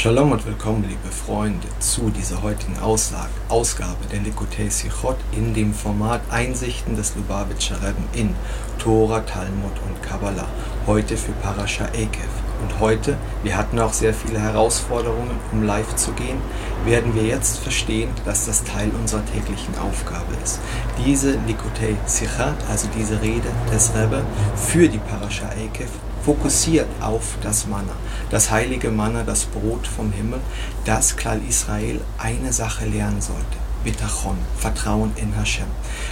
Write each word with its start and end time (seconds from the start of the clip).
Shalom 0.00 0.30
und 0.30 0.46
willkommen, 0.46 0.84
liebe 0.88 1.12
Freunde, 1.12 1.66
zu 1.80 2.10
dieser 2.10 2.40
heutigen 2.40 2.78
Aussage, 2.78 3.32
Ausgabe 3.48 4.06
der 4.12 4.20
Likutei 4.20 4.68
Sichot 4.68 5.16
in 5.32 5.54
dem 5.54 5.74
Format 5.74 6.20
Einsichten 6.30 6.94
des 6.94 7.16
Lubavitcher 7.16 7.82
Rebben 7.82 8.04
in 8.12 8.32
Tora, 8.78 9.18
Talmud 9.22 9.72
und 9.88 10.00
Kabbalah. 10.00 10.46
Heute 10.86 11.16
für 11.16 11.32
Parasha 11.32 11.86
Ekev. 11.86 12.28
Und 12.62 12.78
heute, 12.78 13.16
wir 13.42 13.56
hatten 13.56 13.80
auch 13.80 13.92
sehr 13.92 14.14
viele 14.14 14.38
Herausforderungen, 14.38 15.36
um 15.50 15.64
live 15.64 15.96
zu 15.96 16.12
gehen, 16.12 16.38
werden 16.84 17.16
wir 17.16 17.24
jetzt 17.24 17.58
verstehen, 17.58 18.10
dass 18.24 18.46
das 18.46 18.62
Teil 18.62 18.92
unserer 19.00 19.26
täglichen 19.26 19.76
Aufgabe 19.78 20.32
ist. 20.44 20.60
Diese 21.04 21.32
Likutei 21.48 21.96
Sichot, 22.06 22.54
also 22.70 22.86
diese 22.96 23.20
Rede 23.20 23.48
des 23.72 23.92
Rebbe 23.96 24.22
für 24.54 24.88
die 24.88 24.98
Parasha 24.98 25.48
Ekev, 25.54 25.90
fokussiert 26.24 26.88
auf 27.00 27.38
das 27.42 27.66
Manna, 27.66 27.92
das 28.30 28.50
heilige 28.50 28.90
Manna, 28.90 29.22
das 29.22 29.44
Brot 29.44 29.86
vom 29.86 30.12
Himmel, 30.12 30.40
das 30.84 31.16
Klal 31.16 31.40
Israel 31.48 32.00
eine 32.18 32.52
Sache 32.52 32.86
lernen 32.86 33.20
sollte. 33.20 33.58
Bitachon, 33.84 34.36
Vertrauen 34.56 35.12
in 35.16 35.34
Hashem. 35.36 35.66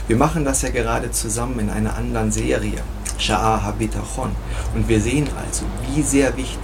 Wir 0.07 0.17
machen 0.17 0.45
das 0.45 0.63
ja 0.63 0.71
gerade 0.71 1.11
zusammen 1.11 1.59
in 1.59 1.71
einer 1.71 1.97
anderen 1.97 2.31
Serie, 2.31 2.83
Sha'a 3.19 3.63
HaBitachon. 3.63 4.31
Und 4.75 4.89
wir 4.89 5.01
sehen 5.01 5.29
also, 5.47 5.65
wie 5.89 6.03
sehr 6.03 6.37
wichtig 6.37 6.59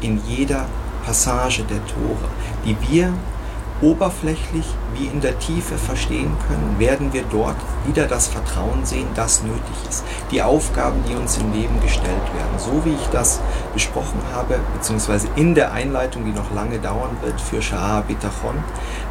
in 0.00 0.20
jeder 0.26 0.66
Passage 1.04 1.62
der 1.62 1.84
Tore, 1.86 2.28
die 2.64 2.76
wir 2.90 3.12
oberflächlich 3.82 4.66
wie 4.94 5.06
in 5.06 5.20
der 5.20 5.38
Tiefe 5.38 5.76
verstehen 5.76 6.36
können, 6.48 6.78
werden 6.78 7.12
wir 7.12 7.22
dort 7.30 7.56
wieder 7.86 8.06
das 8.06 8.28
Vertrauen 8.28 8.84
sehen, 8.84 9.06
das 9.14 9.42
nötig 9.42 9.60
ist. 9.88 10.04
Die 10.30 10.42
Aufgaben, 10.42 11.02
die 11.08 11.14
uns 11.14 11.38
im 11.38 11.52
Leben 11.52 11.80
gestellt 11.80 12.06
werden, 12.34 12.58
so 12.58 12.84
wie 12.84 12.94
ich 12.94 13.08
das 13.12 13.40
besprochen 13.72 14.20
habe, 14.34 14.58
beziehungsweise 14.74 15.28
in 15.36 15.54
der 15.54 15.72
Einleitung, 15.72 16.24
die 16.24 16.32
noch 16.32 16.52
lange 16.54 16.78
dauern 16.78 17.16
wird 17.22 17.40
für 17.40 17.62
Shah 17.62 18.02
Bitachon, 18.02 18.62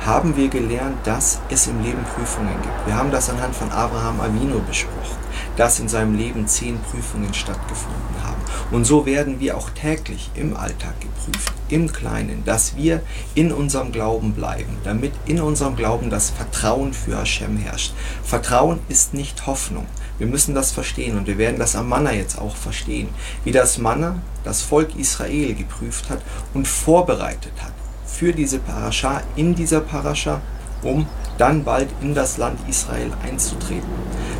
haben 0.06 0.36
wir 0.36 0.50
gelernt, 0.50 0.98
dass 1.04 1.40
es 1.50 1.68
im 1.68 1.82
Leben 1.82 2.04
Prüfungen 2.16 2.56
gibt. 2.62 2.88
Wir 2.88 2.96
haben 2.96 3.12
das 3.12 3.30
anhand 3.30 3.56
von 3.56 3.72
Abraham 3.72 4.22
Avino 4.22 4.60
besprochen, 4.60 5.18
dass 5.60 5.80
in 5.80 5.90
seinem 5.90 6.16
Leben 6.16 6.48
zehn 6.48 6.80
Prüfungen 6.80 7.34
stattgefunden 7.34 8.24
haben. 8.24 8.42
Und 8.72 8.86
so 8.86 9.06
werden 9.06 9.42
wir 9.42 9.58
auch 9.58 9.70
täglich 9.72 10.32
im 10.34 10.56
Alltag 10.56 10.94
geprüft, 11.02 11.52
im 11.68 11.92
Kleinen, 11.92 12.46
dass 12.46 12.78
wir 12.78 13.02
in 13.36 13.52
unserem 13.52 13.92
Glauben 13.92 14.32
bleiben, 14.32 14.78
damit 14.86 15.12
in 15.26 15.42
unserem 15.42 15.76
Glauben 15.76 16.10
das 16.10 16.30
Vertrauen 16.30 16.94
für 16.94 17.18
Hashem 17.18 17.58
herrscht. 17.58 17.94
Vertrauen 18.24 18.80
ist 18.88 19.14
nicht 19.14 19.48
Hoffnung. 19.48 19.86
Wir 20.18 20.28
müssen 20.28 20.56
das 20.56 20.72
verstehen 20.72 21.18
und 21.18 21.28
wir 21.28 21.38
werden 21.38 21.60
das 21.60 21.76
am 21.76 21.90
Manna 21.90 22.14
jetzt 22.14 22.40
auch 22.40 22.56
verstehen, 22.56 23.10
wie 23.44 23.52
das 23.52 23.78
Manna 23.78 24.22
das 24.46 24.62
Volk 24.62 24.96
Israel 24.96 25.56
geprüft 25.56 26.10
hat 26.10 26.22
und 26.54 26.70
vorbereitet 26.70 27.54
hat 27.62 27.74
für 28.06 28.32
diese 28.32 28.60
Parascha, 28.60 29.22
in 29.36 29.56
dieser 29.56 29.82
Parascha, 29.82 30.42
um 30.84 31.06
dann 31.40 31.64
bald 31.64 31.90
in 32.02 32.14
das 32.14 32.38
Land 32.38 32.60
Israel 32.70 33.12
einzutreten. 33.24 33.90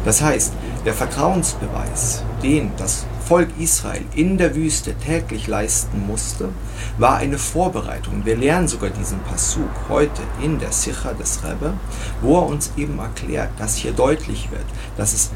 Das 0.06 0.22
heißt, 0.22 0.54
der 0.86 0.94
Vertrauensbeweis, 0.94 2.24
den 2.44 2.72
das 2.78 3.06
Volk 3.26 3.50
Israel 3.60 4.04
in 4.16 4.38
der 4.38 4.56
Wüste 4.56 4.96
täglich 4.96 5.48
leisten 5.48 6.06
musste, 6.08 6.50
war 6.98 7.18
eine 7.18 7.38
Vorbereitung. 7.38 8.26
Wir 8.26 8.36
lernen 8.36 8.68
sogar 8.68 8.90
diesen 8.90 9.20
Passuk 9.20 9.70
heute 9.88 10.22
in 10.42 10.60
der 10.60 10.72
Sicha 10.72 11.14
des 11.14 11.44
Rebbe, 11.44 11.74
wo 12.22 12.38
er 12.38 12.48
uns 12.48 12.72
eben 12.76 12.98
erklärt, 13.00 13.52
dass 13.60 13.76
hier 13.76 13.92
deutlich 13.92 14.50
wird, 14.52 14.66
dass 14.98 15.14
es 15.14 15.32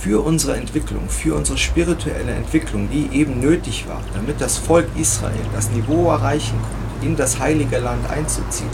für 0.00 0.24
unsere 0.24 0.56
Entwicklung, 0.56 1.08
für 1.08 1.34
unsere 1.34 1.58
spirituelle 1.58 2.32
Entwicklung, 2.32 2.88
die 2.88 3.08
eben 3.12 3.40
nötig 3.40 3.86
war, 3.88 4.00
damit 4.14 4.40
das 4.40 4.56
Volk 4.56 4.86
Israel 4.96 5.34
das 5.52 5.70
Niveau 5.70 6.10
erreichen 6.10 6.56
konnte, 6.60 7.06
in 7.06 7.16
das 7.16 7.40
heilige 7.40 7.78
Land 7.78 8.08
einzuziehen, 8.08 8.70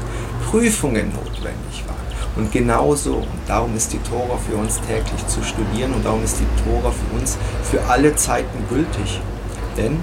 Prüfungen 0.51 1.13
notwendig 1.15 1.85
waren. 1.87 2.04
Und 2.37 2.51
genauso, 2.51 3.17
und 3.17 3.29
darum 3.47 3.77
ist 3.77 3.93
die 3.93 3.99
Tora 3.99 4.37
für 4.37 4.57
uns 4.57 4.81
täglich 4.81 5.27
zu 5.29 5.43
studieren 5.43 5.95
und 5.95 6.05
darum 6.05 6.25
ist 6.25 6.39
die 6.41 6.65
Tora 6.65 6.91
für 6.91 7.19
uns 7.19 7.39
für 7.63 7.83
alle 7.85 8.17
Zeiten 8.17 8.67
gültig. 8.69 9.21
Denn 9.77 9.99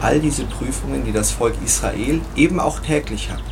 all 0.00 0.20
diese 0.20 0.44
Prüfungen, 0.44 1.04
die 1.04 1.12
das 1.12 1.30
Volk 1.30 1.54
Israel 1.64 2.20
eben 2.36 2.58
auch 2.58 2.80
täglich 2.80 3.30
hat, 3.30 3.42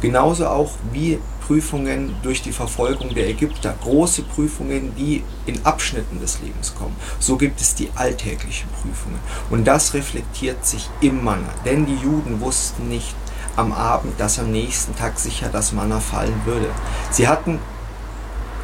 genauso 0.00 0.46
auch 0.46 0.70
wie 0.92 1.18
Prüfungen 1.48 2.14
durch 2.22 2.42
die 2.42 2.52
Verfolgung 2.52 3.14
der 3.14 3.26
Ägypter, 3.26 3.74
große 3.82 4.22
Prüfungen, 4.22 4.94
die 4.96 5.24
in 5.46 5.64
Abschnitten 5.64 6.20
des 6.20 6.40
Lebens 6.40 6.74
kommen. 6.74 6.94
So 7.18 7.38
gibt 7.38 7.60
es 7.60 7.74
die 7.74 7.88
alltäglichen 7.94 8.68
Prüfungen. 8.68 9.18
Und 9.48 9.64
das 9.66 9.94
reflektiert 9.94 10.66
sich 10.66 10.90
im 11.00 11.24
Manna. 11.24 11.48
Denn 11.64 11.86
die 11.86 11.96
Juden 11.96 12.40
wussten 12.42 12.90
nicht, 12.90 13.14
am 13.58 13.72
Abend, 13.72 14.18
dass 14.20 14.38
am 14.38 14.52
nächsten 14.52 14.94
Tag 14.96 15.18
sicher 15.18 15.48
das 15.52 15.72
Manna 15.72 15.98
fallen 15.98 16.40
würde. 16.44 16.68
Sie 17.10 17.26
hatten, 17.26 17.58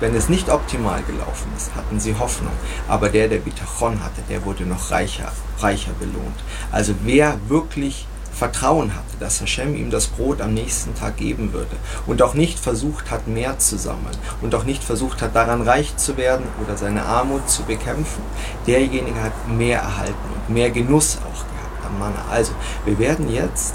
wenn 0.00 0.14
es 0.14 0.28
nicht 0.28 0.48
optimal 0.48 1.02
gelaufen 1.02 1.50
ist, 1.56 1.74
hatten 1.74 1.98
sie 1.98 2.14
Hoffnung. 2.16 2.52
Aber 2.88 3.08
der, 3.08 3.28
der 3.28 3.38
Bitachon 3.38 4.02
hatte, 4.02 4.22
der 4.28 4.44
wurde 4.44 4.64
noch 4.64 4.90
reicher, 4.90 5.32
reicher 5.58 5.92
belohnt. 5.98 6.38
Also 6.70 6.94
wer 7.02 7.38
wirklich 7.48 8.06
Vertrauen 8.32 8.94
hatte, 8.94 9.16
dass 9.20 9.40
Hashem 9.40 9.76
ihm 9.76 9.90
das 9.90 10.08
Brot 10.08 10.40
am 10.40 10.54
nächsten 10.54 10.94
Tag 10.94 11.16
geben 11.16 11.52
würde 11.52 11.76
und 12.06 12.20
auch 12.20 12.34
nicht 12.34 12.58
versucht 12.58 13.10
hat, 13.10 13.28
mehr 13.28 13.58
zu 13.58 13.78
sammeln 13.78 14.16
und 14.42 14.54
auch 14.54 14.64
nicht 14.64 14.82
versucht 14.82 15.22
hat, 15.22 15.36
daran 15.36 15.62
reich 15.62 15.96
zu 15.96 16.16
werden 16.16 16.44
oder 16.64 16.76
seine 16.76 17.04
Armut 17.04 17.48
zu 17.48 17.62
bekämpfen, 17.62 18.22
derjenige 18.66 19.22
hat 19.22 19.48
mehr 19.48 19.80
erhalten 19.80 20.14
und 20.34 20.52
mehr 20.52 20.70
Genuss 20.70 21.18
auch 21.18 21.44
gehabt 21.46 21.86
am 21.86 21.98
Manna. 22.00 22.24
Also, 22.28 22.52
wir 22.84 22.98
werden 22.98 23.32
jetzt 23.32 23.74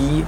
die 0.00 0.24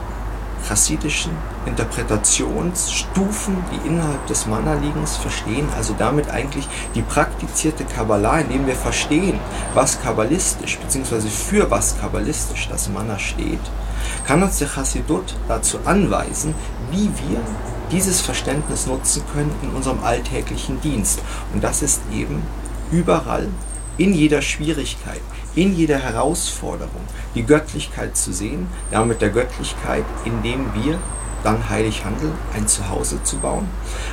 chassidischen 0.67 1.33
Interpretationsstufen, 1.67 3.57
die 3.73 3.89
innerhalb 3.89 4.27
des 4.27 4.47
Manna-Liegens 4.47 5.17
verstehen, 5.17 5.67
also 5.77 5.95
damit 5.99 6.31
eigentlich 6.31 6.69
die 6.95 7.03
praktizierte 7.03 7.85
Kabbalah, 7.85 8.39
indem 8.41 8.67
wir 8.67 8.77
verstehen, 8.77 9.39
was 9.75 10.01
kabbalistisch 10.01 10.79
bzw. 10.79 11.29
für 11.29 11.71
was 11.71 11.99
kabbalistisch 12.01 12.69
das 12.71 12.89
Manna 12.89 13.19
steht, 13.19 13.61
kann 14.27 14.43
uns 14.43 14.59
der 14.59 14.69
Chassidut 14.69 15.35
dazu 15.49 15.79
anweisen, 15.85 16.55
wie 16.91 17.11
wir 17.27 17.41
dieses 17.91 18.21
Verständnis 18.21 18.87
nutzen 18.87 19.23
können 19.33 19.55
in 19.63 19.71
unserem 19.71 20.03
alltäglichen 20.03 20.81
Dienst. 20.81 21.21
Und 21.53 21.63
das 21.63 21.83
ist 21.83 22.01
eben 22.13 22.43
überall, 22.91 23.49
in 23.99 24.15
jeder 24.15 24.41
Schwierigkeit, 24.41 25.21
in 25.55 25.77
jeder 25.77 25.99
Herausforderung 25.99 27.03
die 27.35 27.45
Göttlichkeit 27.45 28.17
zu 28.17 28.33
sehen, 28.33 28.69
damit 28.91 29.21
der 29.21 29.31
Göttlichkeit, 29.31 30.05
indem 30.25 30.73
wir 30.75 30.99
dann 31.45 31.69
heilig 31.69 32.05
handeln, 32.05 32.35
ein 32.55 32.69
Zuhause 32.69 33.23
zu 33.25 33.39
bauen, 33.39 33.69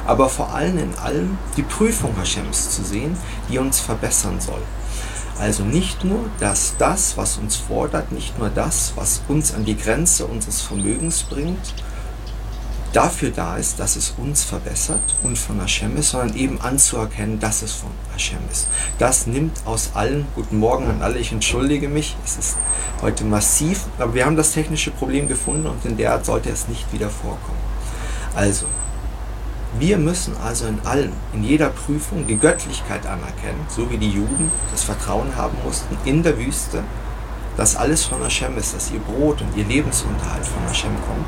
aber 0.05 0.29
vor 0.29 0.53
allem 0.53 0.77
in 0.77 0.97
allem 0.97 1.37
die 1.57 1.63
Prüfung 1.63 2.15
Hashems 2.17 2.71
zu 2.75 2.83
sehen, 2.83 3.15
die 3.49 3.59
uns 3.59 3.79
verbessern 3.79 4.39
soll. 4.39 4.61
Also 5.39 5.63
nicht 5.63 6.03
nur, 6.03 6.25
dass 6.39 6.75
das, 6.77 7.15
was 7.15 7.37
uns 7.37 7.55
fordert, 7.55 8.11
nicht 8.11 8.37
nur 8.37 8.49
das, 8.49 8.93
was 8.95 9.21
uns 9.29 9.53
an 9.53 9.63
die 9.63 9.77
Grenze 9.77 10.25
unseres 10.25 10.61
Vermögens 10.61 11.23
bringt, 11.23 11.73
dafür 12.93 13.31
da 13.31 13.57
ist, 13.57 13.79
dass 13.79 13.95
es 13.95 14.13
uns 14.17 14.43
verbessert 14.43 15.15
und 15.23 15.37
von 15.37 15.59
Hashem 15.59 15.95
ist, 15.97 16.11
sondern 16.11 16.35
eben 16.35 16.59
anzuerkennen, 16.61 17.39
dass 17.39 17.61
es 17.61 17.73
von 17.73 17.91
Hashem 18.13 18.39
ist. 18.51 18.67
Das 18.97 19.27
nimmt 19.27 19.57
aus 19.65 19.91
allen, 19.93 20.25
guten 20.35 20.57
Morgen 20.57 20.87
an 20.87 21.01
alle, 21.01 21.19
ich 21.19 21.31
entschuldige 21.31 21.87
mich, 21.87 22.15
es 22.25 22.37
ist 22.37 22.57
heute 23.01 23.23
massiv, 23.25 23.85
aber 23.97 24.13
wir 24.13 24.25
haben 24.25 24.37
das 24.37 24.53
technische 24.53 24.91
Problem 24.91 25.27
gefunden 25.27 25.67
und 25.67 25.85
in 25.85 25.97
der 25.97 26.13
Art 26.13 26.25
sollte 26.25 26.49
es 26.49 26.67
nicht 26.67 26.91
wieder 26.91 27.09
vorkommen. 27.09 27.59
Also, 28.35 28.65
wir 29.77 29.97
müssen 29.97 30.35
also 30.43 30.65
in 30.65 30.79
allem, 30.85 31.11
in 31.33 31.43
jeder 31.43 31.69
Prüfung 31.69 32.25
die 32.25 32.37
Göttlichkeit 32.37 33.05
anerkennen, 33.05 33.67
so 33.69 33.91
wie 33.91 33.97
die 33.97 34.09
Juden 34.09 34.51
das 34.71 34.83
Vertrauen 34.83 35.35
haben 35.35 35.57
mussten 35.63 35.95
in 36.05 36.23
der 36.23 36.39
Wüste, 36.39 36.83
dass 37.59 37.75
alles 37.75 38.05
von 38.05 38.23
Hashem 38.23 38.57
ist, 38.57 38.73
dass 38.73 38.89
ihr 38.89 39.01
Brot 39.01 39.41
und 39.41 39.57
ihr 39.57 39.65
Lebensunterhalt 39.65 40.45
von 40.45 40.63
Hashem 40.65 40.91
kommt. 41.05 41.27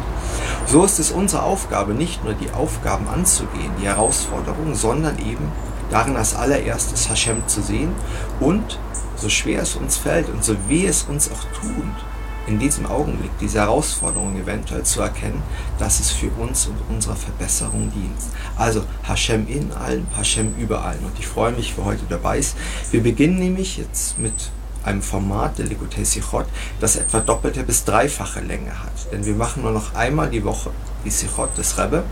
So 0.65 0.85
ist 0.85 0.97
es 0.97 1.11
unsere 1.11 1.43
Aufgabe, 1.43 1.93
nicht 1.93 2.23
nur 2.23 2.33
die 2.33 2.49
Aufgaben 2.51 3.09
anzugehen, 3.09 3.73
die 3.81 3.87
Herausforderungen, 3.87 4.73
sondern 4.73 5.19
eben 5.19 5.51
darin 5.89 6.15
als 6.15 6.33
allererstes 6.33 7.09
Hashem 7.09 7.45
zu 7.47 7.61
sehen 7.61 7.91
und, 8.39 8.79
so 9.17 9.27
schwer 9.27 9.61
es 9.61 9.75
uns 9.75 9.97
fällt 9.97 10.29
und 10.29 10.41
so 10.41 10.55
weh 10.69 10.85
es 10.85 11.03
uns 11.03 11.29
auch 11.29 11.43
tut, 11.59 12.05
in 12.47 12.59
diesem 12.59 12.85
Augenblick 12.85 13.31
diese 13.41 13.59
Herausforderung 13.59 14.39
eventuell 14.39 14.83
zu 14.83 15.01
erkennen, 15.01 15.43
dass 15.79 15.99
es 15.99 16.11
für 16.11 16.29
uns 16.39 16.65
und 16.65 16.77
unsere 16.89 17.17
Verbesserung 17.17 17.91
dient. 17.91 18.21
Also 18.55 18.85
Hashem 19.03 19.49
in 19.49 19.73
allem, 19.73 20.07
Hashem 20.15 20.55
über 20.57 20.85
allem. 20.85 21.03
Und 21.03 21.19
ich 21.19 21.27
freue 21.27 21.51
mich, 21.51 21.73
wer 21.75 21.83
heute 21.83 22.05
dabei 22.07 22.37
ist. 22.37 22.55
Wir 22.89 23.03
beginnen 23.03 23.37
nämlich 23.37 23.77
jetzt 23.77 24.17
mit 24.17 24.33
einem 24.83 25.01
Format 25.01 25.57
der 25.57 25.65
Likutei 25.65 26.03
Sichot, 26.03 26.45
das 26.79 26.95
etwa 26.95 27.19
doppelte 27.19 27.63
bis 27.63 27.83
dreifache 27.83 28.41
Länge 28.41 28.71
hat. 28.71 29.11
Denn 29.11 29.25
wir 29.25 29.35
machen 29.35 29.63
nur 29.63 29.71
noch 29.71 29.95
einmal 29.95 30.29
die 30.29 30.43
Woche 30.43 30.71
die 31.05 31.09
Sichot 31.09 31.57
des 31.57 31.77
Rebbe 31.77 32.03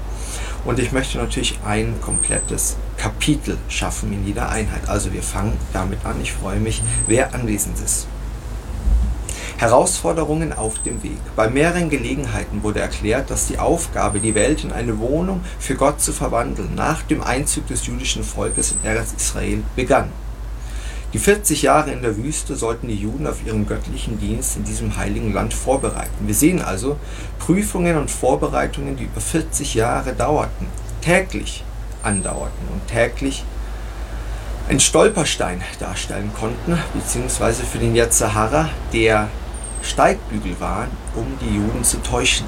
und 0.66 0.80
ich 0.80 0.92
möchte 0.92 1.18
natürlich 1.18 1.60
ein 1.66 1.96
komplettes 2.02 2.78
Kapitel 2.98 3.58
schaffen 3.70 4.12
in 4.14 4.26
jeder 4.26 4.50
Einheit. 4.50 4.88
Also 4.88 5.14
wir 5.14 5.24
fangen 5.24 5.58
damit 5.74 6.06
an. 6.06 6.20
Ich 6.22 6.34
freue 6.34 6.60
mich, 6.60 6.82
wer 7.08 7.34
anwesend 7.34 7.80
ist. 7.80 8.08
Herausforderungen 9.58 10.54
auf 10.54 10.82
dem 10.84 11.04
Weg. 11.04 11.18
Bei 11.36 11.50
mehreren 11.50 11.90
Gelegenheiten 11.90 12.64
wurde 12.64 12.80
erklärt, 12.80 13.30
dass 13.30 13.48
die 13.48 13.60
Aufgabe, 13.60 14.20
die 14.20 14.34
Welt 14.34 14.64
in 14.64 14.72
eine 14.72 15.00
Wohnung 15.00 15.42
für 15.60 15.76
Gott 15.76 16.00
zu 16.00 16.14
verwandeln, 16.14 16.76
nach 16.76 17.02
dem 17.04 17.22
Einzug 17.22 17.68
des 17.68 17.86
jüdischen 17.86 18.24
Volkes 18.24 18.72
in 18.72 18.90
Eretz 18.90 19.14
Israel 19.18 19.62
begann. 19.76 20.12
Die 21.12 21.18
40 21.18 21.64
Jahre 21.64 21.92
in 21.92 22.04
der 22.04 22.16
Wüste 22.18 22.56
sollten 22.56 22.88
die 22.88 22.96
Juden 22.96 23.26
auf 23.26 23.44
ihren 23.44 23.66
göttlichen 23.66 24.20
Dienst 24.20 24.58
in 24.58 24.64
diesem 24.64 24.96
heiligen 24.96 25.34
Land 25.34 25.56
vorbereiten. 25.56 26.28
Wir 26.28 26.36
sehen 26.36 26.62
also 26.62 26.98
Prüfungen 27.40 27.98
und 27.98 28.12
Vorbereitungen, 28.12 28.96
die 28.96 29.06
über 29.06 29.20
40 29.20 29.74
Jahre 29.74 30.14
dauerten, 30.14 30.68
täglich 31.02 31.64
andauerten 32.04 32.68
und 32.72 32.86
täglich 32.88 33.44
ein 34.70 34.80
Stolperstein 34.80 35.64
darstellen 35.80 36.30
konnten, 36.40 36.78
beziehungsweise 36.94 37.64
für 37.64 37.80
den 37.80 37.96
Yetzirah, 37.96 38.70
der 38.94 39.30
Steigbügel 39.82 40.60
waren, 40.60 40.90
um 41.16 41.26
die 41.42 41.56
Juden 41.56 41.84
zu 41.84 41.98
täuschen. 42.04 42.46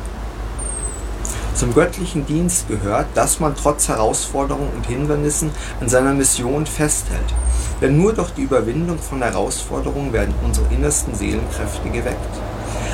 Zum 1.53 1.73
göttlichen 1.73 2.25
Dienst 2.25 2.67
gehört, 2.69 3.07
dass 3.13 3.39
man 3.39 3.55
trotz 3.55 3.89
Herausforderungen 3.89 4.69
und 4.75 4.85
Hindernissen 4.87 5.51
an 5.79 5.89
seiner 5.89 6.13
Mission 6.13 6.65
festhält. 6.65 7.33
Denn 7.81 7.97
nur 7.97 8.13
durch 8.13 8.31
die 8.31 8.43
Überwindung 8.43 8.97
von 8.97 9.21
Herausforderungen 9.21 10.13
werden 10.13 10.33
unsere 10.43 10.67
innersten 10.73 11.13
Seelenkräfte 11.13 11.89
geweckt. 11.89 12.39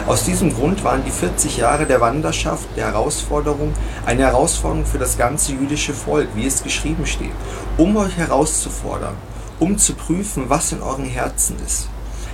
Aus 0.07 0.23
diesem 0.23 0.53
Grund 0.53 0.83
waren 0.83 1.03
die 1.03 1.11
40 1.11 1.57
Jahre 1.57 1.85
der 1.85 2.01
Wanderschaft, 2.01 2.65
der 2.75 2.87
Herausforderung, 2.87 3.73
eine 4.05 4.23
Herausforderung 4.23 4.85
für 4.85 4.99
das 4.99 5.17
ganze 5.17 5.51
jüdische 5.51 5.93
Volk, 5.93 6.29
wie 6.33 6.47
es 6.47 6.63
geschrieben 6.63 7.05
steht, 7.05 7.31
um 7.77 7.95
euch 7.97 8.15
herauszufordern, 8.15 9.15
um 9.59 9.77
zu 9.77 9.93
prüfen, 9.93 10.45
was 10.47 10.71
in 10.71 10.81
euren 10.81 11.05
Herzen 11.05 11.57
ist, 11.65 11.89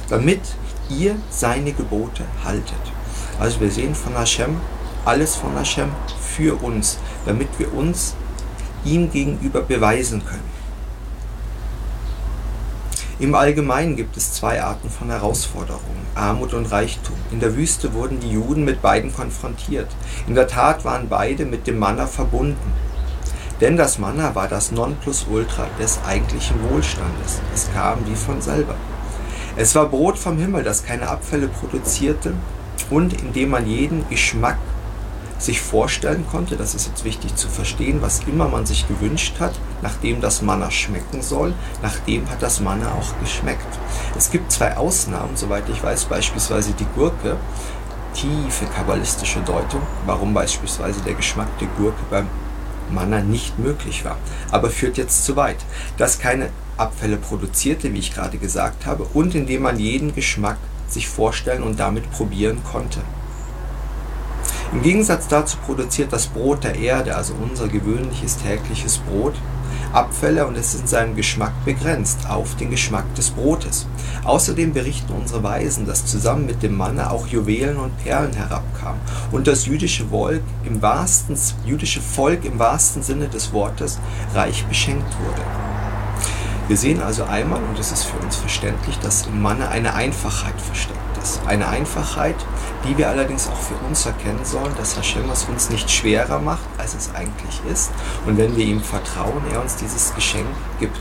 damit 0.09 0.41
ihr 0.89 1.15
seine 1.29 1.73
Gebote 1.73 2.23
haltet. 2.43 2.73
Also 3.39 3.59
wir 3.59 3.71
sehen 3.71 3.95
von 3.95 4.13
Hashem, 4.13 4.57
alles 5.05 5.35
von 5.35 5.55
Hashem 5.55 5.89
für 6.19 6.61
uns, 6.61 6.97
damit 7.25 7.49
wir 7.57 7.73
uns 7.73 8.15
ihm 8.85 9.11
gegenüber 9.11 9.61
beweisen 9.61 10.23
können. 10.25 10.53
Im 13.19 13.35
Allgemeinen 13.35 13.95
gibt 13.95 14.17
es 14.17 14.33
zwei 14.33 14.61
Arten 14.61 14.89
von 14.89 15.09
Herausforderungen, 15.09 16.05
Armut 16.15 16.53
und 16.53 16.65
Reichtum. 16.65 17.15
In 17.31 17.39
der 17.39 17.55
Wüste 17.55 17.93
wurden 17.93 18.19
die 18.19 18.31
Juden 18.31 18.65
mit 18.65 18.81
beiden 18.81 19.13
konfrontiert. 19.13 19.87
In 20.27 20.35
der 20.35 20.47
Tat 20.47 20.83
waren 20.83 21.07
beide 21.09 21.45
mit 21.45 21.67
dem 21.67 21.77
Manna 21.77 22.07
verbunden. 22.07 22.73
Denn 23.61 23.77
das 23.77 23.99
Manna 23.99 24.33
war 24.35 24.47
das 24.47 24.71
Nonplusultra 24.71 25.67
des 25.79 25.99
eigentlichen 26.05 26.57
Wohlstandes. 26.69 27.39
Es 27.53 27.71
kam 27.71 27.99
wie 28.07 28.15
von 28.15 28.41
selber. 28.41 28.75
Es 29.55 29.75
war 29.75 29.85
Brot 29.85 30.17
vom 30.17 30.39
Himmel, 30.39 30.63
das 30.63 30.83
keine 30.83 31.07
Abfälle 31.07 31.47
produzierte 31.47 32.33
und 32.89 33.13
in 33.21 33.31
dem 33.31 33.51
man 33.51 33.67
jeden 33.67 34.09
Geschmack 34.09 34.57
sich 35.43 35.61
vorstellen 35.61 36.25
konnte, 36.29 36.55
das 36.55 36.75
ist 36.75 36.87
jetzt 36.87 37.03
wichtig 37.03 37.35
zu 37.35 37.47
verstehen, 37.47 38.01
was 38.01 38.21
immer 38.27 38.47
man 38.47 38.65
sich 38.65 38.87
gewünscht 38.87 39.35
hat, 39.39 39.53
nachdem 39.81 40.21
das 40.21 40.41
Manna 40.41 40.71
schmecken 40.71 41.21
soll, 41.21 41.53
nachdem 41.81 42.29
hat 42.29 42.41
das 42.41 42.59
Manna 42.59 42.91
auch 42.93 43.19
geschmeckt. 43.19 43.79
Es 44.17 44.31
gibt 44.31 44.51
zwei 44.51 44.77
Ausnahmen, 44.77 45.35
soweit 45.35 45.67
ich 45.69 45.83
weiß, 45.83 46.05
beispielsweise 46.05 46.73
die 46.73 46.87
Gurke, 46.95 47.37
tiefe 48.13 48.65
kabbalistische 48.65 49.39
Deutung, 49.41 49.81
warum 50.05 50.33
beispielsweise 50.33 51.01
der 51.01 51.15
Geschmack 51.15 51.47
der 51.59 51.67
Gurke 51.77 52.01
beim 52.09 52.27
Manna 52.91 53.21
nicht 53.21 53.57
möglich 53.59 54.05
war. 54.05 54.17
Aber 54.51 54.69
führt 54.69 54.97
jetzt 54.97 55.25
zu 55.25 55.35
weit. 55.35 55.57
Das 55.97 56.19
keine 56.19 56.49
Abfälle 56.77 57.17
produzierte, 57.17 57.93
wie 57.93 57.99
ich 57.99 58.13
gerade 58.13 58.37
gesagt 58.37 58.85
habe, 58.85 59.05
und 59.13 59.35
indem 59.35 59.63
man 59.63 59.79
jeden 59.79 60.13
Geschmack 60.13 60.57
sich 60.87 61.07
vorstellen 61.07 61.63
und 61.63 61.79
damit 61.79 62.11
probieren 62.11 62.61
konnte. 62.63 62.99
Im 64.73 64.81
Gegensatz 64.81 65.27
dazu 65.27 65.57
produziert 65.57 66.11
das 66.11 66.25
Brot 66.25 66.63
der 66.63 66.75
Erde, 66.75 67.15
also 67.15 67.35
unser 67.39 67.67
gewöhnliches 67.67 68.37
tägliches 68.37 68.97
Brot, 68.97 69.35
Abfälle 69.93 70.47
und 70.47 70.57
es 70.57 70.73
ist 70.73 70.81
in 70.81 70.87
seinem 70.87 71.15
Geschmack 71.15 71.53
begrenzt 71.63 72.27
auf 72.27 72.55
den 72.55 72.71
Geschmack 72.71 73.05
des 73.13 73.29
Brotes. 73.29 73.85
Außerdem 74.23 74.73
berichten 74.73 75.13
unsere 75.13 75.43
Weisen, 75.43 75.85
dass 75.85 76.07
zusammen 76.07 76.47
mit 76.47 76.63
dem 76.63 76.75
Manne 76.75 77.11
auch 77.11 77.27
Juwelen 77.27 77.77
und 77.77 77.95
Perlen 78.03 78.33
herabkamen 78.33 78.99
und 79.31 79.45
das 79.45 79.67
jüdische 79.67 80.05
Volk 80.05 80.41
im 80.65 80.81
wahrsten, 80.81 81.37
jüdische 81.63 82.01
Volk 82.01 82.43
im 82.43 82.57
wahrsten 82.57 83.03
Sinne 83.03 83.27
des 83.27 83.53
Wortes 83.53 83.99
reich 84.33 84.65
beschenkt 84.65 85.13
wurde. 85.23 85.43
Wir 86.67 86.77
sehen 86.77 87.03
also 87.03 87.25
einmal, 87.25 87.61
und 87.61 87.77
es 87.77 87.91
ist 87.91 88.05
für 88.05 88.17
uns 88.17 88.37
verständlich, 88.37 88.97
dass 88.99 89.27
im 89.27 89.39
Manne 89.39 89.69
eine 89.69 89.93
Einfachheit 89.93 90.59
versteckt 90.59 91.12
ist. 91.23 91.39
Eine 91.47 91.67
Einfachheit, 91.67 92.35
die 92.87 92.97
wir 92.97 93.09
allerdings 93.09 93.47
auch 93.47 93.59
für 93.59 93.75
uns 93.87 94.05
erkennen 94.05 94.43
sollen, 94.43 94.75
dass 94.77 94.97
Hashem 94.97 95.29
es 95.31 95.45
uns 95.45 95.69
nicht 95.69 95.89
schwerer 95.89 96.39
macht, 96.39 96.67
als 96.77 96.93
es 96.93 97.09
eigentlich 97.15 97.61
ist. 97.71 97.91
Und 98.27 98.37
wenn 98.37 98.55
wir 98.55 98.65
ihm 98.65 98.81
vertrauen, 98.81 99.41
er 99.51 99.61
uns 99.61 99.77
dieses 99.77 100.13
Geschenk 100.13 100.47
gibt. 100.79 100.99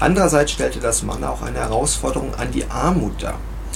Andererseits 0.00 0.52
stellte 0.52 0.78
das 0.78 1.02
Manna 1.02 1.30
auch 1.30 1.42
eine 1.42 1.58
Herausforderung 1.58 2.34
an 2.36 2.52
die 2.52 2.70
Armut 2.70 3.22
dar. 3.22 3.34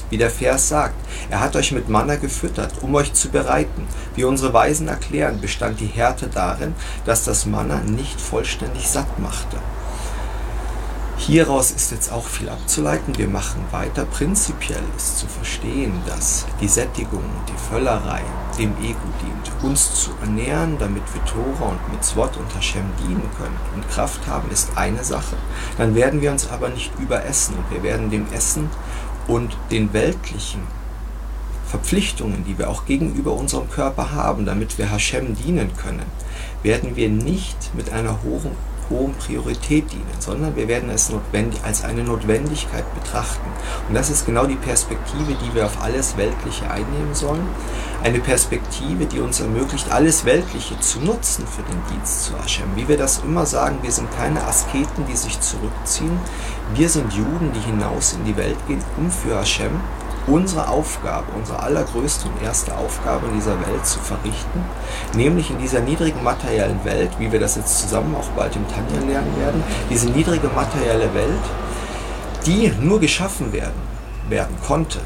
Wie 0.09 0.19
der 0.19 0.31
Vers 0.31 0.69
sagt, 0.69 0.95
er 1.31 1.41
hat 1.41 1.57
euch 1.57 1.73
mit 1.73 1.89
Manna 1.89 2.17
gefüttert, 2.17 2.75
um 2.83 2.95
euch 2.95 3.15
zu 3.15 3.31
bereiten. 3.31 3.89
Wie 4.15 4.25
unsere 4.25 4.53
Weisen 4.53 4.87
erklären, 4.87 5.41
bestand 5.41 5.81
die 5.81 5.87
Härte 5.87 6.29
darin, 6.29 6.75
dass 7.07 7.25
das 7.25 7.47
Manna 7.47 7.77
nicht 7.79 8.21
vollständig 8.21 8.89
satt 8.89 9.19
machte. 9.19 9.57
Hieraus 11.27 11.71
ist 11.71 11.93
jetzt 11.93 12.11
auch 12.11 12.27
viel 12.27 12.49
abzuleiten. 12.49 13.17
Wir 13.17 13.29
machen 13.29 13.65
weiter. 13.71 14.07
Prinzipiell 14.07 14.83
ist 14.97 15.19
zu 15.19 15.29
verstehen, 15.29 15.93
dass 16.05 16.47
die 16.61 16.67
Sättigung, 16.67 17.23
die 17.49 17.71
Völlerei 17.71 18.23
dem 18.59 18.73
Ego 18.79 18.99
dient. 19.23 19.63
Uns 19.63 19.95
zu 20.03 20.11
ernähren, 20.21 20.79
damit 20.81 21.05
wir 21.15 21.25
Tora 21.25 21.71
und 21.71 21.93
Mitzvot 21.93 22.37
und 22.37 22.53
Hashem 22.57 22.83
dienen 23.07 23.31
können 23.39 23.57
und 23.73 23.89
Kraft 23.89 24.27
haben, 24.27 24.51
ist 24.51 24.71
eine 24.75 25.05
Sache. 25.05 25.37
Dann 25.79 25.95
werden 25.95 26.23
wir 26.23 26.33
uns 26.33 26.51
aber 26.51 26.71
nicht 26.71 26.91
überessen 26.99 27.55
und 27.57 27.71
wir 27.71 27.85
werden 27.85 28.11
dem 28.11 28.27
Essen 28.33 28.69
und 29.29 29.57
den 29.71 29.93
weltlichen 29.93 30.63
Verpflichtungen, 31.69 32.45
die 32.45 32.59
wir 32.59 32.69
auch 32.69 32.85
gegenüber 32.85 33.33
unserem 33.35 33.71
Körper 33.71 34.11
haben, 34.11 34.45
damit 34.45 34.77
wir 34.77 34.91
Hashem 34.91 35.37
dienen 35.37 35.71
können, 35.77 36.07
werden 36.65 36.97
wir 36.97 37.09
nicht 37.09 37.73
mit 37.77 37.93
einer 37.93 38.25
hohen 38.25 38.57
hohen 38.91 39.15
Priorität 39.15 39.91
dienen, 39.93 40.17
sondern 40.19 40.57
wir 40.57 40.69
werden 40.69 40.91
es 40.91 41.09
notwendig, 41.09 41.61
als 41.65 41.85
eine 41.85 42.03
Notwendigkeit 42.03 42.85
betrachten. 42.95 43.49
Und 43.89 43.95
das 43.95 44.11
ist 44.11 44.27
genau 44.27 44.47
die 44.47 44.57
Perspektive, 44.57 45.35
die 45.35 45.55
wir 45.55 45.67
auf 45.67 45.83
alles 45.83 46.17
Weltliche 46.17 46.71
einnehmen 46.71 47.15
sollen. 47.15 47.47
Eine 48.03 48.19
Perspektive, 48.19 49.07
die 49.07 49.21
uns 49.21 49.41
ermöglicht, 49.41 49.91
alles 49.91 50.25
Weltliche 50.25 50.79
zu 50.81 51.01
nutzen 51.01 51.47
für 51.47 51.63
den 51.63 51.81
Dienst 51.91 52.25
zu 52.25 52.39
Hashem. 52.39 52.67
Wie 52.75 52.89
wir 52.89 52.97
das 52.97 53.21
immer 53.25 53.47
sagen, 53.47 53.79
wir 53.83 53.93
sind 53.93 54.11
keine 54.17 54.43
Asketen, 54.45 55.07
die 55.09 55.17
sich 55.17 55.41
zurückziehen. 55.41 56.19
Wir 56.75 56.89
sind 56.89 57.13
Juden, 57.13 57.53
die 57.55 57.61
hinaus 57.61 58.15
in 58.15 58.25
die 58.25 58.37
Welt 58.37 58.57
gehen, 58.67 58.83
um 58.97 59.11
für 59.11 59.37
Hashem 59.37 59.73
unsere 60.27 60.69
Aufgabe, 60.69 61.27
unsere 61.37 61.61
allergrößte 61.61 62.29
und 62.29 62.43
erste 62.43 62.77
Aufgabe 62.77 63.27
in 63.27 63.35
dieser 63.35 63.59
Welt 63.61 63.87
zu 63.87 63.99
verrichten, 63.99 64.65
nämlich 65.15 65.51
in 65.51 65.59
dieser 65.59 65.81
niedrigen 65.81 66.23
materiellen 66.23 66.85
Welt, 66.85 67.11
wie 67.19 67.33
wir 67.33 67.41
das 67.41 67.57
jetzt 67.57 67.81
zusammen 67.81 68.15
auch 68.15 68.29
bald 68.31 68.55
im 68.57 68.67
Tanja 68.69 69.07
lernen 69.07 69.39
werden, 69.39 69.63
diese 69.91 70.09
niedrige 70.11 70.49
materielle 70.49 71.13
Welt, 71.15 71.43
die 72.47 72.73
nur 72.81 73.01
geschaffen 73.01 73.53
werden, 73.53 73.81
werden 74.29 74.57
konnte, 74.67 75.01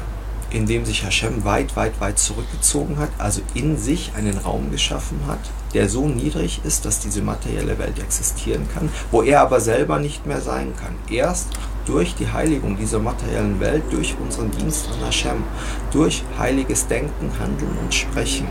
indem 0.49 0.85
sich 0.85 1.03
Hashem 1.03 1.43
weit, 1.43 1.75
weit, 1.75 1.99
weit 1.99 2.19
zurückgezogen 2.19 2.97
hat, 2.99 3.09
also 3.17 3.41
in 3.53 3.77
sich 3.77 4.11
einen 4.15 4.37
Raum 4.37 4.71
geschaffen 4.71 5.19
hat, 5.27 5.39
der 5.73 5.89
so 5.89 6.07
niedrig 6.07 6.61
ist, 6.63 6.85
dass 6.85 6.99
diese 6.99 7.21
materielle 7.21 7.77
Welt 7.79 7.99
existieren 7.99 8.67
kann, 8.73 8.89
wo 9.11 9.21
er 9.21 9.41
aber 9.41 9.59
selber 9.59 9.99
nicht 9.99 10.25
mehr 10.25 10.41
sein 10.41 10.73
kann. 10.79 10.95
Erst 11.13 11.47
durch 11.87 12.15
die 12.15 12.29
Heiligung 12.31 12.75
dieser 12.75 12.99
materiellen 12.99 13.59
Welt, 13.59 13.83
durch 13.91 14.15
unseren 14.21 14.51
Dienst 14.51 14.89
an 14.91 15.05
Hashem, 15.05 15.43
durch 15.91 16.23
heiliges 16.37 16.87
Denken, 16.87 17.31
Handeln 17.39 17.77
und 17.81 17.93
Sprechen, 17.93 18.47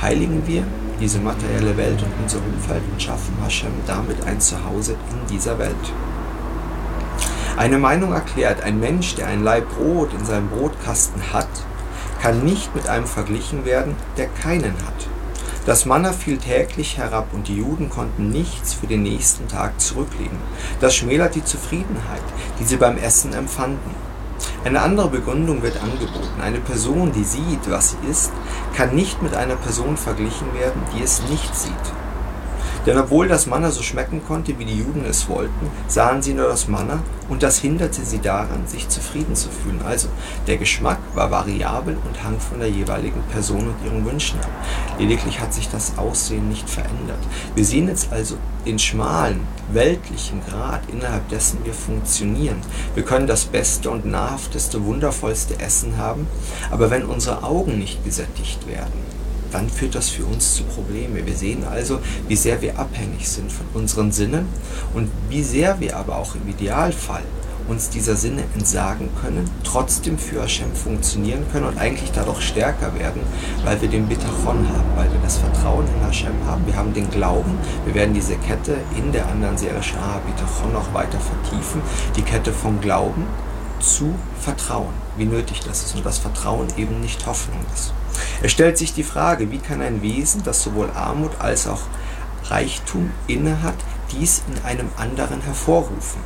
heiligen 0.00 0.46
wir 0.46 0.64
diese 1.00 1.18
materielle 1.18 1.76
Welt 1.76 2.02
und 2.02 2.12
unser 2.22 2.38
Umfeld 2.38 2.82
und 2.92 3.00
schaffen 3.00 3.34
Hashem 3.42 3.72
damit 3.86 4.24
ein 4.26 4.40
Zuhause 4.40 4.92
in 4.92 5.34
dieser 5.34 5.58
Welt. 5.58 5.74
Eine 7.56 7.78
Meinung 7.78 8.12
erklärt, 8.12 8.62
ein 8.62 8.78
Mensch, 8.78 9.14
der 9.14 9.28
ein 9.28 9.42
Leib 9.42 9.66
Brot 9.76 10.12
in 10.12 10.24
seinem 10.24 10.48
Brotkasten 10.48 11.32
hat, 11.32 11.48
kann 12.20 12.44
nicht 12.44 12.74
mit 12.74 12.88
einem 12.88 13.06
verglichen 13.06 13.64
werden, 13.64 13.94
der 14.18 14.26
keinen 14.26 14.74
hat. 14.86 15.15
Das 15.66 15.84
Manna 15.84 16.12
fiel 16.12 16.38
täglich 16.38 16.96
herab 16.96 17.34
und 17.34 17.48
die 17.48 17.56
Juden 17.56 17.90
konnten 17.90 18.30
nichts 18.30 18.72
für 18.72 18.86
den 18.86 19.02
nächsten 19.02 19.48
Tag 19.48 19.80
zurücklegen. 19.80 20.38
Das 20.80 20.94
schmälert 20.94 21.34
die 21.34 21.42
Zufriedenheit, 21.42 22.22
die 22.60 22.64
sie 22.64 22.76
beim 22.76 22.96
Essen 22.96 23.32
empfanden. 23.32 23.90
Eine 24.64 24.80
andere 24.80 25.08
Begründung 25.08 25.62
wird 25.62 25.82
angeboten. 25.82 26.40
Eine 26.40 26.60
Person, 26.60 27.10
die 27.10 27.24
sieht, 27.24 27.68
was 27.68 27.90
sie 27.90 28.08
isst, 28.08 28.30
kann 28.76 28.94
nicht 28.94 29.22
mit 29.22 29.34
einer 29.34 29.56
Person 29.56 29.96
verglichen 29.96 30.54
werden, 30.54 30.82
die 30.94 31.02
es 31.02 31.20
nicht 31.28 31.56
sieht. 31.56 31.72
Denn 32.86 32.98
obwohl 32.98 33.26
das 33.26 33.46
Manna 33.46 33.72
so 33.72 33.82
schmecken 33.82 34.22
konnte, 34.26 34.56
wie 34.58 34.64
die 34.64 34.78
Juden 34.78 35.04
es 35.04 35.28
wollten, 35.28 35.70
sahen 35.88 36.22
sie 36.22 36.34
nur 36.34 36.48
das 36.48 36.68
Manna 36.68 37.00
und 37.28 37.42
das 37.42 37.58
hinderte 37.58 38.02
sie 38.02 38.20
daran, 38.20 38.66
sich 38.66 38.88
zufrieden 38.88 39.34
zu 39.34 39.48
fühlen. 39.50 39.80
Also 39.84 40.08
der 40.46 40.56
Geschmack 40.56 40.98
war 41.14 41.30
variabel 41.32 41.96
und 42.06 42.22
hang 42.22 42.38
von 42.38 42.60
der 42.60 42.70
jeweiligen 42.70 43.22
Person 43.32 43.68
und 43.68 43.84
ihren 43.84 44.06
Wünschen 44.06 44.38
ab. 44.38 44.50
Lediglich 44.98 45.40
hat 45.40 45.52
sich 45.52 45.68
das 45.68 45.98
Aussehen 45.98 46.48
nicht 46.48 46.70
verändert. 46.70 47.18
Wir 47.56 47.64
sehen 47.64 47.88
jetzt 47.88 48.12
also 48.12 48.36
den 48.64 48.78
schmalen, 48.78 49.40
weltlichen 49.72 50.40
Grad, 50.48 50.82
innerhalb 50.88 51.28
dessen 51.28 51.64
wir 51.64 51.74
funktionieren. 51.74 52.60
Wir 52.94 53.04
können 53.04 53.26
das 53.26 53.46
beste 53.46 53.90
und 53.90 54.06
nahrhafteste, 54.06 54.84
wundervollste 54.84 55.58
Essen 55.58 55.96
haben, 55.96 56.28
aber 56.70 56.90
wenn 56.90 57.04
unsere 57.04 57.42
Augen 57.42 57.78
nicht 57.78 58.04
gesättigt 58.04 58.66
werden, 58.68 59.15
dann 59.56 59.70
führt 59.70 59.94
das 59.94 60.10
für 60.10 60.26
uns 60.26 60.54
zu 60.54 60.64
Problemen. 60.64 61.24
Wir 61.24 61.34
sehen 61.34 61.64
also, 61.64 61.98
wie 62.28 62.36
sehr 62.36 62.60
wir 62.60 62.78
abhängig 62.78 63.26
sind 63.26 63.50
von 63.50 63.64
unseren 63.72 64.12
Sinnen 64.12 64.46
und 64.92 65.10
wie 65.30 65.42
sehr 65.42 65.80
wir 65.80 65.96
aber 65.96 66.18
auch 66.18 66.34
im 66.34 66.46
Idealfall 66.46 67.22
uns 67.68 67.88
dieser 67.88 68.16
Sinne 68.16 68.44
entsagen 68.54 69.08
können, 69.22 69.50
trotzdem 69.64 70.18
für 70.18 70.42
Hashem 70.42 70.72
funktionieren 70.74 71.42
können 71.50 71.64
und 71.64 71.78
eigentlich 71.78 72.12
dadurch 72.12 72.42
stärker 72.42 72.94
werden, 72.98 73.22
weil 73.64 73.80
wir 73.80 73.88
den 73.88 74.06
Bitachon 74.06 74.68
haben, 74.68 74.90
weil 74.94 75.10
wir 75.10 75.20
das 75.22 75.38
Vertrauen 75.38 75.86
in 75.86 76.06
Hashem 76.06 76.34
haben. 76.46 76.64
Wir 76.66 76.76
haben 76.76 76.92
den 76.92 77.10
Glauben, 77.10 77.58
wir 77.86 77.94
werden 77.94 78.12
diese 78.12 78.36
Kette 78.36 78.76
in 78.96 79.10
der 79.10 79.26
anderen 79.26 79.56
Serie 79.56 79.82
Shah 79.82 80.20
Bitachon 80.26 80.74
noch 80.74 80.92
weiter 80.92 81.18
vertiefen, 81.18 81.80
die 82.14 82.22
Kette 82.22 82.52
vom 82.52 82.78
Glauben 82.82 83.24
zu 83.80 84.14
Vertrauen, 84.38 84.92
wie 85.16 85.24
nötig 85.24 85.60
das 85.60 85.82
ist 85.82 85.96
und 85.96 86.04
das 86.04 86.18
Vertrauen 86.18 86.68
eben 86.76 87.00
nicht 87.00 87.26
Hoffnung 87.26 87.64
ist. 87.74 87.94
Es 88.42 88.52
stellt 88.52 88.78
sich 88.78 88.94
die 88.94 89.02
Frage, 89.02 89.50
wie 89.50 89.58
kann 89.58 89.80
ein 89.80 90.02
Wesen, 90.02 90.42
das 90.44 90.62
sowohl 90.62 90.90
Armut 90.90 91.32
als 91.38 91.66
auch 91.66 91.82
Reichtum 92.44 93.10
innehat, 93.26 93.76
dies 94.12 94.42
in 94.48 94.64
einem 94.64 94.88
anderen 94.96 95.40
hervorrufen? 95.40 96.20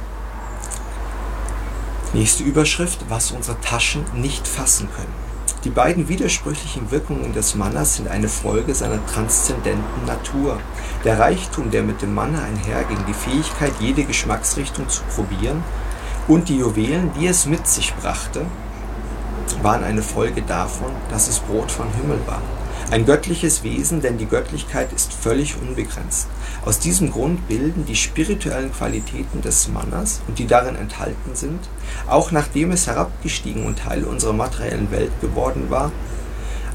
Nächste 2.12 2.42
Überschrift, 2.42 3.04
was 3.08 3.30
unsere 3.30 3.60
Taschen 3.60 4.04
nicht 4.14 4.48
fassen 4.48 4.88
können. 4.96 5.30
Die 5.64 5.70
beiden 5.70 6.08
widersprüchlichen 6.08 6.90
Wirkungen 6.90 7.34
des 7.34 7.54
Mannas 7.54 7.96
sind 7.96 8.08
eine 8.08 8.28
Folge 8.28 8.74
seiner 8.74 9.04
transzendenten 9.06 10.06
Natur. 10.06 10.58
Der 11.04 11.18
Reichtum, 11.18 11.70
der 11.70 11.82
mit 11.82 12.00
dem 12.00 12.14
Manna 12.14 12.42
einherging, 12.42 12.96
die 13.06 13.14
Fähigkeit, 13.14 13.72
jede 13.78 14.04
Geschmacksrichtung 14.04 14.88
zu 14.88 15.02
probieren 15.14 15.62
und 16.28 16.48
die 16.48 16.56
Juwelen, 16.56 17.10
die 17.18 17.26
es 17.26 17.44
mit 17.44 17.66
sich 17.66 17.94
brachte, 17.94 18.46
waren 19.62 19.84
eine 19.84 20.02
Folge 20.02 20.42
davon, 20.42 20.90
dass 21.10 21.28
es 21.28 21.38
Brot 21.38 21.70
vom 21.70 21.92
Himmel 21.94 22.18
war. 22.26 22.42
Ein 22.90 23.06
göttliches 23.06 23.62
Wesen, 23.62 24.00
denn 24.00 24.18
die 24.18 24.26
Göttlichkeit 24.26 24.92
ist 24.92 25.12
völlig 25.12 25.56
unbegrenzt. 25.56 26.26
Aus 26.64 26.80
diesem 26.80 27.12
Grund 27.12 27.46
bilden 27.46 27.86
die 27.86 27.94
spirituellen 27.94 28.72
Qualitäten 28.72 29.42
des 29.42 29.68
Mannas 29.68 30.22
und 30.26 30.40
die 30.40 30.46
darin 30.46 30.74
enthalten 30.74 31.34
sind, 31.34 31.60
auch 32.08 32.32
nachdem 32.32 32.72
es 32.72 32.88
herabgestiegen 32.88 33.64
und 33.64 33.78
Teil 33.78 34.02
unserer 34.02 34.32
materiellen 34.32 34.90
Welt 34.90 35.12
geworden 35.20 35.66
war, 35.68 35.92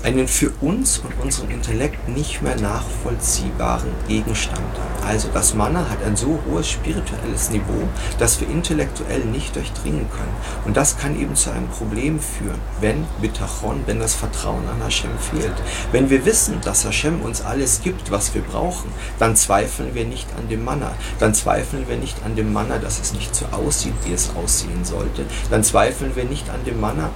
einen 0.06 0.28
für 0.28 0.52
uns 0.62 1.00
und 1.00 1.12
unseren 1.24 1.50
Intellekt 1.50 2.08
nicht 2.08 2.44
mehr 2.44 2.56
nachvollziehbaren 2.58 3.90
Gegenstand. 4.08 4.62
Also 5.04 5.30
das 5.34 5.56
Manna 5.56 5.90
hat 5.90 6.04
ein 6.06 6.16
so 6.16 6.40
hohes 6.48 6.70
spirituelles 6.70 7.50
Niveau, 7.50 7.88
dass 8.20 8.40
wir 8.40 8.48
intellektuell 8.48 9.26
nicht 9.26 9.56
durchdringen 9.56 10.08
können. 10.12 10.36
Und 10.66 10.78
das 10.78 11.00
kann 11.00 11.20
eben 11.20 11.36
zu 11.36 11.50
einem 11.50 11.68
Problem 11.70 12.20
führen, 12.20 12.60
wenn 12.82 13.06
Bitachon, 13.20 13.82
wenn 13.88 14.00
das 14.00 14.14
Vertrauen 14.14 14.68
an 14.70 14.84
Hashem 14.84 15.10
fehlt. 15.18 15.56
Wenn 15.92 16.12
wir 16.12 16.24
wissen, 16.24 16.62
dass 16.62 16.86
Hashem 16.86 17.22
uns 17.22 17.42
alles 17.42 17.82
gibt, 17.82 18.12
was 18.12 18.36
wir 18.36 18.42
brauchen, 18.42 18.92
dann 19.18 19.36
zweifeln 19.36 19.96
wir 19.96 20.06
nicht 20.06 20.28
an 20.38 20.48
dem 20.50 20.64
Manna. 20.64 20.92
Dann 21.18 21.34
zweifeln 21.34 21.88
wir 21.88 21.98
nicht 21.98 22.18
an 22.24 22.36
dem 22.36 22.54
Manna, 22.54 22.78
dass 22.78 23.00
es 23.00 23.14
nicht 23.14 23.36
so 23.36 23.46
aussieht, 23.48 23.96
wie 24.06 24.14
es 24.14 24.30
aussehen 24.36 24.86
sollte. 24.86 25.26
Dann 25.50 25.64
zweifeln 25.64 26.16
wir 26.16 26.26
nicht 26.26 26.48
an 26.52 26.64
dem 26.64 26.80
Manna, 26.80 27.10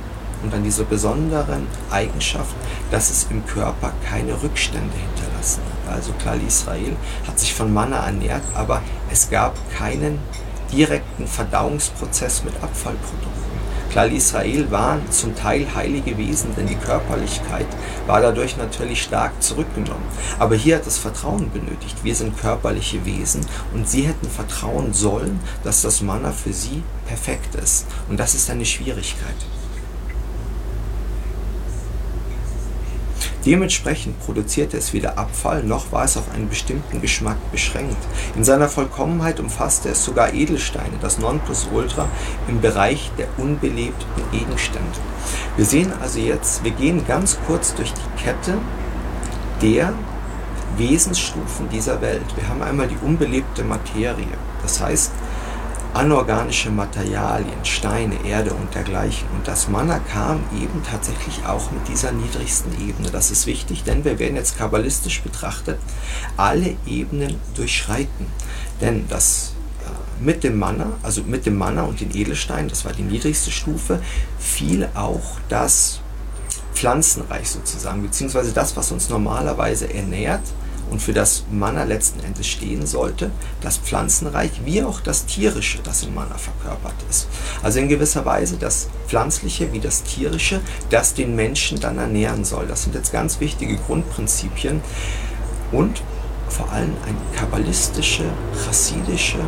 und 0.44 0.54
an 0.54 0.64
dieser 0.64 0.84
besonderen 0.84 1.68
Eigenschaft, 1.92 2.56
dass 2.92 3.10
es 3.10 3.28
im 3.30 3.46
Körper 3.46 3.94
keine 4.08 4.42
Rückstände 4.42 4.96
hinterlassen 4.96 5.62
hat. 5.86 5.96
Also 5.96 6.14
klar, 6.14 6.36
Israel 6.48 6.96
hat 7.28 7.40
sich 7.40 7.54
von 7.54 7.74
Manna 7.74 8.06
ernährt, 8.06 8.44
aber 8.54 8.82
es 9.12 9.30
gab 9.30 9.56
keinen 9.76 10.20
direkten 10.72 11.28
Verdauungsprozess 11.28 12.44
mit 12.44 12.54
Abfallprodukten. 12.62 13.40
Klal 13.90 14.14
Israel 14.14 14.70
waren 14.70 15.02
zum 15.12 15.36
Teil 15.36 15.66
heilige 15.74 16.16
Wesen, 16.16 16.56
denn 16.56 16.68
die 16.68 16.76
Körperlichkeit 16.76 17.66
war 18.06 18.22
dadurch 18.22 18.56
natürlich 18.56 19.02
stark 19.02 19.42
zurückgenommen. 19.42 20.06
Aber 20.38 20.54
hier 20.54 20.76
hat 20.76 20.86
es 20.86 21.00
Vertrauen 21.00 21.52
benötigt. 21.52 22.04
Wir 22.04 22.14
sind 22.14 22.38
körperliche 22.40 23.04
Wesen 23.04 23.44
und 23.74 23.90
sie 23.90 24.04
hätten 24.04 24.30
vertrauen 24.30 24.94
sollen, 24.94 25.40
dass 25.64 25.82
das 25.82 26.02
Manna 26.02 26.32
für 26.32 26.54
sie 26.54 26.84
perfekt 27.08 27.56
ist. 27.56 27.88
Und 28.10 28.20
das 28.20 28.36
ist 28.36 28.52
eine 28.52 28.66
Schwierigkeit. 28.66 29.36
Dementsprechend 33.46 34.20
produzierte 34.20 34.78
es 34.78 34.92
weder 34.92 35.18
Abfall 35.18 35.64
noch 35.64 35.92
war 35.92 36.04
es 36.04 36.18
auf 36.18 36.32
einen 36.34 36.50
bestimmten 36.50 37.02
Geschmack 37.02 37.38
beschränkt. 37.52 37.98
In 38.36 38.44
seiner 38.44 38.68
Vollkommenheit 38.68 39.40
umfasste 39.40 39.90
es 39.90 40.04
sogar 40.04 40.34
Edelsteine, 40.34 40.98
das 41.02 41.20
Nonplusultra 41.20 42.08
im 42.50 42.60
Bereich 42.60 43.12
der 43.18 43.28
unbelebten 43.38 44.32
Gegenstände. 44.32 45.00
Wir 45.56 45.66
sehen 45.66 45.94
also 46.02 46.20
jetzt, 46.20 46.64
wir 46.64 46.72
gehen 46.72 47.06
ganz 47.08 47.38
kurz 47.48 47.74
durch 47.76 47.94
die 47.94 48.24
Kette 48.24 48.58
der 49.62 49.94
Wesensstufen 50.78 51.70
dieser 51.70 52.02
Welt. 52.02 52.26
Wir 52.36 52.48
haben 52.48 52.62
einmal 52.62 52.88
die 52.88 52.98
unbelebte 53.02 53.64
Materie. 53.64 54.38
Das 54.62 54.82
heißt, 54.82 55.12
anorganische 55.94 56.70
Materialien, 56.70 57.64
Steine, 57.64 58.24
Erde 58.26 58.54
und 58.54 58.74
dergleichen. 58.76 59.28
Und 59.36 59.48
das 59.48 59.70
Manna 59.70 60.00
kam 60.00 60.40
eben 60.56 60.84
tatsächlich 60.84 61.46
auch 61.46 61.72
mit 61.72 61.88
dieser 61.88 62.12
niedrigsten 62.12 62.72
Ebene. 62.88 63.10
Das 63.12 63.32
ist 63.32 63.48
wichtig, 63.48 63.84
denn 63.84 64.06
wir 64.06 64.20
werden 64.20 64.36
jetzt 64.36 64.58
kabbalistisch 64.58 65.22
betrachtet 65.22 65.80
alle 66.38 66.76
Ebenen 66.86 67.36
durchschreiten. 67.56 68.28
Denn 68.82 69.08
das 69.10 69.54
äh, 69.82 70.24
mit 70.24 70.44
dem 70.44 70.58
Manna, 70.60 70.94
also 71.04 71.24
mit 71.24 71.46
dem 71.46 71.58
Manna 71.58 71.84
und 71.84 72.00
den 72.00 72.16
Edelsteinen, 72.16 72.70
das 72.70 72.86
war 72.86 72.94
die 72.94 73.04
niedrigste 73.04 73.52
Stufe, 73.52 74.02
fiel 74.38 74.88
auch 74.94 75.40
das 75.50 76.02
Pflanzenreich 76.74 77.50
sozusagen, 77.50 78.02
beziehungsweise 78.04 78.54
das, 78.54 78.78
was 78.78 78.92
uns 78.92 79.10
normalerweise 79.10 79.94
ernährt, 79.94 80.44
und 80.90 81.02
für 81.02 81.14
das 81.14 81.44
Manna 81.52 81.84
letzten 81.84 82.20
Endes 82.22 82.48
stehen 82.48 82.86
sollte, 82.86 83.32
das 83.62 83.78
Pflanzenreich 83.78 84.52
wie 84.66 84.84
auch 84.84 85.02
das 85.02 85.26
Tierische, 85.26 85.80
das 85.84 86.04
im 86.04 86.16
Manna 86.16 86.38
verkörpert 86.38 86.96
ist. 87.10 87.28
Also 87.64 87.80
in 87.80 87.90
gewisser 87.90 88.26
Weise 88.26 88.58
das 88.58 88.90
Pflanzliche 89.08 89.72
wie 89.74 89.80
das 89.80 90.04
Tierische, 90.04 90.62
das 90.90 91.14
den 91.14 91.36
Menschen 91.36 91.80
dann 91.80 91.98
ernähren 91.98 92.44
soll. 92.46 92.68
Das 92.68 92.84
sind 92.84 92.96
jetzt 92.96 93.12
ganz 93.12 93.40
wichtige 93.40 93.78
Grundprinzipien 93.78 94.82
und 95.72 96.02
vor 96.50 96.72
allem 96.72 96.94
ein 97.06 97.16
kabbalistische, 97.36 98.24
chassidische 98.66 99.40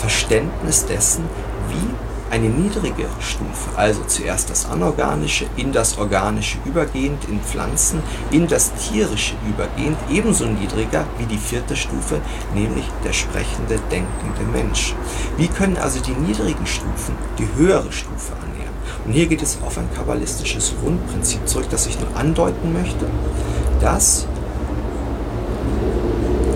Verständnis 0.00 0.86
dessen, 0.86 1.24
wie 1.68 2.07
eine 2.30 2.48
niedrige 2.48 3.06
Stufe, 3.20 3.70
also 3.76 4.02
zuerst 4.06 4.50
das 4.50 4.66
Anorganische, 4.66 5.46
in 5.56 5.72
das 5.72 5.98
Organische 5.98 6.58
übergehend, 6.64 7.24
in 7.28 7.40
Pflanzen, 7.40 8.02
in 8.30 8.46
das 8.46 8.72
Tierische 8.74 9.34
übergehend, 9.48 9.96
ebenso 10.10 10.46
niedriger 10.46 11.04
wie 11.18 11.26
die 11.26 11.38
vierte 11.38 11.76
Stufe, 11.76 12.20
nämlich 12.54 12.84
der 13.04 13.12
sprechende, 13.12 13.78
denkende 13.90 14.42
Mensch. 14.52 14.94
Wie 15.36 15.48
können 15.48 15.76
also 15.76 16.00
die 16.00 16.12
niedrigen 16.12 16.66
Stufen 16.66 17.14
die 17.38 17.48
höhere 17.56 17.92
Stufe 17.92 18.34
annähern? 18.34 18.74
Und 19.04 19.12
hier 19.12 19.26
geht 19.26 19.42
es 19.42 19.58
auf 19.64 19.78
ein 19.78 19.88
kabbalistisches 19.94 20.74
Grundprinzip 20.82 21.48
zurück, 21.48 21.66
das 21.70 21.86
ich 21.86 21.98
nur 21.98 22.14
andeuten 22.16 22.72
möchte, 22.72 23.06
dass 23.80 24.26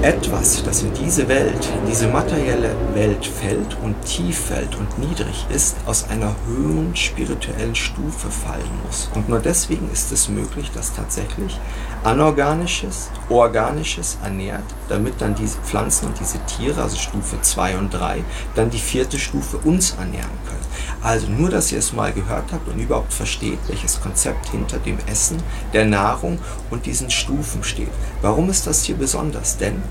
etwas, 0.03 0.65
das 0.65 0.83
in 0.83 0.93
diese 0.95 1.29
Welt, 1.29 1.69
in 1.81 1.89
diese 1.89 2.09
materielle 2.09 2.75
Welt 2.93 3.25
fällt 3.25 3.77
und 3.83 3.95
tief 4.05 4.37
fällt 4.37 4.75
und 4.77 4.99
niedrig 4.99 5.47
ist, 5.55 5.77
aus 5.87 6.09
einer 6.11 6.35
höheren 6.47 6.95
spirituellen 6.97 7.75
Stufe 7.77 8.29
fallen 8.29 8.71
muss. 8.85 9.09
Und 9.15 9.29
nur 9.29 9.39
deswegen 9.39 9.89
ist 9.93 10.11
es 10.11 10.29
möglich, 10.29 10.73
dass 10.75 10.93
tatsächlich 10.93 11.59
Anorganisches, 12.03 13.11
Organisches 13.29 14.19
ernährt, 14.25 14.65
damit 14.89 15.21
dann 15.21 15.37
diese 15.37 15.59
Pflanzen 15.59 16.09
und 16.09 16.19
diese 16.19 16.39
Tiere, 16.47 16.83
also 16.83 16.97
Stufe 16.97 17.41
2 17.41 17.79
und 17.79 17.95
3, 17.95 18.25
dann 18.57 18.71
die 18.71 18.79
vierte 18.79 19.19
Stufe 19.21 19.59
uns 19.59 19.93
ernähren 19.93 20.31
können. 20.49 20.62
Also 21.03 21.27
nur, 21.27 21.51
dass 21.51 21.73
ihr 21.73 21.79
es 21.79 21.93
mal 21.93 22.13
gehört 22.13 22.53
habt 22.53 22.69
und 22.69 22.79
überhaupt 22.79 23.13
versteht, 23.13 23.59
welches 23.67 24.01
Konzept 24.01 24.51
hinter 24.51 24.79
dem 24.79 24.99
Essen, 25.11 25.43
der 25.73 25.85
Nahrung 25.85 26.39
und 26.71 26.87
diesen 26.87 27.11
Stufen 27.11 27.65
steht. 27.65 27.91
Warum 28.21 28.49
ist 28.51 28.67
das 28.67 28.85
hier 28.85 28.97
besonders? 28.97 29.57
Denn 29.57 29.83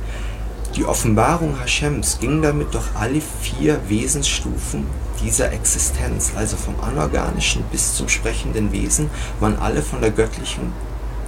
die 0.76 0.86
Offenbarung 0.86 1.60
Hashems 1.60 2.20
ging 2.20 2.42
damit 2.42 2.74
durch 2.74 2.88
alle 2.96 3.20
vier 3.42 3.78
Wesensstufen 3.90 4.88
dieser 5.22 5.52
Existenz, 5.52 6.32
also 6.36 6.56
vom 6.56 6.80
Anorganischen 6.80 7.64
bis 7.72 7.94
zum 7.96 8.08
sprechenden 8.08 8.72
Wesen, 8.72 9.10
waren 9.42 9.60
alle 9.60 9.82
von 9.82 10.00
der 10.00 10.12
göttlichen 10.12 10.72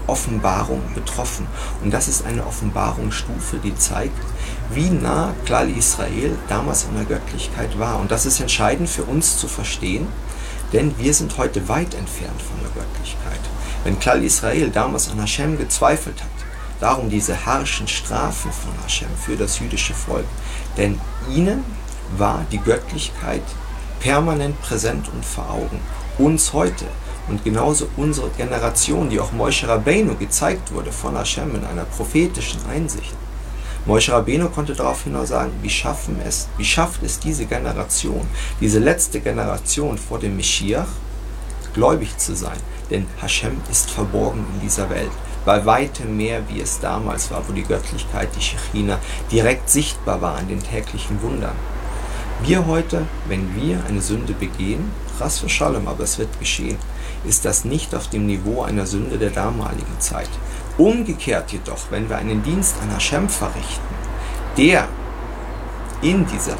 Offenbarung 0.07 0.81
betroffen. 0.95 1.45
Und 1.83 1.93
das 1.93 2.07
ist 2.07 2.25
eine 2.25 2.45
Offenbarungsstufe, 2.45 3.57
die 3.57 3.75
zeigt, 3.75 4.17
wie 4.71 4.89
nah 4.89 5.33
Klal 5.45 5.69
Israel 5.69 6.37
damals 6.47 6.85
in 6.85 6.95
der 6.95 7.05
Göttlichkeit 7.05 7.77
war. 7.77 7.99
Und 7.99 8.11
das 8.11 8.25
ist 8.25 8.39
entscheidend 8.39 8.89
für 8.89 9.03
uns 9.03 9.37
zu 9.37 9.47
verstehen, 9.47 10.07
denn 10.71 10.97
wir 10.97 11.13
sind 11.13 11.37
heute 11.37 11.67
weit 11.67 11.93
entfernt 11.93 12.41
von 12.41 12.59
der 12.61 12.83
Göttlichkeit. 12.83 13.39
Wenn 13.83 13.99
Klal 13.99 14.23
Israel 14.23 14.69
damals 14.69 15.09
an 15.09 15.19
Hashem 15.19 15.57
gezweifelt 15.57 16.21
hat, 16.21 16.29
darum 16.79 17.09
diese 17.09 17.45
harschen 17.45 17.87
Strafen 17.87 18.51
von 18.51 18.73
Hashem 18.81 19.09
für 19.23 19.37
das 19.37 19.59
jüdische 19.59 19.93
Volk, 19.93 20.25
denn 20.77 20.99
ihnen 21.33 21.63
war 22.17 22.45
die 22.51 22.59
Göttlichkeit 22.59 23.43
permanent 23.99 24.61
präsent 24.61 25.09
und 25.13 25.23
vor 25.23 25.49
Augen. 25.49 25.79
Uns 26.17 26.53
heute 26.53 26.85
und 27.29 27.43
genauso 27.43 27.87
unsere 27.95 28.29
Generation, 28.31 29.09
die 29.09 29.19
auch 29.19 29.31
Moshe 29.31 29.67
Rabbeinu 29.67 30.15
gezeigt 30.15 30.73
wurde 30.73 30.91
von 30.91 31.15
Hashem 31.15 31.55
in 31.55 31.63
einer 31.63 31.85
prophetischen 31.85 32.59
Einsicht. 32.69 33.15
Moshe 33.85 34.13
Rabbeinu 34.13 34.47
konnte 34.47 34.73
daraufhin 34.73 35.11
nur 35.11 35.25
sagen, 35.25 35.51
wie, 35.61 35.69
schaffen 35.69 36.17
es, 36.25 36.47
wie 36.57 36.63
schafft 36.63 37.03
es 37.03 37.19
diese 37.19 37.45
Generation, 37.45 38.25
diese 38.61 38.79
letzte 38.79 39.19
Generation 39.19 39.97
vor 39.97 40.19
dem 40.19 40.37
Meschiach, 40.37 40.87
gläubig 41.73 42.17
zu 42.17 42.33
sein. 42.33 42.57
Denn 42.89 43.07
Hashem 43.21 43.57
ist 43.69 43.91
verborgen 43.91 44.45
in 44.53 44.61
dieser 44.61 44.89
Welt. 44.89 45.11
Bei 45.43 45.65
weitem 45.65 46.15
mehr, 46.15 46.41
wie 46.47 46.61
es 46.61 46.79
damals 46.79 47.29
war, 47.29 47.43
wo 47.45 47.51
die 47.51 47.63
Göttlichkeit, 47.63 48.29
die 48.37 48.41
Shechina, 48.41 48.99
direkt 49.29 49.69
sichtbar 49.69 50.21
war 50.21 50.35
an 50.37 50.47
den 50.47 50.63
täglichen 50.63 51.21
Wundern. 51.21 51.55
Wir 52.41 52.65
heute, 52.65 53.05
wenn 53.27 53.53
wir 53.55 53.83
eine 53.89 54.01
Sünde 54.01 54.33
begehen, 54.33 54.91
Ras 55.19 55.39
für 55.39 55.49
Shalom, 55.49 55.87
aber 55.87 56.03
es 56.03 56.17
wird 56.17 56.39
geschehen, 56.39 56.77
ist 57.25 57.45
das 57.45 57.65
nicht 57.65 57.93
auf 57.95 58.07
dem 58.09 58.25
Niveau 58.25 58.63
einer 58.63 58.85
Sünde 58.85 59.17
der 59.17 59.29
damaligen 59.29 59.99
Zeit. 59.99 60.29
Umgekehrt 60.77 61.51
jedoch, 61.51 61.91
wenn 61.91 62.09
wir 62.09 62.17
einen 62.17 62.41
Dienst 62.41 62.75
an 62.81 62.89
Hashem 62.91 63.29
verrichten, 63.29 63.95
der 64.57 64.87
in 66.01 66.25
dieser 66.25 66.57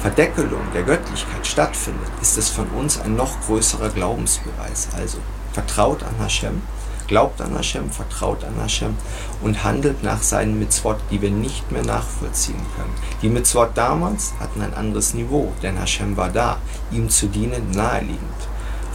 Verdeckelung 0.00 0.62
der 0.74 0.82
Göttlichkeit 0.82 1.46
stattfindet, 1.46 2.10
ist 2.20 2.38
es 2.38 2.48
von 2.48 2.66
uns 2.68 3.00
ein 3.00 3.16
noch 3.16 3.40
größerer 3.46 3.90
Glaubensbeweis. 3.90 4.88
Also 4.96 5.18
vertraut 5.52 6.02
an 6.02 6.14
Hashem, 6.20 6.62
glaubt 7.06 7.40
an 7.40 7.54
Hashem, 7.54 7.90
vertraut 7.90 8.44
an 8.44 8.54
Hashem 8.60 8.96
und 9.42 9.62
handelt 9.62 10.02
nach 10.02 10.22
seinen 10.22 10.58
Mitzvot, 10.58 10.96
die 11.10 11.20
wir 11.20 11.30
nicht 11.30 11.70
mehr 11.70 11.84
nachvollziehen 11.84 12.60
können. 12.76 12.94
Die 13.22 13.28
Mitzvot 13.28 13.70
damals 13.74 14.32
hatten 14.40 14.62
ein 14.62 14.74
anderes 14.74 15.14
Niveau, 15.14 15.52
denn 15.62 15.78
Hashem 15.78 16.16
war 16.16 16.30
da, 16.30 16.58
ihm 16.90 17.08
zu 17.10 17.26
dienen 17.26 17.70
naheliegend. 17.70 18.20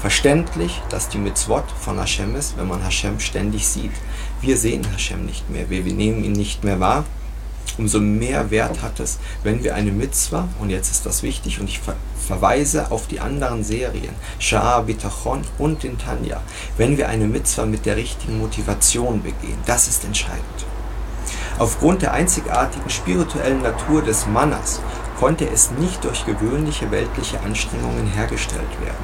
Verständlich, 0.01 0.81
dass 0.89 1.09
die 1.09 1.17
Mitzvot 1.17 1.65
von 1.77 1.99
Hashem 1.99 2.33
ist, 2.37 2.57
wenn 2.57 2.69
man 2.69 2.81
Hashem 2.81 3.19
ständig 3.19 3.67
sieht. 3.67 3.91
Wir 4.39 4.55
sehen 4.55 4.87
Hashem 4.93 5.25
nicht 5.25 5.49
mehr, 5.49 5.69
wir, 5.69 5.81
nehmen 5.83 6.23
ihn 6.23 6.31
nicht 6.31 6.63
mehr 6.63 6.79
wahr. 6.79 7.03
Umso 7.77 7.99
mehr 7.99 8.49
Wert 8.49 8.81
hat 8.81 9.01
es, 9.01 9.19
wenn 9.43 9.61
wir 9.61 9.75
eine 9.75 9.91
Mitzvah, 9.91 10.47
und 10.61 10.69
jetzt 10.69 10.89
ist 10.89 11.05
das 11.05 11.21
wichtig, 11.21 11.59
und 11.59 11.67
ich 11.67 11.79
ver 11.79 11.95
verweise 12.27 12.91
auf 12.91 13.07
die 13.07 13.19
anderen 13.19 13.63
Serien, 13.63 14.13
Shah, 14.37 14.81
Bitachon 14.81 15.41
und 15.57 15.83
den 15.83 15.97
Tanja, 15.97 16.41
wenn 16.77 16.97
wir 16.97 17.09
eine 17.09 17.25
Mitzvah 17.25 17.65
mit 17.65 17.85
der 17.85 17.95
richtigen 17.97 18.39
Motivation 18.39 19.23
begehen, 19.23 19.57
das 19.65 19.87
ist 19.87 20.05
entscheidend. 20.05 20.65
Aufgrund 21.57 22.03
der 22.03 22.13
einzigartigen 22.13 22.89
spirituellen 22.89 23.63
Natur 23.63 24.01
des 24.01 24.27
Mannas 24.27 24.79
konnte 25.19 25.49
es 25.49 25.71
nicht 25.71 26.05
durch 26.05 26.25
gewöhnliche 26.25 26.91
weltliche 26.91 27.41
Anstrengungen 27.41 28.07
hergestellt 28.07 28.81
werden. 28.81 29.03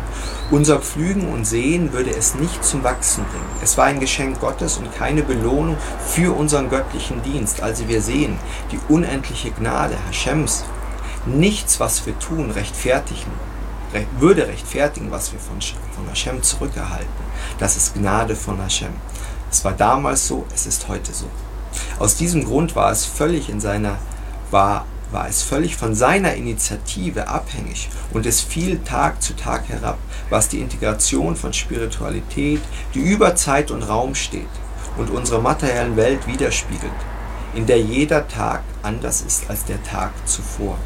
Unser 0.50 0.79
Pflügen 0.79 1.27
und 1.27 1.43
Sehen 1.43 1.91
würde 1.91 2.15
es 2.15 2.36
nicht 2.36 2.63
zum 2.63 2.86
Wachsen 2.86 3.25
bringen. 3.25 3.62
Es 3.62 3.77
war 3.77 3.86
ein 3.86 4.00
Geschenk 4.00 4.39
Gottes 4.39 4.77
und 4.77 4.95
keine 4.95 5.24
Belohnung 5.24 5.75
für 6.07 6.34
unseren 6.34 6.69
göttlichen 6.69 7.22
Dienst. 7.22 7.62
Also 7.62 7.89
wir 7.89 8.01
sehen 8.01 8.38
die 8.72 8.79
unendliche 8.88 9.51
Gnade 9.51 9.98
Hashems. 10.07 10.63
Nichts, 11.25 11.81
was 11.81 12.05
wir 12.05 12.17
tun, 12.19 12.51
rechtfertigen, 12.51 13.31
würde 14.19 14.48
rechtfertigen, 14.48 15.12
was 15.12 15.34
wir 15.34 15.39
von, 15.39 15.60
von 15.60 16.07
Hashem 16.07 16.41
zurückerhalten. 16.43 17.07
Das 17.60 17.75
ist 17.75 17.95
Gnade 17.95 18.38
von 18.38 18.62
Hashem. 18.62 18.93
Es 19.51 19.65
war 19.65 19.74
damals 19.74 20.27
so, 20.27 20.45
es 20.53 20.65
ist 20.65 20.88
heute 20.88 21.13
so. 21.13 21.25
Aus 22.00 22.15
diesem 22.15 22.45
Grund 22.45 22.75
war 22.75 22.91
es 22.91 23.03
völlig 23.05 23.50
in 23.50 23.60
seiner, 23.60 23.98
war 24.51 24.85
war 25.15 25.29
es 25.29 25.43
völlig 25.43 25.77
von 25.77 25.95
seiner 25.95 26.33
Initiative 26.33 27.29
abhängig 27.29 27.89
und 28.11 28.25
es 28.25 28.41
fiel 28.41 28.79
Tag 28.79 29.21
zu 29.21 29.33
Tag 29.33 29.69
herab, 29.69 29.97
was 30.29 30.49
die 30.49 30.59
Integration 30.59 31.37
von 31.37 31.53
Spiritualität, 31.53 32.59
die 32.93 32.99
über 32.99 33.33
Zeit 33.33 33.71
und 33.71 33.83
Raum 33.83 34.13
steht 34.13 34.49
und 34.97 35.09
unsere 35.09 35.41
materiellen 35.41 35.95
Welt 35.95 36.27
widerspiegelt, 36.27 36.91
in 37.53 37.65
der 37.65 37.79
jeder 37.79 38.27
Tag 38.27 38.63
anders 38.83 39.21
ist 39.21 39.49
als 39.49 39.63
der 39.63 39.81
Tag 39.83 40.11
zuvor. 40.25 40.77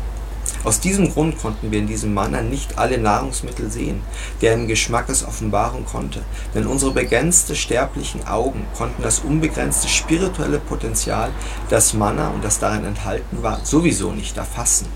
Aus 0.65 0.82
diesem 0.82 1.12
Grund 1.13 1.39
konnten 1.39 1.72
wir 1.72 1.80
in 1.80 1.88
diesem 1.88 2.13
Manna 2.13 2.41
nicht 2.41 2.78
alle 2.78 2.98
Nahrungsmittel 2.98 3.72
sehen, 3.72 4.02
deren 4.41 4.67
Geschmack 4.67 5.08
es 5.08 5.24
offenbaren 5.24 5.86
konnte, 5.86 6.22
denn 6.54 6.67
unsere 6.67 6.91
begrenzte 6.91 7.56
sterblichen 7.56 8.28
Augen 8.28 8.65
konnten 8.78 9.02
das 9.02 9.19
unbegrenzte 9.19 9.88
spirituelle 9.88 10.60
Potenzial, 10.60 11.32
das 11.69 11.93
Manna 11.93 12.30
und 12.30 12.43
das 12.43 12.60
darin 12.60 12.84
enthalten 12.84 13.41
war, 13.41 13.63
sowieso 13.63 14.12
nicht 14.12 14.36
erfassen, 14.36 14.88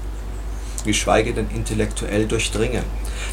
geschweige 0.83 1.33
denn 1.33 1.49
intellektuell 1.53 2.27
durchdringen. 2.27 2.83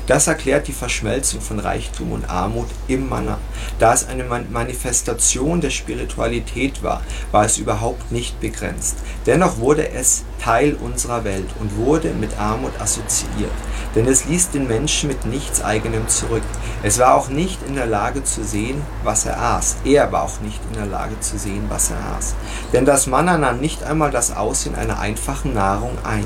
Das 0.06 0.26
erklärt 0.26 0.68
die 0.68 0.72
Verschmelzung 0.72 1.40
von 1.40 1.58
Reichtum 1.58 2.12
und 2.12 2.28
Armut 2.28 2.68
im 2.88 3.08
Manna. 3.08 3.38
Da 3.78 3.92
es 3.92 4.06
eine 4.08 4.24
Manifestation 4.24 5.60
der 5.60 5.70
Spiritualität 5.70 6.82
war, 6.82 7.02
war 7.32 7.44
es 7.44 7.58
überhaupt 7.58 8.12
nicht 8.12 8.40
begrenzt. 8.40 8.96
Dennoch 9.26 9.58
wurde 9.58 9.90
es 9.90 10.24
Teil 10.40 10.74
unserer 10.74 11.24
Welt 11.24 11.48
und 11.60 11.76
wurde 11.76 12.10
mit 12.10 12.38
Armut 12.38 12.72
assoziiert. 12.80 13.50
Denn 13.94 14.06
es 14.06 14.24
ließ 14.24 14.50
den 14.50 14.66
Menschen 14.66 15.08
mit 15.08 15.26
nichts 15.26 15.62
eigenem 15.62 16.08
zurück. 16.08 16.42
Es 16.82 16.98
war 16.98 17.14
auch 17.14 17.28
nicht 17.28 17.58
in 17.68 17.74
der 17.74 17.86
Lage 17.86 18.24
zu 18.24 18.44
sehen, 18.44 18.80
was 19.04 19.26
er 19.26 19.40
aß. 19.40 19.76
Er 19.84 20.10
war 20.12 20.22
auch 20.22 20.40
nicht 20.40 20.60
in 20.70 20.78
der 20.78 20.86
Lage 20.86 21.18
zu 21.20 21.38
sehen, 21.38 21.66
was 21.68 21.90
er 21.90 21.98
aß. 22.16 22.34
Denn 22.72 22.84
das 22.84 23.06
Manna 23.06 23.36
nahm 23.36 23.60
nicht 23.60 23.82
einmal 23.82 24.10
das 24.10 24.34
Aussehen 24.34 24.74
einer 24.74 24.98
einfachen 24.98 25.52
Nahrung 25.52 25.98
ein. 26.04 26.24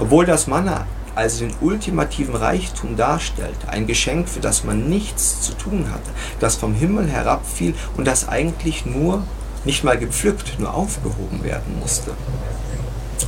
Obwohl 0.00 0.24
das 0.24 0.46
Manna 0.46 0.86
also 1.14 1.44
den 1.44 1.54
ultimativen 1.60 2.34
Reichtum 2.34 2.96
darstellte, 2.96 3.68
ein 3.68 3.86
Geschenk, 3.86 4.28
für 4.28 4.40
das 4.40 4.64
man 4.64 4.88
nichts 4.88 5.42
zu 5.42 5.52
tun 5.52 5.86
hatte, 5.92 6.10
das 6.38 6.56
vom 6.56 6.72
Himmel 6.72 7.08
herabfiel 7.08 7.74
und 7.96 8.06
das 8.06 8.28
eigentlich 8.28 8.86
nur, 8.86 9.22
nicht 9.64 9.84
mal 9.84 9.98
gepflückt, 9.98 10.58
nur 10.58 10.72
aufgehoben 10.72 11.44
werden 11.44 11.78
musste, 11.78 12.12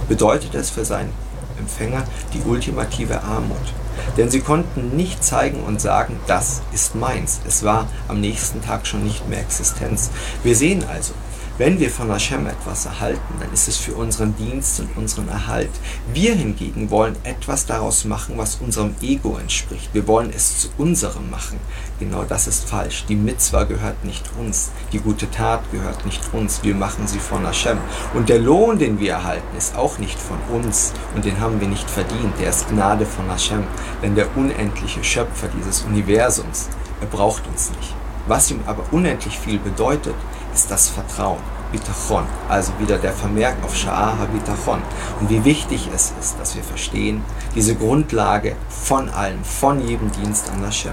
bedeutete 0.09 0.57
es 0.57 0.71
für 0.71 0.85
seinen 0.87 1.13
Empfänger 1.59 2.05
die 2.33 2.49
ultimative 2.49 3.23
Armut. 3.23 3.75
Denn 4.17 4.31
sie 4.31 4.41
konnten 4.41 4.97
nicht 4.97 5.23
zeigen 5.23 5.63
und 5.65 5.81
sagen, 5.81 6.19
das 6.27 6.63
ist 6.73 6.95
meins. 6.95 7.41
Es 7.47 7.63
war 7.63 7.87
am 8.09 8.21
nächsten 8.21 8.63
Tag 8.63 8.87
schon 8.87 9.05
nicht 9.05 9.29
mehr 9.29 9.41
Existenz. 9.41 10.11
Wir 10.43 10.57
sehen 10.57 10.85
also, 10.91 11.13
wenn 11.59 11.79
wir 11.79 11.91
von 11.91 12.11
Hashem 12.11 12.47
etwas 12.47 12.87
erhalten, 12.87 13.35
dann 13.39 13.53
ist 13.53 13.69
es 13.69 13.77
für 13.77 13.93
unseren 13.93 14.35
Dienst 14.37 14.81
und 14.81 14.97
unseren 14.97 15.29
Erhalt. 15.29 15.71
Wir 16.15 16.35
hingegen 16.35 16.91
wollen 16.91 17.15
etwas 17.25 17.67
daraus 17.67 18.07
machen, 18.07 18.39
was 18.39 18.57
unserem 18.57 18.95
Ego 19.03 19.37
entspricht. 19.37 19.91
Wir 19.93 20.07
wollen 20.07 20.33
es 20.35 20.61
zu 20.61 20.69
unserem 20.79 21.29
machen. 21.31 21.61
Genau 22.01 22.25
das 22.25 22.47
ist 22.47 22.69
falsch. 22.69 23.05
Die 23.07 23.17
Mitzwa 23.17 23.65
gehört 23.65 24.03
nicht 24.03 24.25
uns. 24.41 24.71
Die 24.95 24.99
gute 24.99 25.31
Tat 25.31 25.61
gehört 25.71 26.07
nicht 26.07 26.23
uns. 26.33 26.63
Wir 26.63 26.75
machen 26.75 27.07
sie 27.07 27.19
von 27.19 27.45
Hashem. 27.45 27.77
Und 28.15 28.31
der 28.31 28.39
Lohn, 28.39 28.79
den 28.79 28.99
wir 28.99 29.13
erhalten, 29.13 29.57
ist 29.59 29.77
auch 29.77 29.99
nicht 29.99 30.19
von 30.19 30.39
uns. 30.55 30.95
Und 31.15 31.27
den 31.27 31.39
haben 31.39 31.61
wir 31.61 31.69
nicht 31.69 31.89
verdient. 31.91 32.33
Der 32.41 32.49
ist 32.49 32.71
Gnade 32.71 33.05
von 33.05 33.29
Hashem. 33.29 33.65
Denn 34.03 34.15
der 34.15 34.35
unendliche 34.39 35.05
Schöpfer 35.05 35.49
dieses 35.55 35.83
Universums, 35.83 36.71
er 37.03 37.09
braucht 37.09 37.47
uns 37.47 37.71
nicht. 37.73 37.95
Was 38.27 38.51
ihm 38.51 38.61
aber 38.67 38.85
unendlich 38.93 39.39
viel 39.39 39.59
bedeutet, 39.59 40.15
ist 40.55 40.71
das 40.71 40.89
Vertrauen. 40.89 41.41
Bitachon, 41.73 42.27
also 42.49 42.73
wieder 42.79 42.99
der 42.99 43.15
Vermerk 43.15 43.57
auf 43.65 43.75
Sha'aha 43.75 44.27
Bitachon. 44.27 44.83
Und 45.21 45.31
wie 45.31 45.45
wichtig 45.45 45.89
es 45.95 46.13
ist, 46.21 46.39
dass 46.39 46.55
wir 46.55 46.63
verstehen, 46.63 47.25
diese 47.55 47.75
Grundlage 47.75 48.57
von 48.69 49.09
allem, 49.09 49.43
von 49.43 49.87
jedem 49.87 50.13
Dienst 50.13 50.51
an 50.51 50.63
Hashem. 50.63 50.93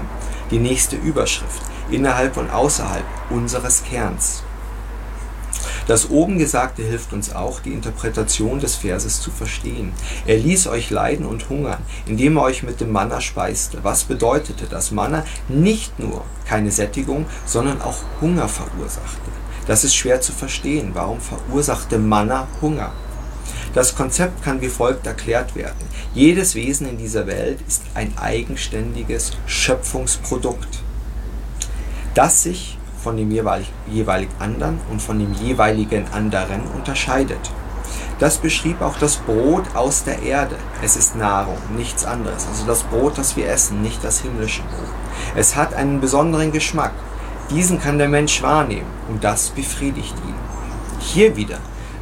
Die 0.50 0.58
nächste 0.58 0.96
Überschrift, 0.96 1.62
innerhalb 1.90 2.36
und 2.38 2.50
außerhalb 2.50 3.04
unseres 3.28 3.84
Kerns. 3.84 4.42
Das 5.86 6.08
oben 6.08 6.38
Gesagte 6.38 6.82
hilft 6.82 7.12
uns 7.12 7.34
auch, 7.34 7.60
die 7.60 7.72
Interpretation 7.72 8.60
des 8.60 8.76
Verses 8.76 9.20
zu 9.20 9.30
verstehen. 9.30 9.92
Er 10.24 10.36
ließ 10.38 10.68
euch 10.68 10.90
leiden 10.90 11.26
und 11.26 11.48
hungern, 11.48 11.82
indem 12.06 12.36
er 12.36 12.44
euch 12.44 12.62
mit 12.62 12.80
dem 12.80 12.92
Manna 12.92 13.20
speiste. 13.20 13.82
Was 13.82 14.04
bedeutete 14.04 14.66
das 14.66 14.92
Manna? 14.92 15.24
Nicht 15.48 15.98
nur 15.98 16.24
keine 16.46 16.70
Sättigung, 16.70 17.26
sondern 17.44 17.82
auch 17.82 17.96
Hunger 18.20 18.48
verursachte. 18.48 19.30
Das 19.66 19.84
ist 19.84 19.94
schwer 19.94 20.20
zu 20.20 20.32
verstehen. 20.32 20.90
Warum 20.94 21.20
verursachte 21.20 21.98
Manna 21.98 22.48
Hunger? 22.60 22.92
Das 23.74 23.94
Konzept 23.94 24.42
kann 24.42 24.60
wie 24.60 24.68
folgt 24.68 25.06
erklärt 25.06 25.54
werden. 25.54 25.78
Jedes 26.12 26.54
Wesen 26.54 26.88
in 26.88 26.98
dieser 26.98 27.26
Welt 27.26 27.60
ist 27.68 27.82
ein 27.94 28.12
eigenständiges 28.18 29.32
Schöpfungsprodukt, 29.46 30.80
das 32.14 32.42
sich 32.42 32.78
von 33.02 33.16
dem 33.16 33.30
jeweilig, 33.30 34.28
anderen 34.38 34.80
und 34.90 35.00
von 35.00 35.18
dem 35.18 35.32
jeweiligen 35.34 36.06
anderen 36.12 36.62
unterscheidet. 36.74 37.50
Das 38.18 38.36
beschrieb 38.38 38.82
auch 38.82 38.98
das 38.98 39.16
Brot 39.16 39.64
aus 39.74 40.04
der 40.04 40.20
Erde. 40.20 40.56
Es 40.82 40.96
ist 40.96 41.16
Nahrung, 41.16 41.56
nichts 41.76 42.04
anderes. 42.04 42.46
Also 42.48 42.66
das 42.66 42.82
Brot, 42.82 43.16
das 43.16 43.36
wir 43.36 43.48
essen, 43.48 43.80
nicht 43.80 44.04
das 44.04 44.20
himmlische 44.20 44.62
Brot. 44.62 44.90
Es 45.36 45.56
hat 45.56 45.72
einen 45.72 46.00
besonderen 46.00 46.52
Geschmack. 46.52 46.92
Diesen 47.50 47.80
kann 47.80 47.98
der 47.98 48.08
Mensch 48.08 48.42
wahrnehmen 48.42 48.86
und 49.08 49.24
das 49.24 49.50
befriedigt 49.50 50.14
ihn. 50.24 50.34
Hier 51.00 51.36
wieder 51.36 51.58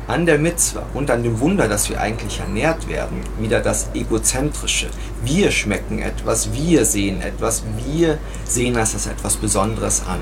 an 0.06 0.26
der 0.26 0.38
Mitzwa 0.38 0.82
und 0.92 1.10
an 1.10 1.22
dem 1.22 1.40
Wunder, 1.40 1.68
dass 1.68 1.88
wir 1.88 2.00
eigentlich 2.00 2.40
ernährt 2.40 2.86
werden, 2.88 3.20
wieder 3.38 3.60
das 3.60 3.88
Egozentrische. 3.94 4.88
Wir 5.24 5.50
schmecken 5.50 6.00
etwas, 6.00 6.52
wir 6.52 6.84
sehen 6.84 7.22
etwas, 7.22 7.62
wir 7.86 8.18
sehen 8.44 8.74
das 8.74 8.92
als 8.94 9.06
etwas 9.06 9.36
Besonderes 9.36 10.02
an. 10.06 10.20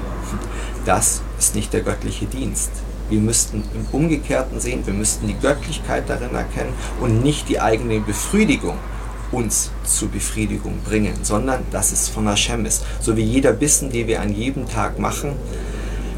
Das 0.84 1.22
ist 1.38 1.56
nicht 1.56 1.72
der 1.72 1.82
göttliche 1.82 2.26
Dienst. 2.26 2.70
Wir 3.08 3.20
müssten 3.20 3.64
im 3.74 3.86
Umgekehrten 3.92 4.60
sehen, 4.60 4.86
wir 4.86 4.94
müssten 4.94 5.26
die 5.26 5.38
Göttlichkeit 5.38 6.08
darin 6.08 6.34
erkennen 6.34 6.72
und 7.00 7.22
nicht 7.22 7.48
die 7.48 7.60
eigene 7.60 8.00
Befriedigung 8.00 8.78
uns 9.32 9.70
zur 9.84 10.08
Befriedigung 10.08 10.78
bringen, 10.84 11.14
sondern 11.22 11.62
dass 11.70 11.92
es 11.92 12.08
von 12.08 12.26
Hashem 12.28 12.64
ist. 12.66 12.84
So 13.00 13.16
wie 13.16 13.22
jeder 13.22 13.52
Bissen, 13.52 13.90
den 13.90 14.06
wir 14.06 14.20
an 14.20 14.34
jedem 14.34 14.68
Tag 14.68 14.98
machen, 14.98 15.32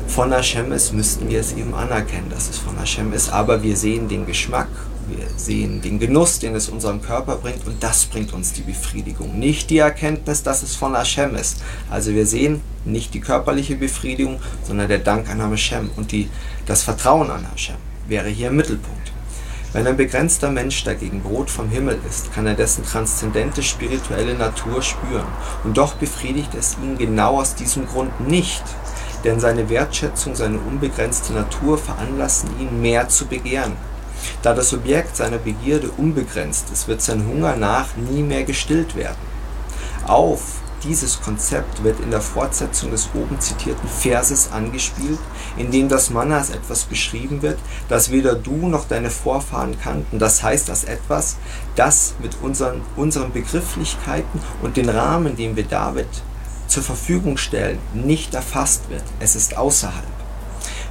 von 0.08 0.32
Hashem 0.32 0.72
ist, 0.72 0.92
müssten 0.92 1.28
wir 1.28 1.40
es 1.40 1.52
eben 1.52 1.74
anerkennen, 1.74 2.30
dass 2.30 2.48
es 2.48 2.58
von 2.58 2.78
Hashem 2.78 3.12
ist. 3.12 3.30
Aber 3.30 3.62
wir 3.62 3.76
sehen 3.76 4.08
den 4.08 4.26
Geschmack, 4.26 4.68
wir 5.08 5.26
sehen 5.36 5.80
den 5.80 5.98
Genuss, 5.98 6.38
den 6.38 6.54
es 6.54 6.68
unserem 6.68 7.02
Körper 7.02 7.36
bringt 7.36 7.66
und 7.66 7.82
das 7.82 8.06
bringt 8.06 8.32
uns 8.32 8.52
die 8.52 8.62
Befriedigung. 8.62 9.38
Nicht 9.38 9.70
die 9.70 9.78
Erkenntnis, 9.78 10.42
dass 10.42 10.62
es 10.62 10.74
von 10.74 10.94
Hashem 10.94 11.34
ist. 11.34 11.62
Also 11.90 12.12
wir 12.12 12.26
sehen 12.26 12.60
nicht 12.84 13.14
die 13.14 13.20
körperliche 13.20 13.76
Befriedigung, 13.76 14.40
sondern 14.64 14.88
der 14.88 14.98
Dank 14.98 15.28
an 15.30 15.40
Hashem 15.40 15.90
und 15.96 16.12
die, 16.12 16.28
das 16.66 16.82
Vertrauen 16.82 17.30
an 17.30 17.46
Hashem 17.50 17.76
wäre 18.08 18.28
hier 18.28 18.48
im 18.48 18.56
Mittelpunkt. 18.56 19.12
Wenn 19.74 19.86
ein 19.86 19.98
begrenzter 19.98 20.50
Mensch 20.50 20.82
dagegen 20.84 21.22
Brot 21.22 21.50
vom 21.50 21.68
Himmel 21.68 21.98
ist, 22.08 22.32
kann 22.32 22.46
er 22.46 22.54
dessen 22.54 22.84
transzendente 22.84 23.62
spirituelle 23.62 24.32
Natur 24.32 24.80
spüren. 24.80 25.26
Und 25.62 25.76
doch 25.76 25.94
befriedigt 25.94 26.54
es 26.54 26.78
ihn 26.82 26.96
genau 26.96 27.38
aus 27.38 27.54
diesem 27.54 27.86
Grund 27.86 28.26
nicht, 28.26 28.62
denn 29.24 29.40
seine 29.40 29.68
Wertschätzung, 29.68 30.34
seine 30.34 30.58
unbegrenzte 30.58 31.34
Natur 31.34 31.76
veranlassen 31.76 32.48
ihn, 32.58 32.80
mehr 32.80 33.10
zu 33.10 33.26
begehren. 33.26 33.76
Da 34.40 34.54
das 34.54 34.72
Objekt 34.72 35.16
seiner 35.16 35.38
Begierde 35.38 35.90
unbegrenzt 35.90 36.70
ist, 36.72 36.88
wird 36.88 37.02
sein 37.02 37.26
Hunger 37.26 37.54
nach 37.54 37.88
nie 37.96 38.22
mehr 38.22 38.44
gestillt 38.44 38.96
werden. 38.96 39.18
Auf 40.06 40.60
dieses 40.84 41.20
Konzept 41.20 41.82
wird 41.82 42.00
in 42.00 42.10
der 42.10 42.20
Fortsetzung 42.20 42.90
des 42.90 43.08
oben 43.14 43.40
zitierten 43.40 43.88
Verses 43.88 44.50
angespielt, 44.52 45.18
in 45.56 45.70
dem 45.70 45.88
das 45.88 46.10
Manna 46.10 46.38
als 46.38 46.50
etwas 46.50 46.84
beschrieben 46.84 47.42
wird, 47.42 47.58
das 47.88 48.10
weder 48.10 48.34
du 48.34 48.68
noch 48.68 48.86
deine 48.86 49.10
Vorfahren 49.10 49.78
kannten. 49.80 50.18
Das 50.18 50.42
heißt, 50.42 50.70
als 50.70 50.84
etwas, 50.84 51.36
das 51.76 52.14
mit 52.22 52.36
unseren, 52.42 52.82
unseren 52.96 53.32
Begrifflichkeiten 53.32 54.40
und 54.62 54.76
den 54.76 54.88
Rahmen, 54.88 55.36
den 55.36 55.56
wir 55.56 55.64
David 55.64 56.08
zur 56.66 56.82
Verfügung 56.82 57.36
stellen, 57.36 57.78
nicht 57.94 58.34
erfasst 58.34 58.90
wird. 58.90 59.04
Es 59.20 59.36
ist 59.36 59.56
außerhalb. 59.56 60.04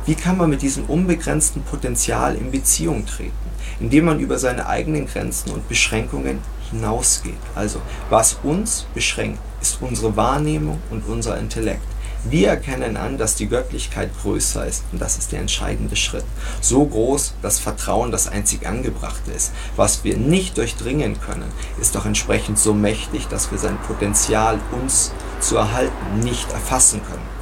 Wie 0.05 0.15
kann 0.15 0.37
man 0.37 0.49
mit 0.49 0.61
diesem 0.61 0.85
unbegrenzten 0.85 1.63
Potenzial 1.63 2.35
in 2.35 2.51
Beziehung 2.51 3.05
treten? 3.05 3.33
Indem 3.79 4.05
man 4.05 4.19
über 4.19 4.39
seine 4.39 4.67
eigenen 4.67 5.05
Grenzen 5.05 5.51
und 5.51 5.67
Beschränkungen 5.67 6.39
hinausgeht. 6.69 7.33
Also, 7.55 7.81
was 8.09 8.37
uns 8.43 8.85
beschränkt, 8.93 9.39
ist 9.61 9.81
unsere 9.81 10.15
Wahrnehmung 10.15 10.79
und 10.89 11.07
unser 11.07 11.37
Intellekt. 11.37 11.83
Wir 12.23 12.49
erkennen 12.49 12.97
an, 12.97 13.17
dass 13.17 13.35
die 13.35 13.47
Göttlichkeit 13.47 14.09
größer 14.21 14.65
ist 14.65 14.83
und 14.91 14.99
das 14.99 15.17
ist 15.17 15.31
der 15.31 15.39
entscheidende 15.39 15.95
Schritt. 15.95 16.25
So 16.59 16.85
groß, 16.85 17.35
dass 17.41 17.59
Vertrauen 17.59 18.11
das 18.11 18.27
einzig 18.27 18.67
Angebrachte 18.67 19.31
ist. 19.31 19.53
Was 19.75 20.03
wir 20.03 20.17
nicht 20.17 20.57
durchdringen 20.57 21.21
können, 21.21 21.49
ist 21.79 21.95
doch 21.95 22.05
entsprechend 22.05 22.59
so 22.59 22.73
mächtig, 22.73 23.27
dass 23.27 23.51
wir 23.51 23.57
sein 23.57 23.77
Potenzial, 23.87 24.59
uns 24.71 25.11
zu 25.39 25.57
erhalten, 25.57 26.19
nicht 26.19 26.51
erfassen 26.51 27.01
können. 27.07 27.37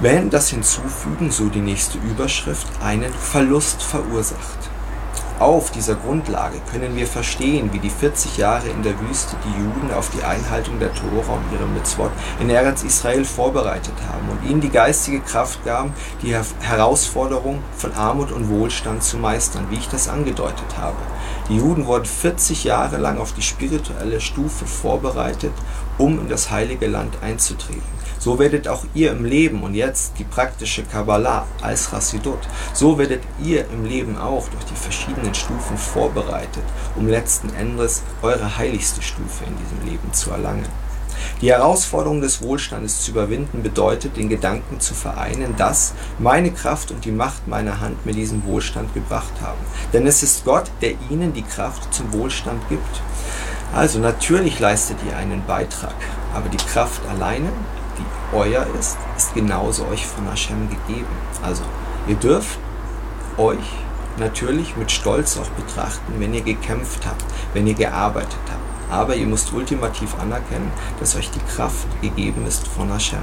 Wenn 0.00 0.30
das 0.30 0.48
Hinzufügen, 0.48 1.30
so 1.30 1.48
die 1.48 1.60
nächste 1.60 1.98
Überschrift, 1.98 2.66
einen 2.82 3.12
Verlust 3.12 3.82
verursacht. 3.82 4.69
Auf 5.40 5.70
dieser 5.70 5.94
Grundlage 5.94 6.58
können 6.70 6.94
wir 6.96 7.06
verstehen, 7.06 7.72
wie 7.72 7.78
die 7.78 7.88
40 7.88 8.36
Jahre 8.36 8.68
in 8.68 8.82
der 8.82 9.00
Wüste 9.00 9.36
die 9.42 9.58
Juden 9.58 9.90
auf 9.90 10.10
die 10.10 10.22
Einhaltung 10.22 10.78
der 10.78 10.92
Tora 10.92 11.32
und 11.32 11.50
ihre 11.50 11.66
Mitzvot 11.66 12.10
in 12.40 12.50
Eretz 12.50 12.82
Israel 12.82 13.24
vorbereitet 13.24 13.94
haben 14.06 14.28
und 14.28 14.50
ihnen 14.50 14.60
die 14.60 14.68
geistige 14.68 15.20
Kraft 15.20 15.64
gaben, 15.64 15.94
die 16.20 16.36
Herausforderung 16.60 17.62
von 17.74 17.94
Armut 17.94 18.32
und 18.32 18.50
Wohlstand 18.50 19.02
zu 19.02 19.16
meistern, 19.16 19.68
wie 19.70 19.76
ich 19.76 19.88
das 19.88 20.10
angedeutet 20.10 20.76
habe. 20.76 20.98
Die 21.48 21.56
Juden 21.56 21.86
wurden 21.86 22.04
40 22.04 22.64
Jahre 22.64 22.98
lang 22.98 23.16
auf 23.16 23.32
die 23.32 23.40
spirituelle 23.40 24.20
Stufe 24.20 24.66
vorbereitet, 24.66 25.54
um 25.96 26.20
in 26.20 26.28
das 26.28 26.50
heilige 26.50 26.86
Land 26.86 27.14
einzutreten. 27.22 27.99
So 28.20 28.38
werdet 28.38 28.68
auch 28.68 28.84
ihr 28.92 29.12
im 29.12 29.24
Leben 29.24 29.62
und 29.62 29.74
jetzt 29.74 30.12
die 30.18 30.24
praktische 30.24 30.82
Kabbalah 30.82 31.46
als 31.62 31.90
Rassidut, 31.90 32.38
so 32.74 32.98
werdet 32.98 33.22
ihr 33.42 33.64
im 33.70 33.86
Leben 33.86 34.18
auch 34.18 34.46
durch 34.50 34.64
die 34.66 34.76
verschiedenen 34.76 35.34
Stufen 35.34 35.78
vorbereitet, 35.78 36.62
um 36.96 37.08
letzten 37.08 37.48
Endes 37.54 38.02
eure 38.20 38.58
heiligste 38.58 39.00
Stufe 39.00 39.44
in 39.44 39.56
diesem 39.56 39.90
Leben 39.90 40.12
zu 40.12 40.30
erlangen. 40.30 40.68
Die 41.40 41.50
Herausforderung 41.50 42.20
des 42.20 42.42
Wohlstandes 42.42 43.00
zu 43.00 43.12
überwinden 43.12 43.62
bedeutet, 43.62 44.18
den 44.18 44.28
Gedanken 44.28 44.80
zu 44.80 44.92
vereinen, 44.92 45.56
dass 45.56 45.94
meine 46.18 46.50
Kraft 46.50 46.90
und 46.90 47.06
die 47.06 47.12
Macht 47.12 47.48
meiner 47.48 47.80
Hand 47.80 48.04
mir 48.04 48.12
diesen 48.12 48.44
Wohlstand 48.44 48.92
gebracht 48.92 49.32
haben. 49.40 49.60
Denn 49.94 50.06
es 50.06 50.22
ist 50.22 50.44
Gott, 50.44 50.70
der 50.82 50.92
ihnen 51.08 51.32
die 51.32 51.42
Kraft 51.42 51.94
zum 51.94 52.12
Wohlstand 52.12 52.68
gibt. 52.68 53.00
Also 53.74 53.98
natürlich 53.98 54.60
leistet 54.60 54.98
ihr 55.08 55.16
einen 55.16 55.42
Beitrag, 55.46 55.94
aber 56.34 56.50
die 56.50 56.58
Kraft 56.58 57.00
alleine 57.08 57.48
euer 58.32 58.66
ist, 58.78 58.96
ist 59.16 59.34
genauso 59.34 59.86
euch 59.86 60.06
von 60.06 60.28
Hashem 60.28 60.68
gegeben. 60.68 61.06
Also 61.42 61.62
ihr 62.06 62.16
dürft 62.16 62.58
euch 63.36 63.58
natürlich 64.18 64.76
mit 64.76 64.90
Stolz 64.90 65.38
auch 65.38 65.48
betrachten, 65.50 66.14
wenn 66.18 66.34
ihr 66.34 66.42
gekämpft 66.42 67.06
habt, 67.06 67.24
wenn 67.54 67.66
ihr 67.66 67.74
gearbeitet 67.74 68.38
habt. 68.48 68.92
Aber 68.92 69.14
ihr 69.14 69.26
müsst 69.26 69.52
ultimativ 69.52 70.14
anerkennen, 70.18 70.70
dass 70.98 71.16
euch 71.16 71.30
die 71.30 71.54
Kraft 71.54 71.86
gegeben 72.02 72.46
ist 72.46 72.66
von 72.66 72.90
Hashem. 72.90 73.22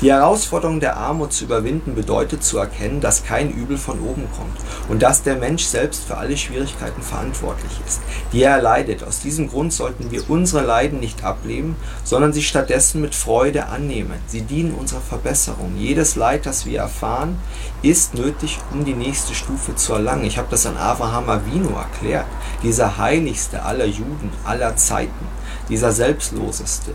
Die 0.00 0.12
Herausforderung 0.12 0.80
der 0.80 0.96
Armut 0.96 1.32
zu 1.32 1.44
überwinden 1.44 1.94
bedeutet 1.94 2.44
zu 2.44 2.58
erkennen, 2.58 3.00
dass 3.00 3.24
kein 3.24 3.50
Übel 3.50 3.78
von 3.78 3.98
oben 4.00 4.28
kommt 4.36 4.56
und 4.88 5.02
dass 5.02 5.22
der 5.22 5.36
Mensch 5.36 5.64
selbst 5.64 6.04
für 6.04 6.18
alle 6.18 6.36
Schwierigkeiten 6.36 7.00
verantwortlich 7.00 7.72
ist, 7.86 8.00
die 8.32 8.42
er 8.42 8.52
erleidet. 8.56 9.02
Aus 9.04 9.20
diesem 9.20 9.48
Grund 9.48 9.72
sollten 9.72 10.10
wir 10.10 10.28
unsere 10.28 10.64
Leiden 10.64 11.00
nicht 11.00 11.24
ablehnen, 11.24 11.76
sondern 12.04 12.32
sie 12.32 12.42
stattdessen 12.42 13.00
mit 13.00 13.14
Freude 13.14 13.66
annehmen. 13.66 14.18
Sie 14.26 14.42
dienen 14.42 14.74
unserer 14.74 15.00
Verbesserung. 15.00 15.76
Jedes 15.78 16.14
Leid, 16.16 16.46
das 16.46 16.66
wir 16.66 16.80
erfahren, 16.80 17.38
ist 17.82 18.14
nötig, 18.14 18.58
um 18.72 18.84
die 18.84 18.94
nächste 18.94 19.34
Stufe 19.34 19.76
zu 19.76 19.94
erlangen. 19.94 20.24
Ich 20.24 20.38
habe 20.38 20.48
das 20.50 20.66
an 20.66 20.76
Avraham 20.76 21.28
Avinu 21.30 21.70
erklärt, 21.70 22.26
dieser 22.62 22.98
heiligste 22.98 23.62
aller 23.62 23.86
Juden 23.86 24.30
aller 24.44 24.76
Zeiten, 24.76 25.26
dieser 25.68 25.92
selbstloseste, 25.92 26.92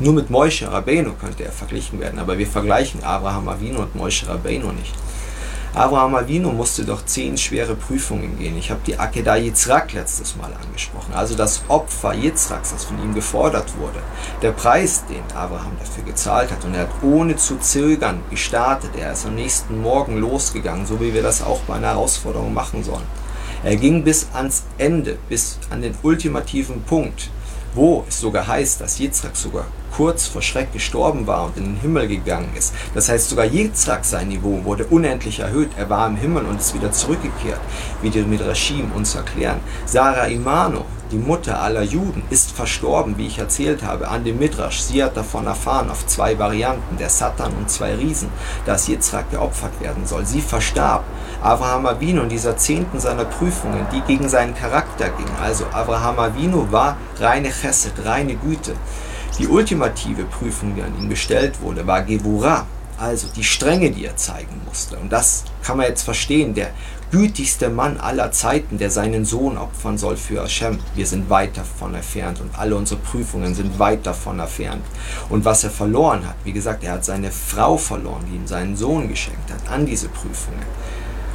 nur 0.00 0.12
mit 0.12 0.30
Moshe 0.30 0.70
Rabbeinu 0.70 1.12
könnte 1.14 1.44
er 1.44 1.52
verglichen 1.52 2.00
werden, 2.00 2.18
aber 2.18 2.38
wir 2.38 2.46
vergleichen 2.46 3.02
Abraham 3.02 3.48
Avinu 3.48 3.80
und 3.80 3.94
Moshe 3.96 4.28
Rabbeinu 4.28 4.72
nicht. 4.72 4.94
Abraham 5.74 6.14
Avinu 6.14 6.50
musste 6.50 6.84
durch 6.84 7.04
zehn 7.04 7.36
schwere 7.36 7.74
Prüfungen 7.74 8.38
gehen. 8.38 8.56
Ich 8.56 8.70
habe 8.70 8.80
die 8.86 8.98
Akedah 8.98 9.36
Yitzhak 9.36 9.92
letztes 9.92 10.34
Mal 10.36 10.50
angesprochen, 10.64 11.12
also 11.14 11.34
das 11.34 11.62
Opfer 11.68 12.14
Yitzhaks, 12.14 12.72
das 12.72 12.84
von 12.84 13.00
ihm 13.02 13.14
gefordert 13.14 13.76
wurde. 13.78 14.00
Der 14.40 14.52
Preis, 14.52 15.04
den 15.06 15.22
Abraham 15.36 15.76
dafür 15.78 16.04
gezahlt 16.04 16.50
hat 16.50 16.64
und 16.64 16.74
er 16.74 16.82
hat 16.82 17.02
ohne 17.02 17.36
zu 17.36 17.58
zögern 17.58 18.22
gestartet. 18.30 18.90
Er 18.98 19.12
ist 19.12 19.26
am 19.26 19.34
nächsten 19.34 19.80
Morgen 19.80 20.16
losgegangen, 20.18 20.86
so 20.86 21.00
wie 21.00 21.12
wir 21.12 21.22
das 21.22 21.42
auch 21.42 21.60
bei 21.60 21.74
einer 21.74 21.88
Herausforderung 21.88 22.54
machen 22.54 22.82
sollen. 22.82 23.06
Er 23.62 23.76
ging 23.76 24.04
bis 24.04 24.28
ans 24.32 24.62
Ende, 24.78 25.18
bis 25.28 25.58
an 25.70 25.82
den 25.82 25.94
ultimativen 26.02 26.82
Punkt 26.82 27.30
wo 27.78 28.04
es 28.08 28.18
sogar 28.18 28.48
heißt, 28.48 28.80
dass 28.80 28.98
Yitzhak 28.98 29.36
sogar 29.36 29.66
kurz 29.96 30.26
vor 30.26 30.42
Schreck 30.42 30.72
gestorben 30.72 31.28
war 31.28 31.44
und 31.44 31.56
in 31.56 31.64
den 31.64 31.80
Himmel 31.80 32.08
gegangen 32.08 32.50
ist. 32.58 32.74
Das 32.92 33.08
heißt, 33.08 33.28
sogar 33.28 33.44
Yitzhak 33.44 34.04
sein 34.04 34.28
Niveau 34.28 34.64
wurde 34.64 34.84
unendlich 34.86 35.38
erhöht. 35.38 35.70
Er 35.76 35.88
war 35.88 36.08
im 36.08 36.16
Himmel 36.16 36.44
und 36.44 36.58
ist 36.58 36.74
wieder 36.74 36.90
zurückgekehrt, 36.90 37.60
wie 38.02 38.10
die 38.10 38.22
Midrashim 38.22 38.90
uns 38.96 39.14
erklären. 39.14 39.60
Sarah 39.86 40.26
Imano, 40.26 40.86
die 41.10 41.18
Mutter 41.18 41.60
aller 41.60 41.82
Juden, 41.82 42.22
ist 42.30 42.52
verstorben, 42.52 43.16
wie 43.16 43.26
ich 43.26 43.38
erzählt 43.38 43.82
habe, 43.82 44.08
an 44.08 44.24
dem 44.24 44.38
Midrash. 44.38 44.80
Sie 44.80 45.02
hat 45.02 45.16
davon 45.16 45.46
erfahren, 45.46 45.90
auf 45.90 46.06
zwei 46.06 46.38
Varianten, 46.38 46.96
der 46.98 47.08
Satan 47.08 47.52
und 47.54 47.70
zwei 47.70 47.94
Riesen, 47.94 48.28
dass 48.66 48.88
Yitzhak 48.88 49.30
geopfert 49.30 49.80
werden 49.80 50.06
soll. 50.06 50.26
Sie 50.26 50.40
verstarb. 50.40 51.04
Abraham 51.42 51.86
Avinu 51.86 52.22
in 52.22 52.28
dieser 52.28 52.56
zehnten 52.56 53.00
seiner 53.00 53.24
Prüfungen, 53.24 53.86
die 53.92 54.00
gegen 54.02 54.28
seinen 54.28 54.54
Charakter 54.54 55.08
ging. 55.10 55.28
Also 55.42 55.64
Abraham 55.72 56.18
Avinu 56.18 56.70
war 56.70 56.96
reine 57.18 57.50
Chesed, 57.50 58.04
reine 58.04 58.34
Güte. 58.34 58.74
Die 59.38 59.46
ultimative 59.46 60.24
Prüfung, 60.24 60.74
die 60.74 60.82
an 60.82 60.98
ihn 60.98 61.08
gestellt 61.08 61.60
wurde, 61.60 61.86
war 61.86 62.02
Gevura, 62.02 62.66
also 62.98 63.28
die 63.34 63.44
Strenge, 63.44 63.90
die 63.92 64.04
er 64.04 64.16
zeigen 64.16 64.60
musste. 64.66 64.96
Und 64.96 65.12
das 65.12 65.44
kann 65.62 65.76
man 65.76 65.86
jetzt 65.86 66.02
verstehen. 66.02 66.54
Der 66.54 66.70
gütigste 67.10 67.70
Mann 67.70 67.96
aller 67.98 68.32
Zeiten, 68.32 68.78
der 68.78 68.90
seinen 68.90 69.24
Sohn 69.24 69.56
opfern 69.56 69.96
soll 69.96 70.16
für 70.16 70.42
Hashem. 70.42 70.78
Wir 70.94 71.06
sind 71.06 71.30
weit 71.30 71.56
davon 71.56 71.94
entfernt 71.94 72.40
und 72.40 72.58
alle 72.58 72.76
unsere 72.76 73.00
Prüfungen 73.00 73.54
sind 73.54 73.78
weit 73.78 74.06
davon 74.06 74.38
entfernt. 74.40 74.84
Und 75.30 75.44
was 75.44 75.64
er 75.64 75.70
verloren 75.70 76.26
hat, 76.26 76.36
wie 76.44 76.52
gesagt, 76.52 76.84
er 76.84 76.92
hat 76.92 77.04
seine 77.04 77.30
Frau 77.30 77.76
verloren, 77.76 78.24
die 78.30 78.36
ihm 78.36 78.46
seinen 78.46 78.76
Sohn 78.76 79.08
geschenkt 79.08 79.50
hat, 79.50 79.70
an 79.70 79.86
diese 79.86 80.08
Prüfungen. 80.08 80.62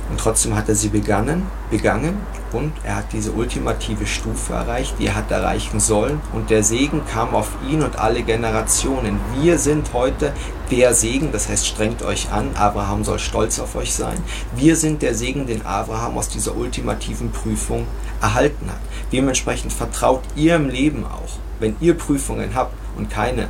Und 0.10 0.20
trotzdem 0.20 0.56
hat 0.56 0.70
er 0.70 0.76
sie 0.76 0.90
begangen, 0.90 1.44
begangen 1.72 2.18
und 2.52 2.74
er 2.84 2.98
hat 2.98 3.14
diese 3.14 3.32
ultimative 3.32 4.06
Stufe 4.06 4.54
erreicht, 4.54 4.96
die 5.00 5.08
er 5.08 5.16
hat 5.16 5.32
erreichen 5.32 5.80
sollen. 5.80 6.20
Und 6.34 6.50
der 6.50 6.64
Segen 6.64 7.02
kam 7.06 7.34
auf 7.34 7.50
ihn 7.68 7.82
und 7.82 7.98
alle 7.98 8.22
Generationen. 8.22 9.20
Wir 9.40 9.58
sind 9.58 9.94
heute 9.94 10.34
der 10.70 10.94
Segen, 10.94 11.32
das 11.32 11.50
heißt, 11.50 11.66
strengt 11.66 12.04
euch 12.04 12.32
an, 12.32 12.52
Abraham 12.56 13.04
soll 13.04 13.20
stolz 13.20 13.60
auf 13.60 13.76
euch 13.76 13.94
sein. 13.94 14.18
Wir 14.56 14.76
sind 14.76 15.02
der 15.02 15.16
Segen, 15.16 15.48
den 15.48 15.66
Abraham 15.66 16.18
aus 16.18 16.30
dieser 16.30 16.56
ultimativen 16.56 17.32
Prüfung 17.32 17.88
erhalten 18.22 18.68
hat. 18.68 18.82
Dementsprechend 19.12 19.74
vertraut 19.74 20.22
ihr 20.36 20.56
im 20.56 20.70
Leben 20.70 21.06
auch, 21.06 21.40
wenn 21.60 21.76
ihr 21.80 21.98
Prüfungen 21.98 22.56
habt 22.56 22.74
und 22.98 23.10
keine 23.10 23.48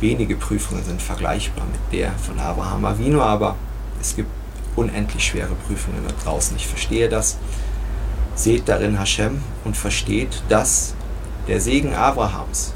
wenige 0.00 0.36
Prüfungen 0.36 0.84
sind 0.84 1.00
vergleichbar 1.00 1.64
mit 1.66 1.98
der 1.98 2.12
von 2.12 2.38
Abraham 2.38 2.84
Avino, 2.84 3.22
aber 3.22 3.56
es 4.00 4.14
gibt 4.16 4.28
unendlich 4.76 5.24
schwere 5.24 5.54
Prüfungen 5.66 6.02
da 6.06 6.14
draußen. 6.24 6.56
Ich 6.56 6.66
verstehe 6.66 7.08
das. 7.08 7.38
Seht 8.34 8.68
darin 8.68 8.98
Hashem 8.98 9.42
und 9.64 9.76
versteht, 9.76 10.42
dass 10.48 10.94
der 11.46 11.60
Segen 11.60 11.94
Abrahams 11.94 12.74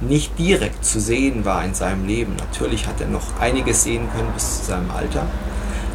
nicht 0.00 0.38
direkt 0.38 0.84
zu 0.84 1.00
sehen 1.00 1.44
war 1.44 1.64
in 1.64 1.74
seinem 1.74 2.06
Leben. 2.06 2.36
Natürlich 2.36 2.86
hat 2.86 3.00
er 3.00 3.08
noch 3.08 3.38
einiges 3.40 3.82
sehen 3.82 4.08
können 4.14 4.32
bis 4.32 4.60
zu 4.60 4.66
seinem 4.66 4.90
Alter, 4.90 5.26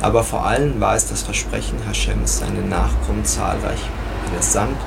aber 0.01 0.23
vor 0.23 0.45
allem 0.45 0.79
war 0.79 0.95
es 0.95 1.07
das 1.07 1.23
Versprechen 1.23 1.79
Hashems, 1.87 2.39
seine 2.39 2.61
Nachkommen 2.61 3.25
zahlreich 3.25 3.79
wie 4.25 4.31
der 4.31 4.41
Sand 4.43 4.77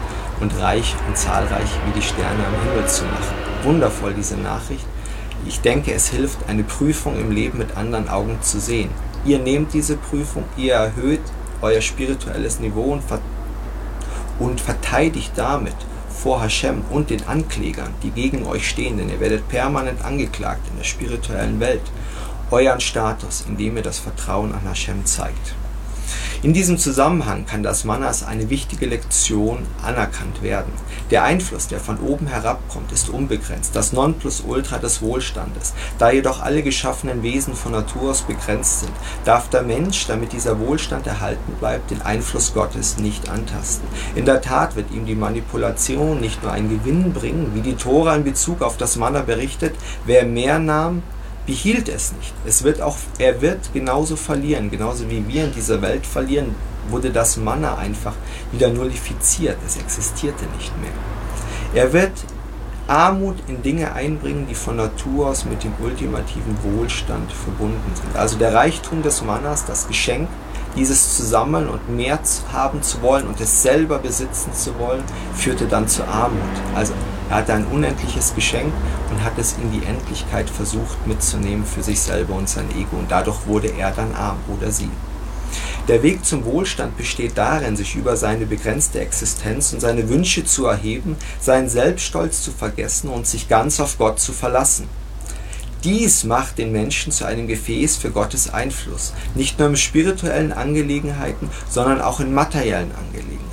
und 0.41 0.57
reich 0.61 0.95
und 1.09 1.17
zahlreich 1.17 1.71
wie 1.87 1.99
die 1.99 2.07
Sterne 2.07 2.45
am 2.47 2.69
Himmel 2.69 2.89
zu 2.89 3.05
machen. 3.05 3.35
Wundervoll 3.65 4.15
diese 4.15 4.37
Nachricht. 4.37 4.87
Ich 5.47 5.61
denke, 5.61 5.93
es 5.93 6.09
hilft, 6.09 6.39
eine 6.49 6.63
Prüfung 6.63 7.19
im 7.19 7.31
Leben 7.31 7.59
mit 7.59 7.77
anderen 7.77 8.09
Augen 8.09 8.39
zu 8.43 8.61
sehen. 8.61 8.91
Ihr 9.25 9.39
nehmt 9.39 9.75
diese 9.75 9.97
Prüfung, 9.97 10.45
ihr 10.57 10.75
erhöht 10.75 11.21
euer 11.61 11.81
spirituelles 11.81 12.61
Niveau 12.61 12.93
und, 12.93 13.03
ver 13.03 13.21
und 14.39 14.61
verteidigt 14.61 15.33
damit 15.37 15.75
vor 16.09 16.41
Hashem 16.41 16.83
und 16.91 17.11
den 17.11 17.27
Anklägern, 17.27 17.95
die 18.03 18.11
gegen 18.11 18.47
euch 18.47 18.69
stehen, 18.69 18.97
denn 18.97 19.09
ihr 19.09 19.21
werdet 19.21 19.49
permanent 19.49 20.05
angeklagt 20.05 20.63
in 20.71 20.77
der 20.77 20.85
spirituellen 20.85 21.61
Welt, 21.61 21.83
euren 22.51 22.81
Status, 22.81 23.45
indem 23.49 23.77
ihr 23.77 23.83
das 23.83 23.99
Vertrauen 23.99 24.53
an 24.53 24.63
Hashem 24.63 25.05
zeigt. 25.05 25.55
In 26.40 26.53
diesem 26.53 26.79
Zusammenhang 26.79 27.46
kann 27.46 27.64
das 27.64 27.83
Manna 27.83 28.07
als 28.07 28.22
eine 28.22 28.48
wichtige 28.48 28.87
Lektion 28.87 29.66
anerkannt 29.83 30.40
werden. 30.40 30.72
Der 31.11 31.24
Einfluss, 31.24 31.66
der 31.66 31.81
von 31.81 31.98
oben 31.98 32.29
herabkommt, 32.29 32.92
ist 32.92 33.09
unbegrenzt, 33.09 33.74
das 33.74 33.92
Nonplusultra 33.92 34.79
des 34.79 35.03
Wohlstandes. 35.03 35.74
Da 35.98 36.12
jedoch 36.12 36.40
alle 36.40 36.62
geschaffenen 36.62 37.24
Wesen 37.24 37.55
von 37.55 37.72
Natur 37.72 38.12
aus 38.12 38.22
begrenzt 38.22 38.81
sind, 38.81 38.92
darf 39.24 39.51
der 39.51 39.62
Mensch, 39.62 40.07
damit 40.07 40.33
dieser 40.33 40.61
Wohlstand 40.61 41.09
erhalten 41.09 41.55
bleibt, 41.59 41.90
den 41.90 42.03
Einfluss 42.03 42.55
Gottes 42.55 42.98
nicht 42.98 43.29
antasten. 43.29 43.88
In 44.14 44.24
der 44.24 44.40
Tat 44.40 44.77
wird 44.77 44.92
ihm 44.92 45.07
die 45.07 45.16
Manipulation 45.16 46.20
nicht 46.20 46.44
nur 46.44 46.53
einen 46.53 46.70
Gewinn 46.70 47.12
bringen, 47.12 47.51
wie 47.55 47.62
die 47.62 47.74
Tora 47.74 48.14
in 48.14 48.22
Bezug 48.22 48.62
auf 48.62 48.77
das 48.77 48.94
Manna 48.94 49.22
berichtet, 49.22 49.74
wer 50.07 50.24
mehr 50.24 50.61
nahm, 50.61 51.03
behielt 51.49 51.89
es 51.89 52.13
nicht. 52.13 52.35
Es 52.45 52.63
wird 52.63 52.83
auch, 52.83 52.99
er 53.19 53.41
wird 53.41 53.73
genauso 53.73 54.17
verlieren, 54.17 54.71
genauso 54.71 55.09
wie 55.11 55.27
wir 55.27 55.45
in 55.45 55.53
dieser 55.53 55.81
Welt 55.81 56.05
verlieren, 56.07 56.55
wurde 56.91 57.11
das 57.11 57.39
Manna 57.39 57.79
einfach 57.79 58.13
wieder 58.53 58.69
nullifiziert. 58.69 59.57
Es 59.67 59.77
existierte 59.77 60.45
nicht 60.59 60.79
mehr. 60.79 60.93
Er 61.73 61.93
wird 61.95 62.13
Armut 62.87 63.37
in 63.49 63.63
Dinge 63.63 63.93
einbringen, 63.95 64.47
die 64.47 64.55
von 64.55 64.77
Natur 64.77 65.29
aus 65.29 65.47
mit 65.47 65.65
dem 65.65 65.73
ultimativen 65.83 66.55
Wohlstand 66.63 67.33
verbunden 67.33 67.93
sind. 67.95 68.15
Also 68.15 68.37
der 68.37 68.53
Reichtum 68.53 69.03
des 69.03 69.23
Mannas, 69.23 69.65
das 69.65 69.89
Geschenk, 69.89 70.29
dieses 70.79 71.17
zu 71.17 71.25
sammeln 71.25 71.69
und 71.69 71.88
mehr 71.91 72.21
haben 72.53 72.83
zu 72.83 73.03
wollen 73.03 73.27
und 73.27 73.41
es 73.41 73.62
selber 73.62 73.99
besitzen 73.99 74.53
zu 74.55 74.79
wollen, 74.79 75.03
führte 75.35 75.67
dann 75.67 75.88
zur 75.88 76.07
Armut. 76.07 76.38
Also 76.75 76.93
er 77.29 77.37
hatte 77.37 77.53
ein 77.53 77.67
unendliches 77.67 78.35
Geschenk 78.35 78.73
und 79.11 79.25
hat 79.25 79.37
es 79.38 79.57
in 79.61 79.73
die 79.73 79.85
Endlichkeit 79.85 80.49
versucht 80.49 81.07
mitzunehmen 81.07 81.67
für 81.67 81.83
sich 81.83 82.01
selber 82.01 82.35
und 82.35 82.49
sein 82.49 82.71
Ego. 82.71 82.97
Und 82.97 83.11
dadurch 83.11 83.47
wurde 83.47 83.73
er 83.77 83.91
dann 83.91 84.14
arm 84.14 84.38
oder 84.57 84.71
sie. 84.71 84.91
Der 85.88 86.03
Weg 86.03 86.25
zum 86.25 86.45
Wohlstand 86.45 86.97
besteht 86.97 87.37
darin, 87.37 87.77
sich 87.77 87.97
über 87.97 88.17
seine 88.17 88.47
begrenzte 88.47 89.01
Existenz 89.01 89.73
und 89.73 89.81
seine 89.81 90.09
Wünsche 90.09 90.45
zu 90.45 90.67
erheben, 90.67 91.17
seinen 91.41 91.69
Selbststolz 91.69 92.43
zu 92.43 92.53
vergessen 92.53 93.09
und 93.09 93.27
sich 93.27 93.49
ganz 93.49 93.81
auf 93.81 93.99
Gott 93.99 94.21
zu 94.21 94.33
verlassen. 94.33 94.87
Dies 95.85 96.25
macht 96.25 96.59
den 96.59 96.73
Menschen 96.73 97.12
zu 97.12 97.25
einem 97.25 97.47
Gefäß 97.47 97.97
für 97.97 98.11
Gottes 98.11 98.53
Einfluss, 98.53 99.12
nicht 99.35 99.59
nur 99.59 99.69
in 99.69 99.77
spirituellen 99.77 100.53
Angelegenheiten, 100.53 101.49
sondern 101.71 102.01
auch 102.01 102.19
in 102.19 102.35
materiellen 102.35 102.91
Angelegenheiten 102.95 103.49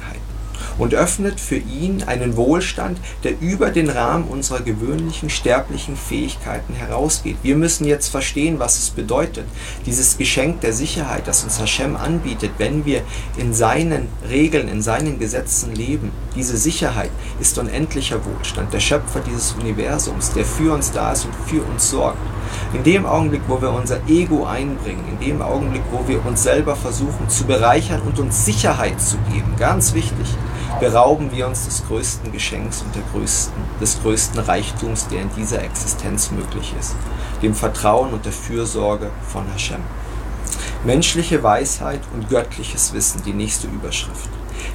und 0.77 0.93
öffnet 0.93 1.39
für 1.39 1.57
ihn 1.57 2.03
einen 2.03 2.35
Wohlstand, 2.35 2.99
der 3.23 3.39
über 3.39 3.69
den 3.69 3.89
Rahmen 3.89 4.25
unserer 4.25 4.61
gewöhnlichen 4.61 5.29
sterblichen 5.29 5.95
Fähigkeiten 5.95 6.73
herausgeht. 6.73 7.37
Wir 7.43 7.55
müssen 7.55 7.85
jetzt 7.85 8.09
verstehen, 8.09 8.59
was 8.59 8.77
es 8.77 8.89
bedeutet, 8.89 9.45
dieses 9.85 10.17
Geschenk 10.17 10.61
der 10.61 10.73
Sicherheit, 10.73 11.27
das 11.27 11.43
uns 11.43 11.59
Hashem 11.59 11.95
anbietet, 11.95 12.51
wenn 12.57 12.85
wir 12.85 13.01
in 13.37 13.53
seinen 13.53 14.07
Regeln, 14.29 14.67
in 14.67 14.81
seinen 14.81 15.19
Gesetzen 15.19 15.73
leben. 15.73 16.11
Diese 16.35 16.57
Sicherheit 16.57 17.11
ist 17.39 17.57
unendlicher 17.57 18.19
Wohlstand, 18.25 18.73
der 18.73 18.79
Schöpfer 18.79 19.21
dieses 19.21 19.53
Universums, 19.53 20.31
der 20.33 20.45
für 20.45 20.73
uns 20.73 20.91
da 20.91 21.13
ist 21.13 21.25
und 21.25 21.35
für 21.47 21.63
uns 21.63 21.89
sorgt. 21.89 22.17
In 22.73 22.83
dem 22.83 23.05
Augenblick, 23.05 23.41
wo 23.47 23.61
wir 23.61 23.71
unser 23.71 23.99
Ego 24.07 24.45
einbringen, 24.45 25.03
in 25.09 25.25
dem 25.25 25.41
Augenblick, 25.41 25.83
wo 25.91 26.07
wir 26.07 26.25
uns 26.25 26.43
selber 26.43 26.75
versuchen 26.75 27.29
zu 27.29 27.45
bereichern 27.45 28.01
und 28.01 28.19
uns 28.19 28.45
Sicherheit 28.45 29.01
zu 29.01 29.17
geben, 29.31 29.53
ganz 29.57 29.93
wichtig, 29.93 30.35
berauben 30.79 31.31
wir 31.31 31.47
uns 31.47 31.65
des 31.65 31.85
größten 31.87 32.31
Geschenks 32.31 32.81
und 32.81 32.93
der 32.95 33.03
größten, 33.13 33.53
des 33.79 34.01
größten 34.01 34.39
Reichtums, 34.39 35.07
der 35.07 35.21
in 35.21 35.29
dieser 35.35 35.63
Existenz 35.63 36.31
möglich 36.31 36.73
ist, 36.79 36.95
dem 37.41 37.53
Vertrauen 37.53 38.13
und 38.13 38.25
der 38.25 38.33
Fürsorge 38.33 39.09
von 39.31 39.45
Hashem. 39.51 39.81
Menschliche 40.83 41.41
Weisheit 41.41 42.01
und 42.13 42.29
göttliches 42.29 42.93
Wissen, 42.93 43.23
die 43.23 43.33
nächste 43.33 43.67
Überschrift. 43.67 44.29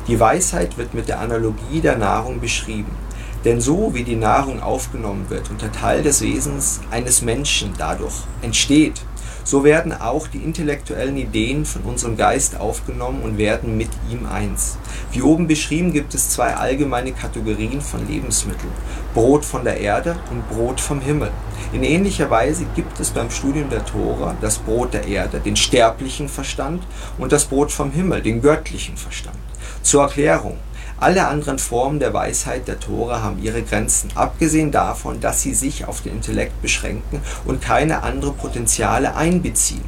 Die 0.08 0.18
Weisheit 0.18 0.76
wird 0.78 0.94
mit 0.94 1.08
der 1.08 1.20
Analogie 1.20 1.80
der 1.80 1.96
Nahrung 1.96 2.40
beschrieben. 2.40 2.96
Denn 3.44 3.60
so 3.60 3.94
wie 3.94 4.04
die 4.04 4.16
Nahrung 4.16 4.62
aufgenommen 4.62 5.30
wird 5.30 5.50
und 5.50 5.62
der 5.62 5.72
Teil 5.72 6.02
des 6.02 6.20
Wesens 6.20 6.80
eines 6.90 7.22
Menschen 7.22 7.72
dadurch 7.78 8.24
entsteht, 8.42 9.00
so 9.44 9.64
werden 9.64 9.92
auch 9.92 10.26
die 10.26 10.38
intellektuellen 10.38 11.16
Ideen 11.16 11.64
von 11.64 11.82
unserem 11.82 12.16
Geist 12.16 12.58
aufgenommen 12.58 13.22
und 13.22 13.38
werden 13.38 13.76
mit 13.76 13.90
ihm 14.10 14.26
eins. 14.26 14.78
Wie 15.12 15.22
oben 15.22 15.46
beschrieben 15.46 15.92
gibt 15.92 16.14
es 16.14 16.30
zwei 16.30 16.54
allgemeine 16.54 17.12
Kategorien 17.12 17.80
von 17.80 18.06
Lebensmitteln. 18.06 18.72
Brot 19.14 19.44
von 19.44 19.64
der 19.64 19.78
Erde 19.80 20.16
und 20.30 20.48
Brot 20.48 20.80
vom 20.80 21.00
Himmel. 21.00 21.30
In 21.72 21.82
ähnlicher 21.82 22.30
Weise 22.30 22.66
gibt 22.74 22.98
es 23.00 23.10
beim 23.10 23.30
Studium 23.30 23.70
der 23.70 23.84
Tora 23.84 24.36
das 24.40 24.58
Brot 24.58 24.94
der 24.94 25.06
Erde, 25.06 25.40
den 25.40 25.56
sterblichen 25.56 26.28
Verstand, 26.28 26.82
und 27.18 27.32
das 27.32 27.44
Brot 27.44 27.70
vom 27.70 27.90
Himmel, 27.92 28.22
den 28.22 28.40
göttlichen 28.40 28.96
Verstand. 28.96 29.38
Zur 29.82 30.02
Erklärung. 30.02 30.58
Alle 31.00 31.28
anderen 31.28 31.58
Formen 31.58 31.98
der 31.98 32.12
Weisheit 32.12 32.68
der 32.68 32.78
Tora 32.78 33.22
haben 33.22 33.42
ihre 33.42 33.62
Grenzen, 33.62 34.10
abgesehen 34.16 34.70
davon, 34.70 35.18
dass 35.18 35.40
sie 35.40 35.54
sich 35.54 35.86
auf 35.86 36.02
den 36.02 36.12
Intellekt 36.12 36.60
beschränken 36.60 37.22
und 37.46 37.62
keine 37.62 38.02
anderen 38.02 38.36
Potenziale 38.36 39.16
einbeziehen. 39.16 39.84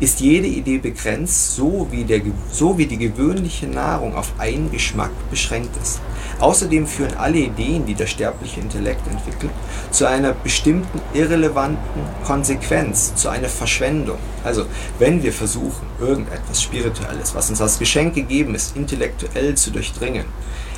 Ist 0.00 0.20
jede 0.20 0.46
Idee 0.46 0.78
begrenzt, 0.78 1.56
so 1.56 1.88
wie, 1.90 2.04
der, 2.04 2.20
so 2.52 2.78
wie 2.78 2.86
die 2.86 2.98
gewöhnliche 2.98 3.66
Nahrung 3.66 4.14
auf 4.14 4.32
einen 4.38 4.70
Geschmack 4.70 5.10
beschränkt 5.28 5.76
ist. 5.82 6.00
Außerdem 6.38 6.86
führen 6.86 7.14
alle 7.16 7.38
Ideen, 7.38 7.84
die 7.84 7.94
der 7.94 8.06
sterbliche 8.06 8.60
Intellekt 8.60 9.04
entwickelt, 9.08 9.50
zu 9.90 10.06
einer 10.06 10.34
bestimmten 10.34 11.00
irrelevanten 11.14 12.02
Konsequenz, 12.24 13.14
zu 13.16 13.28
einer 13.28 13.48
Verschwendung. 13.48 14.18
Also 14.44 14.66
wenn 15.00 15.22
wir 15.24 15.32
versuchen, 15.32 15.88
irgendetwas 16.00 16.62
Spirituelles, 16.62 17.34
was 17.34 17.50
uns 17.50 17.60
als 17.60 17.80
Geschenk 17.80 18.14
gegeben 18.14 18.54
ist, 18.54 18.76
intellektuell 18.76 19.56
zu 19.56 19.72
durchdringen, 19.72 20.26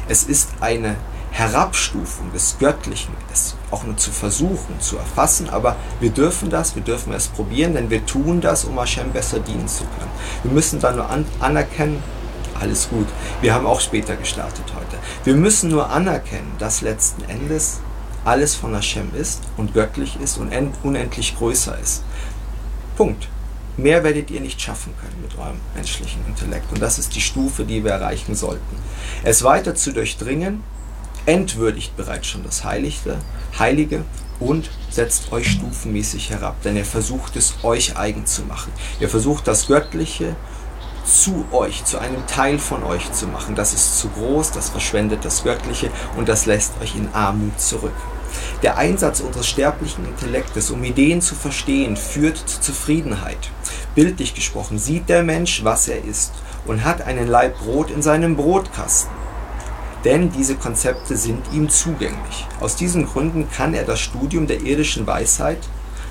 es 0.08 0.24
ist 0.24 0.48
eine 0.60 0.96
Herabstufung 1.30 2.32
des 2.32 2.56
Göttlichen, 2.58 3.14
es 3.32 3.56
auch 3.70 3.84
nur 3.84 3.96
zu 3.96 4.10
versuchen, 4.10 4.80
zu 4.80 4.96
erfassen, 4.96 5.48
aber 5.48 5.76
wir 6.00 6.10
dürfen 6.10 6.50
das, 6.50 6.74
wir 6.74 6.82
dürfen 6.82 7.12
es 7.12 7.28
probieren, 7.28 7.74
denn 7.74 7.88
wir 7.88 8.04
tun 8.04 8.40
das, 8.40 8.64
um 8.64 8.78
Hashem 8.78 9.12
besser 9.12 9.38
dienen 9.38 9.68
zu 9.68 9.84
können. 9.84 10.10
Wir 10.42 10.52
müssen 10.52 10.80
dann 10.80 10.96
nur 10.96 11.08
an 11.08 11.24
anerkennen, 11.38 12.02
alles 12.60 12.88
gut, 12.90 13.06
wir 13.40 13.54
haben 13.54 13.66
auch 13.66 13.80
später 13.80 14.16
gestartet 14.16 14.66
heute. 14.74 14.98
Wir 15.24 15.34
müssen 15.34 15.70
nur 15.70 15.88
anerkennen, 15.90 16.52
dass 16.58 16.82
letzten 16.82 17.24
Endes 17.24 17.80
alles 18.24 18.54
von 18.54 18.74
Hashem 18.74 19.14
ist 19.14 19.40
und 19.56 19.72
göttlich 19.72 20.18
ist 20.22 20.36
und 20.36 20.52
unendlich 20.82 21.36
größer 21.38 21.78
ist. 21.78 22.02
Punkt. 22.96 23.28
Mehr 23.76 24.04
werdet 24.04 24.30
ihr 24.30 24.40
nicht 24.40 24.60
schaffen 24.60 24.92
können 25.00 25.22
mit 25.22 25.38
eurem 25.38 25.56
menschlichen 25.74 26.26
Intellekt. 26.26 26.70
Und 26.70 26.82
das 26.82 26.98
ist 26.98 27.14
die 27.14 27.20
Stufe, 27.20 27.64
die 27.64 27.82
wir 27.82 27.92
erreichen 27.92 28.34
sollten. 28.34 28.76
Es 29.22 29.42
weiter 29.42 29.74
zu 29.74 29.92
durchdringen, 29.92 30.62
entwürdigt 31.26 31.96
bereits 31.96 32.26
schon 32.26 32.42
das 32.42 32.64
Heilige, 32.64 33.18
Heilige 33.58 34.04
und 34.38 34.70
setzt 34.90 35.32
euch 35.32 35.50
stufenmäßig 35.50 36.30
herab, 36.30 36.62
denn 36.62 36.76
er 36.76 36.84
versucht 36.84 37.36
es 37.36 37.54
euch 37.62 37.96
eigen 37.96 38.26
zu 38.26 38.42
machen. 38.42 38.72
Er 38.98 39.08
versucht 39.08 39.46
das 39.46 39.66
Göttliche 39.66 40.34
zu 41.04 41.46
euch, 41.50 41.84
zu 41.84 41.98
einem 41.98 42.26
Teil 42.26 42.58
von 42.58 42.82
euch 42.82 43.12
zu 43.12 43.26
machen. 43.26 43.54
Das 43.54 43.74
ist 43.74 43.98
zu 43.98 44.08
groß, 44.08 44.52
das 44.52 44.70
verschwendet 44.70 45.24
das 45.24 45.42
Göttliche 45.44 45.90
und 46.16 46.28
das 46.28 46.46
lässt 46.46 46.72
euch 46.80 46.94
in 46.96 47.08
Armut 47.12 47.60
zurück. 47.60 47.94
Der 48.62 48.76
Einsatz 48.76 49.20
unseres 49.20 49.48
sterblichen 49.48 50.04
Intellektes, 50.06 50.70
um 50.70 50.84
Ideen 50.84 51.20
zu 51.20 51.34
verstehen, 51.34 51.96
führt 51.96 52.38
zur 52.38 52.60
Zufriedenheit. 52.60 53.50
Bildlich 53.94 54.34
gesprochen 54.34 54.78
sieht 54.78 55.08
der 55.08 55.22
Mensch, 55.22 55.64
was 55.64 55.88
er 55.88 56.04
ist 56.04 56.32
und 56.64 56.84
hat 56.84 57.02
einen 57.02 57.26
Leib 57.26 57.58
Brot 57.58 57.90
in 57.90 58.02
seinem 58.02 58.36
Brotkasten. 58.36 59.10
Denn 60.04 60.32
diese 60.32 60.56
Konzepte 60.56 61.16
sind 61.16 61.42
ihm 61.52 61.68
zugänglich. 61.68 62.46
Aus 62.60 62.76
diesen 62.76 63.06
Gründen 63.06 63.50
kann 63.50 63.74
er 63.74 63.84
das 63.84 64.00
Studium 64.00 64.46
der 64.46 64.62
irdischen 64.62 65.06
Weisheit 65.06 65.58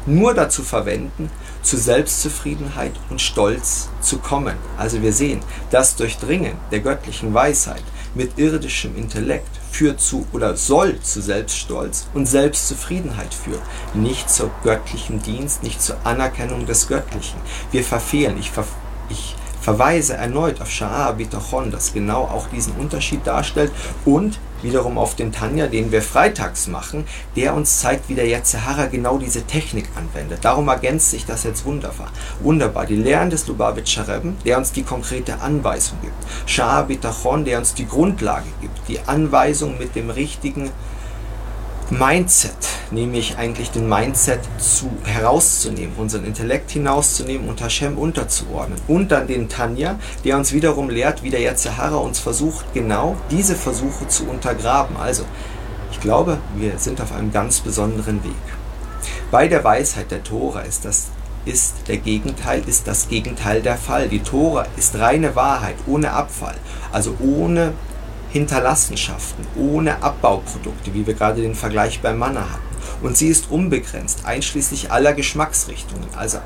nur 0.05 0.33
dazu 0.33 0.63
verwenden, 0.63 1.29
zu 1.61 1.77
Selbstzufriedenheit 1.77 2.93
und 3.09 3.21
Stolz 3.21 3.89
zu 4.01 4.19
kommen. 4.19 4.55
Also 4.77 5.01
wir 5.01 5.13
sehen, 5.13 5.41
das 5.71 5.95
Durchdringen 5.95 6.53
der 6.71 6.79
göttlichen 6.79 7.33
Weisheit 7.33 7.83
mit 8.15 8.37
irdischem 8.37 8.95
Intellekt 8.95 9.49
führt 9.71 9.99
zu 10.01 10.25
oder 10.33 10.55
soll 10.55 10.99
zu 11.01 11.21
Selbststolz 11.21 12.07
und 12.13 12.25
Selbstzufriedenheit 12.25 13.33
führen, 13.33 13.61
nicht 13.93 14.29
zur 14.29 14.49
göttlichen 14.63 15.21
Dienst, 15.21 15.63
nicht 15.63 15.81
zur 15.81 15.97
Anerkennung 16.03 16.65
des 16.65 16.87
Göttlichen. 16.87 17.39
Wir 17.71 17.83
verfehlen, 17.83 18.37
ich, 18.39 18.49
ver, 18.49 18.65
ich 19.09 19.35
verweise 19.61 20.15
erneut 20.15 20.61
auf 20.61 20.69
Sha'a 20.69 21.13
Bitachon, 21.13 21.71
das 21.71 21.93
genau 21.93 22.23
auch 22.23 22.47
diesen 22.47 22.73
Unterschied 22.73 23.25
darstellt 23.25 23.71
und 24.05 24.39
wiederum 24.61 24.97
auf 24.97 25.15
den 25.15 25.31
Tanja, 25.31 25.67
den 25.67 25.91
wir 25.91 26.01
freitags 26.01 26.67
machen, 26.67 27.05
der 27.35 27.53
uns 27.53 27.79
zeigt, 27.79 28.09
wie 28.09 28.15
der 28.15 28.27
Yetzehara 28.27 28.87
genau 28.87 29.17
diese 29.17 29.43
Technik 29.43 29.85
anwendet. 29.95 30.39
Darum 30.41 30.67
ergänzt 30.67 31.11
sich 31.11 31.25
das 31.25 31.43
jetzt 31.43 31.65
wunderbar. 31.65 32.11
Wunderbar. 32.41 32.85
Die 32.85 32.95
Lehren 32.95 33.29
des 33.29 33.47
Lubavitcher 33.47 34.07
Rebben, 34.07 34.37
der 34.45 34.57
uns 34.57 34.71
die 34.71 34.83
konkrete 34.83 35.39
Anweisung 35.41 35.97
gibt. 36.01 36.49
Shah 36.49 36.81
Bitachon, 36.81 37.45
der 37.45 37.59
uns 37.59 37.73
die 37.73 37.87
Grundlage 37.87 38.49
gibt, 38.61 38.87
die 38.87 38.99
Anweisung 38.99 39.77
mit 39.77 39.95
dem 39.95 40.09
richtigen 40.09 40.71
Mindset, 41.91 42.53
nämlich 42.91 43.37
eigentlich 43.37 43.71
den 43.71 43.89
Mindset 43.89 44.41
zu, 44.59 44.91
herauszunehmen, 45.03 45.95
unseren 45.97 46.23
Intellekt 46.23 46.69
hinauszunehmen 46.69 47.49
und 47.49 47.61
Hashem 47.61 47.97
unterzuordnen. 47.97 48.79
Und 48.87 49.11
dann 49.11 49.25
den 49.25 49.49
Tanja, 49.49 49.97
der 50.23 50.37
uns 50.37 50.53
wiederum 50.53 50.89
lehrt, 50.89 51.23
wie 51.23 51.31
der 51.31 51.41
Yetzirah 51.41 51.95
uns 51.95 52.19
versucht, 52.19 52.65
genau 52.75 53.17
diese 53.31 53.55
Versuche 53.55 54.07
zu 54.07 54.25
untergraben. 54.25 54.97
Also, 54.97 55.25
ich 55.91 55.99
glaube, 55.99 56.37
wir 56.55 56.77
sind 56.77 57.01
auf 57.01 57.11
einem 57.11 57.31
ganz 57.31 57.59
besonderen 57.59 58.23
Weg. 58.23 58.31
Bei 59.31 59.47
der 59.47 59.63
Weisheit 59.63 60.11
der 60.11 60.23
Tora 60.23 60.61
ist 60.61 60.85
das 60.85 61.07
ist 61.45 61.87
der 61.87 61.97
Gegenteil, 61.97 62.61
ist 62.67 62.87
das 62.87 63.07
Gegenteil 63.07 63.61
der 63.61 63.77
Fall. 63.77 64.09
Die 64.09 64.19
Tora 64.19 64.67
ist 64.77 64.99
reine 64.99 65.35
Wahrheit, 65.35 65.75
ohne 65.87 66.11
Abfall, 66.11 66.55
also 66.91 67.15
ohne 67.19 67.73
Hinterlassenschaften, 68.31 69.45
ohne 69.55 70.03
Abbauprodukte, 70.03 70.93
wie 70.93 71.07
wir 71.07 71.13
gerade 71.13 71.41
den 71.41 71.55
Vergleich 71.55 72.01
beim 72.01 72.17
Manna 72.17 72.41
hatten. 72.41 72.69
Und 73.01 73.17
sie 73.17 73.27
ist 73.27 73.49
unbegrenzt, 73.49 74.25
einschließlich 74.25 74.91
aller 74.91 75.13
Geschmacksrichtungen, 75.13 76.07
also 76.15 76.39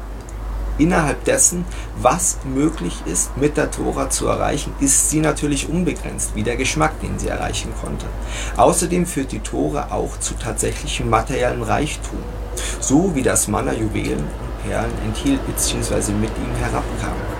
innerhalb 0.78 1.24
dessen, 1.26 1.66
was 1.98 2.38
möglich 2.44 2.96
ist, 3.06 3.36
mit 3.38 3.58
der 3.58 3.72
Tora 3.72 4.10
zu 4.10 4.28
erreichen, 4.28 4.74
ist 4.80 5.10
sie 5.10 5.20
natürlich 5.20 5.70
unbegrenzt, 5.70 6.36
wie 6.36 6.44
der 6.44 6.56
Geschmack, 6.56 7.00
den 7.02 7.20
sie 7.20 7.28
erreichen 7.28 7.72
konnte. 7.82 8.06
Außerdem 8.58 9.06
führt 9.06 9.32
die 9.32 9.40
Tora 9.40 9.90
auch 9.92 10.20
zu 10.20 10.34
tatsächlichem 10.36 11.10
materiellen 11.10 11.64
Reichtum, 11.64 12.20
so 12.80 13.16
wie 13.16 13.24
das 13.24 13.48
Manna 13.48 13.74
Juwelen 13.74 14.20
und 14.20 14.70
Perlen 14.70 14.92
enthielt 15.06 15.46
bzw. 15.46 16.12
mit 16.14 16.32
ihm 16.38 16.56
herabkam. 16.60 17.33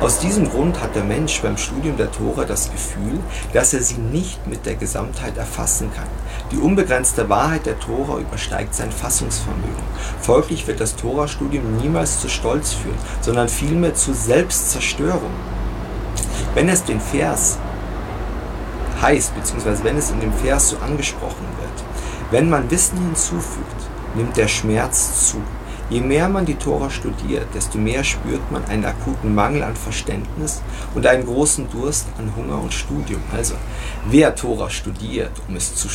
Aus 0.00 0.20
diesem 0.20 0.48
Grund 0.48 0.80
hat 0.80 0.94
der 0.94 1.02
Mensch 1.02 1.42
beim 1.42 1.56
Studium 1.56 1.96
der 1.96 2.12
Tora 2.12 2.44
das 2.44 2.70
Gefühl, 2.70 3.18
dass 3.52 3.74
er 3.74 3.82
sie 3.82 3.98
nicht 3.98 4.46
mit 4.46 4.64
der 4.64 4.76
Gesamtheit 4.76 5.36
erfassen 5.36 5.90
kann. 5.92 6.06
Die 6.52 6.58
unbegrenzte 6.58 7.28
Wahrheit 7.28 7.66
der 7.66 7.80
Tora 7.80 8.18
übersteigt 8.18 8.76
sein 8.76 8.92
Fassungsvermögen. 8.92 9.82
Folglich 10.20 10.68
wird 10.68 10.78
das 10.78 10.94
Tora-Studium 10.94 11.78
niemals 11.78 12.20
zu 12.20 12.28
Stolz 12.28 12.74
führen, 12.74 12.96
sondern 13.22 13.48
vielmehr 13.48 13.94
zu 13.94 14.14
Selbstzerstörung. 14.14 15.32
Wenn 16.54 16.68
es 16.68 16.84
den 16.84 17.00
Vers 17.00 17.58
heißt, 19.02 19.34
beziehungsweise 19.34 19.82
wenn 19.82 19.96
es 19.96 20.12
in 20.12 20.20
dem 20.20 20.32
Vers 20.32 20.68
so 20.68 20.76
angesprochen 20.78 21.46
wird, 21.58 21.84
wenn 22.30 22.48
man 22.48 22.70
Wissen 22.70 22.98
hinzufügt, 22.98 23.66
nimmt 24.14 24.36
der 24.36 24.48
Schmerz 24.48 25.30
zu. 25.30 25.38
Je 25.90 26.00
mehr 26.00 26.28
man 26.28 26.44
die 26.44 26.54
Tora 26.54 26.90
studiert, 26.90 27.46
desto 27.54 27.78
mehr 27.78 28.04
spürt 28.04 28.52
man 28.52 28.62
einen 28.66 28.84
akuten 28.84 29.34
Mangel 29.34 29.62
an 29.62 29.74
Verständnis 29.74 30.60
und 30.94 31.06
einen 31.06 31.24
großen 31.24 31.70
Durst 31.70 32.06
an 32.18 32.34
Hunger 32.36 32.60
und 32.60 32.74
Studium. 32.74 33.22
Also, 33.34 33.54
wer 34.06 34.34
Tora 34.34 34.68
studiert, 34.68 35.32
um 35.48 35.56
es 35.56 35.74
zu, 35.74 35.88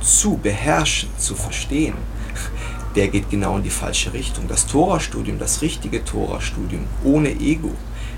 zu 0.00 0.38
beherrschen, 0.38 1.10
zu 1.18 1.34
verstehen, 1.34 1.96
der 2.96 3.08
geht 3.08 3.28
genau 3.28 3.56
in 3.58 3.62
die 3.62 3.70
falsche 3.70 4.12
Richtung. 4.12 4.48
Das 4.48 4.66
Tora-Studium, 4.66 5.38
das 5.38 5.60
richtige 5.62 6.04
Tora-Studium, 6.04 6.86
ohne 7.02 7.30
Ego, 7.30 7.72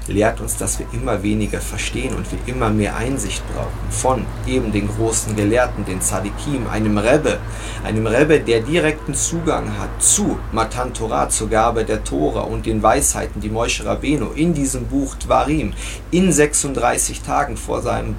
lehrt 0.09 0.41
uns, 0.41 0.57
dass 0.57 0.79
wir 0.79 0.87
immer 0.93 1.23
weniger 1.23 1.61
verstehen 1.61 2.15
und 2.15 2.27
wir 2.31 2.39
immer 2.47 2.71
mehr 2.71 2.97
Einsicht 2.97 3.43
brauchen 3.53 3.91
von 3.91 4.27
eben 4.47 4.73
den 4.73 4.89
großen 4.89 5.37
Gelehrten, 5.37 5.85
den 5.85 6.01
Tzadikim, 6.01 6.67
einem 6.69 6.99
Rebbe, 6.99 7.39
einem 7.85 8.07
Rebbe, 8.07 8.41
der 8.41 8.61
direkten 8.61 9.15
Zugang 9.15 9.79
hat 9.79 10.03
zu 10.03 10.39
Matan 10.53 10.95
Torah, 10.95 11.29
zur 11.29 11.49
Gabe 11.49 11.85
der 11.85 12.05
Tora 12.05 12.41
und 12.41 12.67
den 12.67 12.83
Weisheiten, 12.83 13.41
die 13.41 13.51
Moshe 13.51 13.85
Rabbeinu 13.85 14.31
in 14.35 14.55
diesem 14.55 14.87
Buch 14.87 15.15
Dvarim 15.17 15.73
in 16.11 16.33
36 16.33 17.23
Tagen 17.23 17.57
vor 17.57 17.83
seinem 17.83 18.17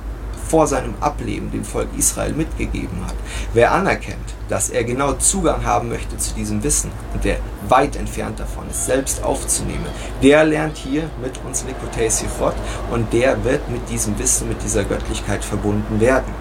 vor 0.49 0.67
seinem 0.67 0.95
Ableben 0.99 1.51
dem 1.51 1.63
Volk 1.63 1.89
Israel 1.97 2.33
mitgegeben 2.33 3.05
hat. 3.05 3.15
Wer 3.53 3.71
anerkennt, 3.71 4.33
dass 4.49 4.69
er 4.69 4.83
genau 4.83 5.13
Zugang 5.13 5.65
haben 5.65 5.89
möchte 5.89 6.17
zu 6.17 6.33
diesem 6.33 6.63
Wissen 6.63 6.91
und 7.13 7.23
der 7.23 7.37
weit 7.67 7.95
entfernt 7.95 8.39
davon 8.39 8.69
ist, 8.69 8.85
selbst 8.85 9.23
aufzunehmen, 9.23 9.87
der 10.23 10.45
lernt 10.45 10.77
hier 10.77 11.09
mit 11.21 11.39
uns 11.45 11.65
Likotei 11.65 12.09
Sichot 12.09 12.55
und 12.91 13.11
der 13.13 13.43
wird 13.43 13.69
mit 13.69 13.89
diesem 13.89 14.17
Wissen, 14.19 14.47
mit 14.47 14.63
dieser 14.63 14.83
Göttlichkeit 14.83 15.43
verbunden 15.43 15.99
werden. 15.99 16.33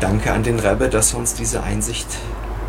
Danke 0.00 0.32
an 0.32 0.42
den 0.42 0.58
Rebbe, 0.58 0.88
dass 0.88 1.12
er 1.12 1.18
uns 1.18 1.34
diese 1.34 1.62
Einsicht 1.62 2.08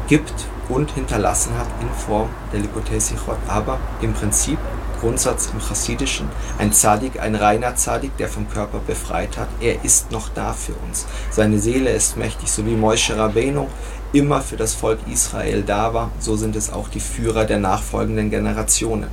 gibt 0.08 0.34
und 0.70 0.92
hinterlassen 0.92 1.58
hat 1.58 1.68
in 1.82 1.90
Form 1.90 2.30
der 2.52 2.60
Likotei 2.60 3.00
Sichot, 3.00 3.38
aber 3.48 3.80
im 4.02 4.14
Prinzip 4.14 4.58
Grundsatz 5.06 5.50
im 5.54 5.60
Chassidischen, 5.60 6.28
ein 6.58 6.74
Zadik, 6.74 7.20
ein 7.20 7.36
reiner 7.36 7.76
Zadik, 7.76 8.18
der 8.18 8.28
vom 8.28 8.50
Körper 8.50 8.80
befreit 8.80 9.38
hat, 9.38 9.50
er 9.62 9.86
ist 9.86 10.12
noch 10.12 10.30
da 10.30 10.52
für 10.52 10.74
uns. 10.88 11.06
Seine 11.30 11.60
Seele 11.60 11.92
ist 11.92 12.18
mächtig, 12.18 12.50
so 12.50 12.66
wie 12.66 12.76
Moshe 12.76 13.16
Rabbeinu 13.16 13.68
immer 14.14 14.42
für 14.42 14.58
das 14.58 14.74
Volk 14.74 14.98
Israel 15.08 15.62
da 15.62 15.94
war, 15.94 16.10
so 16.18 16.36
sind 16.36 16.56
es 16.56 16.74
auch 16.74 16.88
die 16.88 17.00
Führer 17.00 17.46
der 17.46 17.60
nachfolgenden 17.60 18.32
Generationen. 18.32 19.10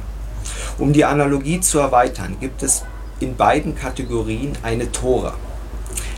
Um 0.78 0.94
die 0.94 1.05
Analogie 1.05 1.61
zu 1.61 1.78
erweitern, 1.78 2.38
gibt 2.40 2.62
es 2.62 2.85
in 3.20 3.37
beiden 3.37 3.74
Kategorien 3.74 4.57
eine 4.62 4.90
Tora. 4.90 5.35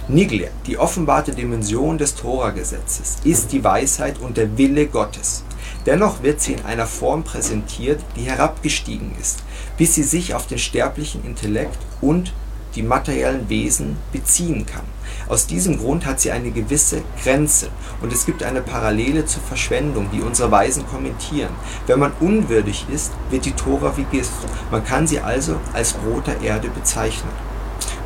Niglia, 0.07 0.51
die 0.69 0.79
offenbarte 0.79 1.33
Dimension 1.33 1.99
des 1.99 2.15
Tora-Gesetzes, 2.15 3.17
ist 3.25 3.51
die 3.51 3.65
Weisheit 3.65 4.21
und 4.21 4.37
der 4.37 4.57
Wille 4.57 4.87
Gottes. 4.87 5.44
Dennoch 5.87 6.23
wird 6.23 6.41
sie 6.41 6.55
in 6.55 6.65
einer 6.65 6.87
Form 6.87 7.25
präsentiert, 7.25 8.01
die 8.17 8.23
herabgestiegen 8.23 9.13
ist, 9.21 9.41
bis 9.77 9.95
sie 9.95 10.03
sich 10.03 10.35
auf 10.35 10.47
den 10.47 10.59
sterblichen 10.59 11.25
Intellekt 11.25 11.79
und 12.01 12.33
die 12.75 12.83
materiellen 12.83 13.49
Wesen 13.49 13.97
beziehen 14.13 14.67
kann. 14.67 14.85
Aus 15.29 15.47
diesem 15.47 15.79
Grund 15.79 16.07
hat 16.07 16.21
sie 16.21 16.33
eine 16.33 16.51
gewisse 16.51 17.03
Grenze 17.23 17.69
und 18.03 18.13
es 18.13 18.27
gibt 18.27 18.43
eine 18.43 18.63
Parallele 18.63 19.27
zur 19.27 19.43
Verschwendung, 19.43 20.09
die 20.13 20.21
unsere 20.21 20.51
Weisen 20.51 20.87
kommentieren. 20.87 21.53
Wenn 21.87 22.01
man 22.01 22.13
unwürdig 22.21 22.87
ist, 22.93 23.13
wird 23.31 23.45
die 23.45 23.53
Tora 23.53 23.97
wie 23.97 24.05
Gift. 24.05 24.33
Man 24.71 24.85
kann 24.85 25.07
sie 25.07 25.21
also 25.21 25.61
als 25.73 25.93
Brot 25.93 26.27
der 26.27 26.41
Erde 26.41 26.69
bezeichnen. 26.69 27.31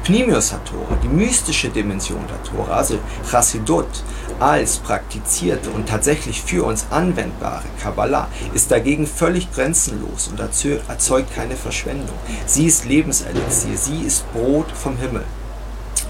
Pnimius 0.05 0.53
HaTorah, 0.53 0.97
die 1.03 1.09
mystische 1.09 1.69
Dimension 1.69 2.25
der 2.29 2.43
Tora, 2.43 2.77
also 2.79 2.99
Chassidut, 3.31 4.05
als 4.41 4.79
praktizierte 4.79 5.71
und 5.71 5.89
tatsächlich 5.89 6.43
für 6.43 6.65
uns 6.65 6.87
anwendbare 6.91 7.65
Kabbalah, 7.83 8.29
ist 8.55 8.71
dagegen 8.71 9.07
völlig 9.07 9.53
grenzenlos 9.53 10.29
und 10.29 10.41
erzeugt 10.41 11.35
keine 11.35 11.57
Verschwendung. 11.57 12.17
Sie 12.47 12.67
ist 12.67 12.85
Lebenselixier, 12.85 13.77
sie 13.77 14.03
ist 14.03 14.31
Brot 14.33 14.71
vom 14.73 14.97
Himmel. 14.97 15.25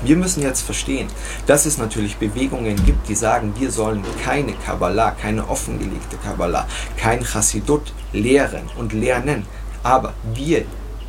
Wir 0.02 0.16
müssen 0.16 0.42
jetzt 0.42 0.62
verstehen, 0.62 1.08
dass 1.46 1.66
es 1.66 1.76
natürlich 1.76 2.18
Bewegungen 2.18 2.76
gibt, 2.84 3.08
die 3.08 3.16
sagen, 3.16 3.52
wir 3.58 3.72
sollen 3.72 4.04
keine 4.24 4.52
Kabbalah, 4.52 5.10
keine 5.10 5.48
offengelegte 5.48 6.16
Kabbalah, 6.18 6.68
kein 6.96 7.24
Chassidut 7.24 7.92
lehren 8.12 8.68
und 8.76 8.92
lernen. 8.92 9.46
Aber 9.82 10.12
wir 10.34 10.66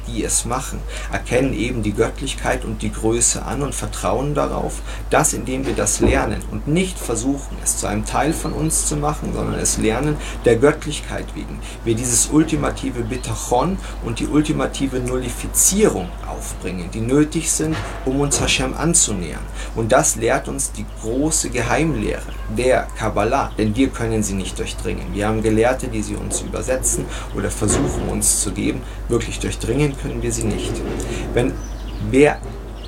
die 0.10 0.24
es 0.24 0.46
machen, 0.46 0.80
erkennen 1.12 1.54
eben 1.54 1.84
die 1.84 1.94
Göttlichkeit 1.94 2.66
und 2.66 2.82
die 2.82 2.92
Größe 2.92 3.44
an 3.46 3.62
und 3.62 3.76
vertrauen 3.76 4.34
darauf, 4.34 4.82
dass 5.10 5.34
indem 5.34 5.66
wir 5.66 5.74
das 5.74 6.00
lernen 6.00 6.42
und 6.52 6.68
nicht 6.68 6.98
versuchen, 6.98 7.58
es 7.64 7.78
zu 7.78 7.88
einem 7.88 8.06
Teil 8.06 8.34
von 8.34 8.54
uns 8.54 8.88
zu 8.88 8.96
machen, 8.96 9.34
sondern 9.34 9.60
es 9.60 9.78
lernen 9.78 10.18
der 10.46 10.58
Göttlichkeit 10.58 11.26
wegen, 11.36 11.60
wir 11.84 11.96
dieses 11.96 12.28
ultimative 12.28 13.02
Bitachon 13.02 13.78
und 14.04 14.20
die 14.20 14.28
ultimative 14.28 15.00
Nullifizierung 15.00 16.10
aufbringen, 16.28 16.90
die 16.94 17.02
nötig 17.02 17.52
sind, 17.52 17.76
um 18.06 18.20
uns 18.20 18.40
Hashem 18.40 18.74
anzunähern. 18.74 19.42
Und 19.76 19.92
das 19.92 20.16
lehrt 20.16 20.48
uns 20.48 20.72
die 20.72 20.86
große 21.02 21.50
Geheimlehre 21.50 22.22
der 22.58 22.88
Kabbalah, 22.98 23.52
denn 23.58 23.76
wir 23.76 23.90
können 23.90 24.24
sie 24.24 24.34
nicht 24.34 24.58
durchdringen. 24.58 25.14
Wir 25.14 25.28
haben 25.28 25.44
Gelehrte, 25.44 25.88
die 25.88 26.02
sie 26.02 26.16
uns 26.16 26.42
übersetzen 26.42 27.06
oder 27.36 27.52
versuchen 27.52 28.10
uns 28.10 28.42
zu 28.42 28.52
geben, 28.52 28.82
wirklich 29.08 29.40
durchdringen 29.40 29.96
können 30.02 30.22
wir 30.22 30.32
sie 30.32 30.44
nicht. 30.44 30.74
Wenn 31.34 31.54
wer 32.10 32.40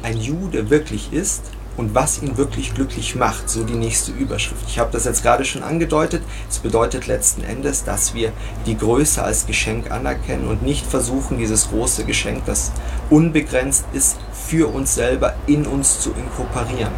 ein 0.04 0.18
Jude 0.18 0.70
wirklich 0.70 1.14
ist 1.14 1.44
und 1.78 1.96
was 1.96 2.22
ihn 2.22 2.38
wirklich 2.38 2.74
glücklich 2.74 3.16
macht, 3.16 3.50
so 3.50 3.64
die 3.64 3.76
nächste 3.76 4.12
Überschrift. 4.12 4.64
Ich 4.68 4.80
habe 4.80 4.92
das 4.92 5.06
jetzt 5.06 5.24
gerade 5.24 5.46
schon 5.46 5.64
angedeutet. 5.64 6.22
Es 6.50 6.60
bedeutet 6.60 7.08
letzten 7.08 7.44
Endes, 7.44 7.84
dass 7.84 8.14
wir 8.14 8.34
die 8.66 8.78
Größe 8.78 9.24
als 9.24 9.46
Geschenk 9.46 9.90
anerkennen 9.90 10.48
und 10.48 10.64
nicht 10.64 10.86
versuchen, 10.86 11.38
dieses 11.38 11.70
große 11.70 12.04
Geschenk, 12.04 12.46
das 12.46 12.72
unbegrenzt 13.10 13.86
ist, 13.94 14.18
für 14.34 14.68
uns 14.74 14.96
selber 14.96 15.36
in 15.48 15.66
uns 15.66 16.02
zu 16.02 16.12
inkorporieren. 16.12 16.92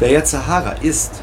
Der 0.00 0.10
Yetzahara 0.10 0.72
ist 0.82 1.22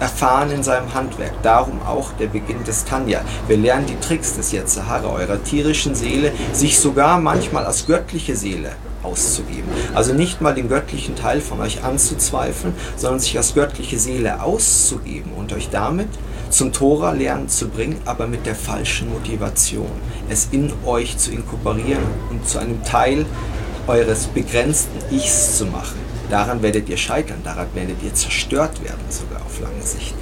erfahren 0.00 0.50
in 0.50 0.62
seinem 0.62 0.92
Handwerk. 0.94 1.42
Darum 1.42 1.80
auch 1.82 2.12
der 2.12 2.26
Beginn 2.26 2.64
des 2.64 2.84
Tanja. 2.84 3.20
Wir 3.46 3.56
lernen 3.56 3.86
die 3.86 3.98
Tricks 4.00 4.36
des 4.36 4.52
Yetzahara, 4.52 5.08
eurer 5.08 5.42
tierischen 5.42 5.94
Seele, 5.94 6.32
sich 6.52 6.78
sogar 6.78 7.20
manchmal 7.20 7.64
als 7.64 7.86
göttliche 7.86 8.36
Seele 8.36 8.72
auszugeben. 9.02 9.68
Also 9.94 10.12
nicht 10.12 10.40
mal 10.40 10.54
den 10.54 10.68
göttlichen 10.68 11.16
Teil 11.16 11.40
von 11.40 11.60
euch 11.60 11.84
anzuzweifeln, 11.84 12.74
sondern 12.96 13.20
sich 13.20 13.36
als 13.36 13.54
göttliche 13.54 13.98
Seele 13.98 14.42
auszugeben 14.42 15.32
und 15.36 15.52
euch 15.52 15.70
damit 15.70 16.08
zum 16.50 16.72
Tora 16.72 17.12
lernen 17.12 17.48
zu 17.48 17.68
bringen, 17.68 18.00
aber 18.06 18.26
mit 18.26 18.46
der 18.46 18.54
falschen 18.54 19.10
Motivation. 19.10 19.90
Es 20.28 20.48
in 20.50 20.72
euch 20.86 21.18
zu 21.18 21.30
inkorporieren 21.30 22.04
und 22.30 22.48
zu 22.48 22.58
einem 22.58 22.82
Teil 22.84 23.26
eures 23.86 24.26
begrenzten 24.26 24.98
Ichs 25.14 25.58
zu 25.58 25.66
machen. 25.66 26.07
Daran 26.30 26.62
werdet 26.62 26.88
ihr 26.88 26.96
scheitern, 26.96 27.40
daran 27.42 27.68
werdet 27.74 28.02
ihr 28.02 28.14
zerstört 28.14 28.82
werden, 28.84 29.00
sogar 29.08 29.44
auf 29.44 29.60
lange 29.60 29.82
Sicht. 29.82 30.14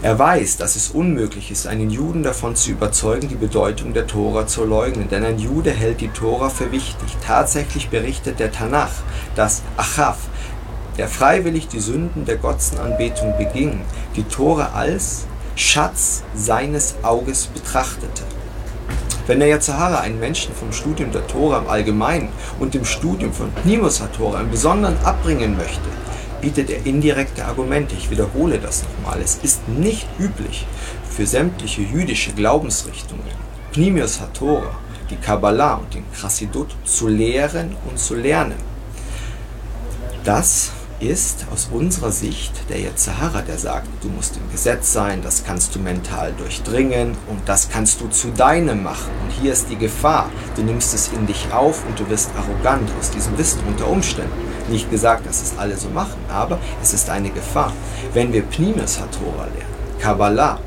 Er 0.00 0.16
weiß, 0.16 0.58
dass 0.58 0.76
es 0.76 0.90
unmöglich 0.90 1.50
ist, 1.50 1.66
einen 1.66 1.90
Juden 1.90 2.22
davon 2.22 2.54
zu 2.54 2.70
überzeugen, 2.70 3.26
die 3.26 3.34
Bedeutung 3.34 3.94
der 3.94 4.06
Tora 4.06 4.46
zu 4.46 4.64
leugnen, 4.64 5.08
denn 5.08 5.24
ein 5.24 5.40
Jude 5.40 5.72
hält 5.72 6.00
die 6.00 6.08
Tora 6.08 6.50
für 6.50 6.70
wichtig. 6.70 7.16
Tatsächlich 7.26 7.88
berichtet 7.88 8.38
der 8.38 8.52
Tanach, 8.52 8.92
dass 9.34 9.62
Achav, 9.76 10.18
der 10.98 11.08
freiwillig 11.08 11.66
die 11.66 11.80
Sünden 11.80 12.26
der 12.26 12.36
Gotzenanbetung 12.36 13.36
beging, 13.38 13.80
die 14.14 14.22
Tora 14.22 14.70
als 14.74 15.26
Schatz 15.56 16.22
seines 16.32 16.94
Auges 17.02 17.46
betrachtete. 17.46 18.22
Wenn 19.28 19.40
der 19.40 19.48
Yazahara 19.48 20.00
einen 20.00 20.18
Menschen 20.18 20.54
vom 20.54 20.72
Studium 20.72 21.12
der 21.12 21.26
Tora 21.26 21.58
im 21.58 21.68
Allgemeinen 21.68 22.30
und 22.60 22.72
dem 22.72 22.86
Studium 22.86 23.30
von 23.30 23.52
Pnimus 23.52 24.02
Tora 24.16 24.40
im 24.40 24.50
Besonderen 24.50 24.96
abbringen 25.04 25.54
möchte, 25.54 25.86
bietet 26.40 26.70
er 26.70 26.86
indirekte 26.86 27.44
Argumente. 27.44 27.94
Ich 27.94 28.10
wiederhole 28.10 28.58
das 28.58 28.84
nochmal. 28.84 29.20
Es 29.22 29.38
ist 29.42 29.68
nicht 29.68 30.06
üblich 30.18 30.66
für 31.04 31.26
sämtliche 31.26 31.82
jüdische 31.82 32.32
Glaubensrichtungen, 32.32 33.22
Pnimius 33.70 34.18
HaTorah, 34.18 34.78
die 35.10 35.16
Kabbalah 35.16 35.74
und 35.74 35.92
den 35.92 36.04
Chassidut 36.18 36.74
zu 36.84 37.06
lehren 37.06 37.76
und 37.86 37.98
zu 37.98 38.14
lernen. 38.14 38.56
Das 40.24 40.70
ist 41.00 41.46
aus 41.52 41.68
unserer 41.72 42.10
Sicht 42.10 42.52
der 42.68 42.80
Yetzahara, 42.80 43.42
der 43.42 43.58
sagt, 43.58 43.86
du 44.02 44.08
musst 44.08 44.36
im 44.36 44.50
Gesetz 44.50 44.92
sein, 44.92 45.22
das 45.22 45.44
kannst 45.44 45.74
du 45.74 45.78
mental 45.78 46.32
durchdringen 46.36 47.16
und 47.28 47.40
das 47.46 47.68
kannst 47.70 48.00
du 48.00 48.08
zu 48.08 48.28
deinem 48.28 48.82
machen. 48.82 49.10
Und 49.24 49.32
hier 49.40 49.52
ist 49.52 49.70
die 49.70 49.76
Gefahr, 49.76 50.28
du 50.56 50.62
nimmst 50.62 50.94
es 50.94 51.08
in 51.08 51.26
dich 51.26 51.52
auf 51.52 51.84
und 51.86 51.98
du 51.98 52.08
wirst 52.08 52.30
arrogant 52.36 52.90
aus 52.98 53.10
diesem 53.10 53.36
Wissen 53.38 53.60
unter 53.66 53.88
Umständen. 53.88 54.32
Nicht 54.68 54.90
gesagt, 54.90 55.26
dass 55.26 55.42
es 55.42 55.56
alle 55.56 55.76
so 55.76 55.88
machen, 55.88 56.18
aber 56.28 56.58
es 56.82 56.92
ist 56.92 57.08
eine 57.10 57.30
Gefahr. 57.30 57.72
Wenn 58.12 58.32
wir 58.32 58.42
Pnimis 58.42 59.00
HaTorah 59.00 59.46
lernen, 59.46 59.78
Kabbalah 60.00 60.58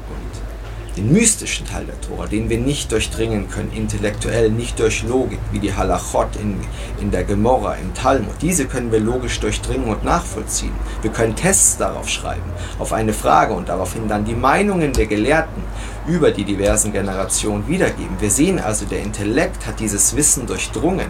den 0.98 1.12
mystischen 1.12 1.66
Teil 1.66 1.86
der 1.86 2.00
Tora, 2.02 2.28
den 2.28 2.50
wir 2.50 2.58
nicht 2.58 2.92
durchdringen 2.92 3.50
können, 3.50 3.72
intellektuell, 3.74 4.50
nicht 4.50 4.80
durch 4.80 5.04
Logik, 5.04 5.40
wie 5.52 5.60
die 5.60 5.74
Halachot 5.74 6.36
in, 6.36 6.60
in 7.00 7.12
der 7.12 7.24
Gemorra, 7.24 7.76
im 7.76 7.94
Talmud. 7.94 8.36
Diese 8.42 8.66
können 8.66 8.92
wir 8.92 9.00
logisch 9.00 9.40
durchdringen 9.40 9.88
und 9.88 10.04
nachvollziehen. 10.04 10.74
Wir 11.02 11.12
können 11.12 11.36
Tests 11.36 11.78
darauf 11.78 12.10
schreiben, 12.10 12.52
auf 12.80 12.92
eine 12.94 13.14
Frage 13.14 13.54
und 13.54 13.70
daraufhin 13.70 14.08
dann 14.08 14.26
die 14.26 14.36
Meinungen 14.36 14.92
der 14.94 15.06
Gelehrten 15.06 15.64
über 16.08 16.32
die 16.32 16.44
diversen 16.44 16.92
Generationen 16.92 17.68
wiedergeben. 17.68 18.18
Wir 18.20 18.32
sehen 18.32 18.60
also, 18.60 18.86
der 18.86 19.02
Intellekt 19.02 19.66
hat 19.68 19.80
dieses 19.80 20.16
Wissen 20.16 20.46
durchdrungen. 20.46 21.10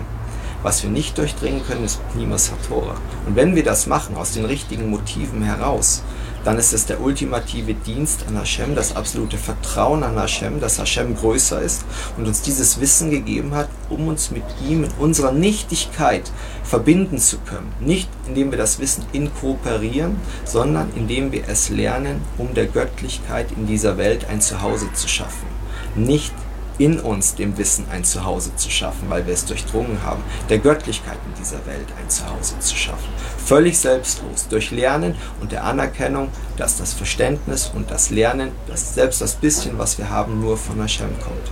Was 0.63 0.83
wir 0.83 0.91
nicht 0.91 1.17
durchdringen 1.17 1.65
können, 1.65 1.85
ist 1.85 2.07
Pnimas 2.11 2.51
Torah. 2.67 2.95
Und 3.25 3.35
wenn 3.35 3.55
wir 3.55 3.63
das 3.63 3.87
machen, 3.87 4.15
aus 4.15 4.33
den 4.33 4.45
richtigen 4.45 4.91
Motiven 4.91 5.41
heraus, 5.41 6.03
dann 6.43 6.57
ist 6.57 6.73
es 6.73 6.85
der 6.85 7.01
ultimative 7.01 7.73
Dienst 7.73 8.25
an 8.27 8.37
Hashem, 8.37 8.75
das 8.75 8.95
absolute 8.95 9.37
Vertrauen 9.37 10.03
an 10.03 10.17
Hashem, 10.17 10.59
dass 10.59 10.79
Hashem 10.79 11.15
größer 11.15 11.61
ist 11.61 11.85
und 12.17 12.25
uns 12.27 12.41
dieses 12.41 12.79
Wissen 12.79 13.11
gegeben 13.11 13.53
hat, 13.53 13.69
um 13.89 14.07
uns 14.07 14.31
mit 14.31 14.43
ihm 14.67 14.83
in 14.83 14.91
unserer 14.99 15.31
Nichtigkeit 15.31 16.31
verbinden 16.63 17.19
zu 17.19 17.37
können. 17.39 17.71
Nicht 17.79 18.09
indem 18.27 18.51
wir 18.51 18.57
das 18.57 18.79
Wissen 18.79 19.05
inkooperieren, 19.11 20.15
sondern 20.45 20.89
indem 20.95 21.31
wir 21.31 21.47
es 21.47 21.69
lernen, 21.69 22.21
um 22.37 22.53
der 22.53 22.65
Göttlichkeit 22.65 23.51
in 23.51 23.67
dieser 23.67 23.97
Welt 23.97 24.25
ein 24.29 24.41
Zuhause 24.41 24.91
zu 24.93 25.07
schaffen. 25.07 25.47
Nicht 25.95 26.33
in 26.77 26.99
uns 26.99 27.35
dem 27.35 27.57
Wissen 27.57 27.85
ein 27.91 28.03
Zuhause 28.03 28.55
zu 28.55 28.69
schaffen, 28.69 29.09
weil 29.09 29.25
wir 29.27 29.33
es 29.33 29.45
durchdrungen 29.45 30.03
haben, 30.03 30.23
der 30.49 30.59
Göttlichkeit 30.59 31.17
in 31.27 31.41
dieser 31.41 31.65
Welt 31.65 31.87
ein 31.99 32.09
Zuhause 32.09 32.59
zu 32.59 32.75
schaffen. 32.75 33.09
Völlig 33.37 33.77
selbstlos, 33.77 34.47
durch 34.49 34.71
Lernen 34.71 35.15
und 35.41 35.51
der 35.51 35.63
Anerkennung, 35.63 36.29
dass 36.57 36.77
das 36.77 36.93
Verständnis 36.93 37.71
und 37.73 37.91
das 37.91 38.09
Lernen, 38.09 38.51
dass 38.67 38.95
selbst 38.95 39.21
das 39.21 39.35
bisschen, 39.35 39.77
was 39.77 39.97
wir 39.97 40.09
haben, 40.09 40.39
nur 40.39 40.57
von 40.57 40.79
Hashem 40.81 41.09
kommt. 41.21 41.51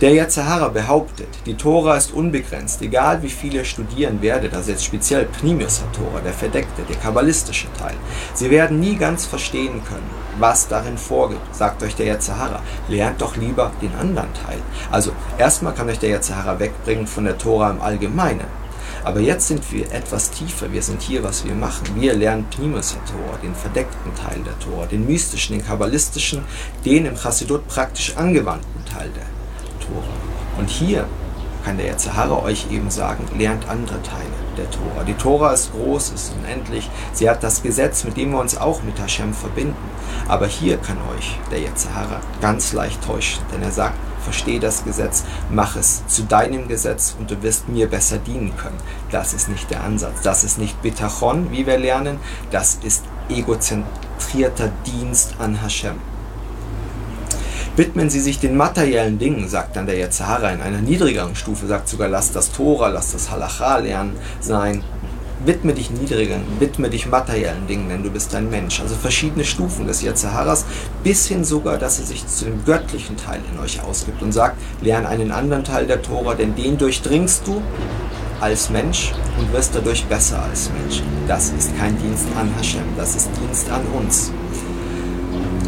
Der 0.00 0.14
Yazahara 0.14 0.68
behauptet, 0.68 1.28
die 1.46 1.54
Tora 1.54 1.96
ist 1.96 2.12
unbegrenzt, 2.12 2.82
egal 2.82 3.22
wie 3.22 3.28
viel 3.28 3.54
ihr 3.54 3.64
studieren 3.64 4.20
werdet, 4.20 4.52
also 4.54 4.72
jetzt 4.72 4.84
speziell 4.84 5.26
Pnimius 5.26 5.82
Tora, 5.92 6.20
der 6.20 6.32
verdeckte, 6.32 6.82
der 6.88 6.96
kabbalistische 6.96 7.68
Teil. 7.78 7.94
Sie 8.34 8.50
werden 8.50 8.80
nie 8.80 8.96
ganz 8.96 9.26
verstehen 9.26 9.82
können, 9.84 10.10
was 10.38 10.68
darin 10.68 10.98
vorgeht, 10.98 11.40
sagt 11.52 11.82
euch 11.82 11.94
der 11.94 12.06
Yazahara. 12.06 12.60
Lernt 12.88 13.20
doch 13.20 13.36
lieber 13.36 13.70
den 13.80 13.94
anderen 13.94 14.32
Teil. 14.34 14.58
Also 14.90 15.12
erstmal 15.38 15.74
kann 15.74 15.88
euch 15.88 15.98
der 15.98 16.10
Yazahara 16.10 16.58
wegbringen 16.58 17.06
von 17.06 17.24
der 17.24 17.38
Tora 17.38 17.70
im 17.70 17.80
Allgemeinen. 17.80 18.62
Aber 19.04 19.20
jetzt 19.20 19.48
sind 19.48 19.72
wir 19.72 19.90
etwas 19.92 20.30
tiefer. 20.30 20.72
Wir 20.72 20.82
sind 20.82 21.02
hier, 21.02 21.24
was 21.24 21.44
wir 21.44 21.54
machen. 21.54 21.88
Wir 21.96 22.14
lernen 22.14 22.46
Pnimus 22.50 22.96
Tora, 23.10 23.36
den 23.42 23.54
verdeckten 23.54 24.14
Teil 24.14 24.40
der 24.44 24.58
Tora, 24.60 24.86
den 24.86 25.06
mystischen, 25.06 25.56
den 25.56 25.66
kabbalistischen, 25.66 26.44
den 26.84 27.06
im 27.06 27.16
Chassidut 27.16 27.66
praktisch 27.66 28.16
angewandten 28.16 28.84
Teil 28.84 29.10
der 29.10 29.26
Tora. 29.84 30.06
Und 30.58 30.68
hier 30.68 31.06
kann 31.64 31.78
der 31.78 31.96
Zahara 31.98 32.42
euch 32.42 32.70
eben 32.70 32.90
sagen, 32.90 33.26
lernt 33.36 33.68
andere 33.68 34.02
Teile 34.02 34.30
der 34.56 34.70
Tora. 34.70 35.04
Die 35.06 35.14
Tora 35.14 35.52
ist 35.52 35.72
groß, 35.72 36.10
ist 36.10 36.34
unendlich. 36.38 36.90
Sie 37.12 37.28
hat 37.28 37.42
das 37.42 37.62
Gesetz, 37.62 38.04
mit 38.04 38.16
dem 38.16 38.32
wir 38.32 38.40
uns 38.40 38.56
auch 38.56 38.82
mit 38.82 38.98
Hashem 39.00 39.32
verbinden. 39.32 39.76
Aber 40.28 40.46
hier 40.46 40.76
kann 40.78 40.98
euch 41.16 41.38
der 41.50 41.60
Yetzahara 41.60 42.20
ganz 42.40 42.72
leicht 42.72 43.04
täuschen, 43.04 43.42
denn 43.52 43.62
er 43.62 43.72
sagt, 43.72 43.96
verstehe 44.22 44.60
das 44.60 44.84
Gesetz, 44.84 45.24
mach 45.50 45.76
es 45.76 46.06
zu 46.06 46.22
deinem 46.22 46.68
Gesetz 46.68 47.16
und 47.18 47.30
du 47.30 47.42
wirst 47.42 47.68
mir 47.68 47.88
besser 47.88 48.18
dienen 48.18 48.56
können. 48.56 48.78
Das 49.10 49.34
ist 49.34 49.48
nicht 49.48 49.70
der 49.70 49.82
Ansatz. 49.82 50.22
Das 50.22 50.44
ist 50.44 50.58
nicht 50.58 50.80
Bitachon, 50.82 51.50
wie 51.50 51.66
wir 51.66 51.78
lernen. 51.78 52.18
Das 52.50 52.78
ist 52.82 53.04
egozentrierter 53.28 54.70
Dienst 54.86 55.34
an 55.38 55.60
Hashem. 55.60 56.11
Widmen 57.74 58.10
Sie 58.10 58.20
sich 58.20 58.38
den 58.38 58.54
materiellen 58.54 59.18
Dingen, 59.18 59.48
sagt 59.48 59.76
dann 59.76 59.86
der 59.86 59.96
Yetzahara 59.96 60.50
in 60.50 60.60
einer 60.60 60.82
niedrigeren 60.82 61.34
Stufe, 61.34 61.66
sagt 61.66 61.88
sogar, 61.88 62.06
lass 62.06 62.30
das 62.30 62.52
Tora, 62.52 62.88
lass 62.88 63.12
das 63.12 63.30
Halacha 63.30 63.78
lernen 63.78 64.14
sein. 64.40 64.84
Widme 65.46 65.72
dich 65.72 65.90
niedrigen, 65.90 66.42
widme 66.58 66.90
dich 66.90 67.06
materiellen 67.06 67.66
Dingen, 67.66 67.88
denn 67.88 68.02
du 68.02 68.10
bist 68.10 68.34
ein 68.34 68.50
Mensch. 68.50 68.78
Also 68.80 68.94
verschiedene 68.94 69.46
Stufen 69.46 69.86
des 69.86 70.02
Yetzaharas, 70.02 70.66
bis 71.02 71.26
hin 71.26 71.44
sogar, 71.44 71.78
dass 71.78 71.98
er 71.98 72.04
sich 72.04 72.26
zu 72.26 72.44
dem 72.44 72.62
göttlichen 72.66 73.16
Teil 73.16 73.40
in 73.50 73.58
euch 73.58 73.82
ausgibt 73.82 74.20
und 74.20 74.32
sagt, 74.32 74.58
lerne 74.82 75.08
einen 75.08 75.32
anderen 75.32 75.64
Teil 75.64 75.86
der 75.86 76.02
Tora, 76.02 76.34
denn 76.34 76.54
den 76.54 76.76
durchdringst 76.76 77.46
du 77.46 77.62
als 78.38 78.68
Mensch 78.68 79.12
und 79.38 79.50
wirst 79.54 79.74
dadurch 79.74 80.04
besser 80.04 80.42
als 80.42 80.70
Mensch. 80.78 81.02
Das 81.26 81.48
ist 81.58 81.74
kein 81.78 81.96
Dienst 81.98 82.26
an 82.38 82.50
Hashem, 82.54 82.84
das 82.98 83.16
ist 83.16 83.30
Dienst 83.40 83.70
an 83.70 83.82
uns. 83.98 84.30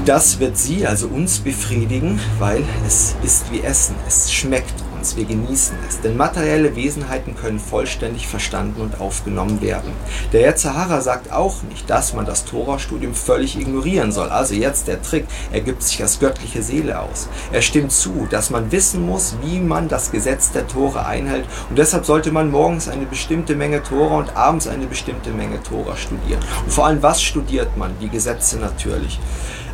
Das 0.04 0.38
wird 0.38 0.58
sie, 0.58 0.86
also 0.86 1.06
uns, 1.06 1.38
befriedigen, 1.38 2.20
weil 2.38 2.62
es 2.86 3.16
ist 3.22 3.50
wie 3.50 3.62
Essen. 3.62 3.94
Es 4.06 4.30
schmeckt 4.30 4.74
uns, 4.94 5.16
wir 5.16 5.24
genießen 5.24 5.78
es. 5.88 6.02
Denn 6.02 6.18
materielle 6.18 6.76
Wesenheiten 6.76 7.34
können 7.34 7.58
vollständig 7.58 8.28
verstanden 8.28 8.82
und 8.82 9.00
aufgenommen 9.00 9.62
werden. 9.62 9.92
Der 10.34 10.42
Yetzahara 10.42 11.00
sagt 11.00 11.32
auch 11.32 11.62
nicht, 11.62 11.88
dass 11.88 12.12
man 12.12 12.26
das 12.26 12.44
Tora-Studium 12.44 13.14
völlig 13.14 13.58
ignorieren 13.58 14.12
soll. 14.12 14.28
Also 14.28 14.52
jetzt 14.52 14.88
der 14.88 15.00
Trick, 15.00 15.24
er 15.50 15.62
gibt 15.62 15.82
sich 15.82 16.02
als 16.02 16.20
göttliche 16.20 16.62
Seele 16.62 17.00
aus. 17.00 17.30
Er 17.50 17.62
stimmt 17.62 17.90
zu, 17.90 18.26
dass 18.28 18.50
man 18.50 18.72
wissen 18.72 19.06
muss, 19.06 19.36
wie 19.42 19.58
man 19.58 19.88
das 19.88 20.12
Gesetz 20.12 20.52
der 20.52 20.68
Tora 20.68 21.06
einhält. 21.06 21.46
Und 21.70 21.78
deshalb 21.78 22.04
sollte 22.04 22.30
man 22.30 22.50
morgens 22.50 22.88
eine 22.88 23.06
bestimmte 23.06 23.54
Menge 23.54 23.82
Tora 23.82 24.18
und 24.18 24.36
abends 24.36 24.68
eine 24.68 24.84
bestimmte 24.84 25.30
Menge 25.30 25.62
Tora 25.62 25.96
studieren. 25.96 26.40
Und 26.62 26.72
vor 26.74 26.84
allem, 26.84 27.02
was 27.02 27.22
studiert 27.22 27.78
man? 27.78 27.92
Die 28.02 28.10
Gesetze 28.10 28.58
natürlich 28.58 29.18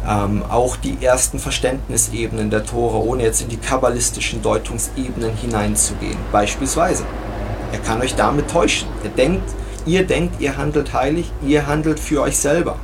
ähm, 0.09 0.43
auch 0.49 0.77
die 0.77 1.05
ersten 1.05 1.39
Verständnisebenen 1.39 2.51
der 2.51 2.65
Tore, 2.65 3.05
ohne 3.05 3.23
jetzt 3.23 3.43
in 3.43 3.49
die 3.49 3.57
kabbalistischen 3.57 4.43
Deutungsebenen 4.43 5.37
hineinzugehen. 5.37 6.17
Beispielsweise, 6.33 7.05
er 7.73 7.79
kann 7.81 8.01
euch 8.01 8.15
damit 8.15 8.51
täuschen. 8.51 8.89
Er 9.05 9.11
denkt, 9.11 9.49
ihr 9.87 10.07
denkt, 10.07 10.41
ihr 10.41 10.57
handelt 10.57 10.93
heilig, 10.93 11.31
ihr 11.47 11.67
handelt 11.67 12.01
für 12.01 12.23
euch 12.23 12.39
selber. 12.39 12.77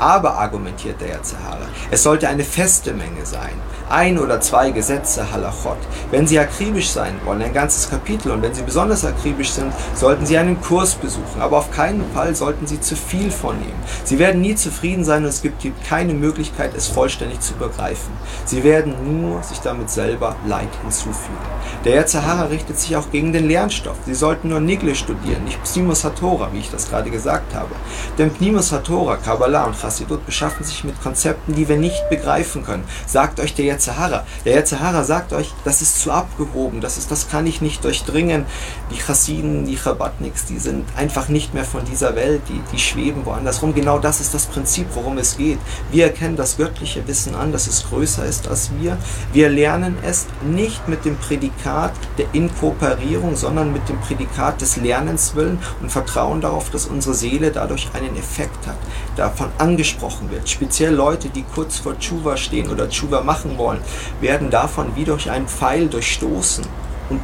Aber, 0.00 0.38
argumentiert 0.38 0.98
der 1.00 1.12
Erzahara, 1.12 1.68
es 1.90 2.02
sollte 2.02 2.26
eine 2.26 2.42
feste 2.42 2.94
Menge 2.94 3.24
sein 3.24 3.60
ein 3.90 4.18
oder 4.18 4.40
zwei 4.40 4.70
Gesetze 4.70 5.30
Halachot. 5.30 5.76
Wenn 6.10 6.26
Sie 6.26 6.38
akribisch 6.38 6.90
sein 6.90 7.14
wollen, 7.24 7.42
ein 7.42 7.52
ganzes 7.52 7.90
Kapitel, 7.90 8.30
und 8.30 8.42
wenn 8.42 8.54
Sie 8.54 8.62
besonders 8.62 9.04
akribisch 9.04 9.50
sind, 9.50 9.72
sollten 9.94 10.26
Sie 10.26 10.38
einen 10.38 10.60
Kurs 10.60 10.94
besuchen, 10.94 11.40
aber 11.40 11.58
auf 11.58 11.70
keinen 11.72 12.04
Fall 12.12 12.34
sollten 12.34 12.66
Sie 12.66 12.80
zu 12.80 12.96
viel 12.96 13.30
vornehmen. 13.30 13.78
Sie 14.04 14.18
werden 14.18 14.40
nie 14.40 14.54
zufrieden 14.54 15.04
sein 15.04 15.24
und 15.24 15.28
es 15.28 15.42
gibt 15.42 15.64
keine 15.86 16.14
Möglichkeit, 16.14 16.72
es 16.76 16.86
vollständig 16.86 17.40
zu 17.40 17.54
begreifen. 17.54 18.12
Sie 18.44 18.62
werden 18.62 18.94
nur 19.22 19.42
sich 19.42 19.58
damit 19.58 19.90
selber 19.90 20.36
Leid 20.46 20.68
hinzufügen. 20.82 21.36
Der 21.84 21.96
Yetzahara 21.96 22.44
richtet 22.44 22.78
sich 22.78 22.96
auch 22.96 23.10
gegen 23.10 23.32
den 23.32 23.48
Lernstoff. 23.48 23.96
Sie 24.06 24.14
sollten 24.14 24.48
nur 24.48 24.60
Nigle 24.60 24.94
studieren, 24.94 25.44
nicht 25.44 25.62
Pnimus 25.64 26.04
Hatora, 26.04 26.50
wie 26.52 26.60
ich 26.60 26.70
das 26.70 26.88
gerade 26.88 27.10
gesagt 27.10 27.54
habe. 27.54 27.74
Denn 28.18 28.30
Pnimus 28.30 28.70
Hatora, 28.70 29.16
Kabbalah 29.16 29.64
und 29.64 29.76
Chassidut 29.90 30.24
beschaffen 30.24 30.64
sich 30.64 30.84
mit 30.84 31.00
Konzepten, 31.02 31.54
die 31.54 31.68
wir 31.68 31.76
nicht 31.76 32.08
begreifen 32.08 32.64
können. 32.64 32.84
Sagt 33.06 33.40
euch 33.40 33.54
der 33.54 33.64
Yetzahara. 33.64 34.24
Der 34.44 34.54
Yetzahara 34.54 35.02
sagt 35.02 35.32
euch, 35.32 35.52
das 35.64 35.82
ist 35.82 36.00
zu 36.00 36.12
abgehoben, 36.12 36.80
das, 36.80 36.96
ist, 36.96 37.10
das 37.10 37.28
kann 37.28 37.46
ich 37.46 37.60
nicht 37.60 37.82
durchdringen. 37.82 38.46
Die 38.92 39.00
Chassiden, 39.00 39.66
die 39.66 39.76
Chabadniks, 39.76 40.46
die 40.46 40.58
sind 40.58 40.84
einfach 40.96 41.28
nicht 41.28 41.54
mehr 41.54 41.64
von 41.64 41.84
dieser 41.84 42.14
Welt, 42.14 42.42
die, 42.48 42.60
die 42.72 42.78
schweben 42.78 43.26
woanders 43.26 43.62
rum. 43.62 43.74
Genau 43.74 43.98
das 43.98 44.20
ist 44.20 44.32
das 44.32 44.46
Prinzip, 44.46 44.86
worum 44.94 45.18
es 45.18 45.36
geht. 45.36 45.58
Wir 45.90 46.04
erkennen 46.04 46.36
das 46.36 46.56
göttliche 46.56 47.06
Wissen 47.08 47.34
an, 47.34 47.50
dass 47.50 47.66
es 47.66 47.88
größer 47.88 48.24
ist 48.24 48.46
als 48.46 48.70
wir. 48.78 48.96
Wir 49.32 49.48
lernen 49.48 49.98
es 50.04 50.26
nicht 50.42 50.86
mit 50.86 51.04
dem 51.04 51.16
Prädikat 51.16 51.92
der 52.16 52.26
Inkooperierung, 52.32 53.34
sondern 53.34 53.72
mit 53.72 53.88
dem 53.88 53.98
Prädikat 54.00 54.60
des 54.60 54.76
Lernens 54.76 55.34
willen 55.34 55.58
und 55.82 55.90
vertrauen 55.90 56.40
darauf, 56.40 56.70
dass 56.70 56.86
unsere 56.86 57.14
Seele 57.14 57.50
dadurch 57.50 57.88
einen 57.94 58.16
Effekt 58.16 58.68
hat, 58.68 58.76
davon 59.16 59.48
angesprochen 59.80 60.30
wird. 60.30 60.48
Speziell 60.48 60.94
Leute, 60.94 61.30
die 61.30 61.42
kurz 61.54 61.78
vor 61.78 61.98
Tshuva 61.98 62.36
stehen 62.36 62.70
oder 62.70 62.88
Tshuva 62.88 63.22
machen 63.22 63.56
wollen, 63.56 63.80
werden 64.20 64.50
davon 64.50 64.94
wie 64.94 65.04
durch 65.04 65.30
einen 65.30 65.48
Pfeil 65.48 65.88
durchstoßen. 65.88 66.64
Und 67.08 67.20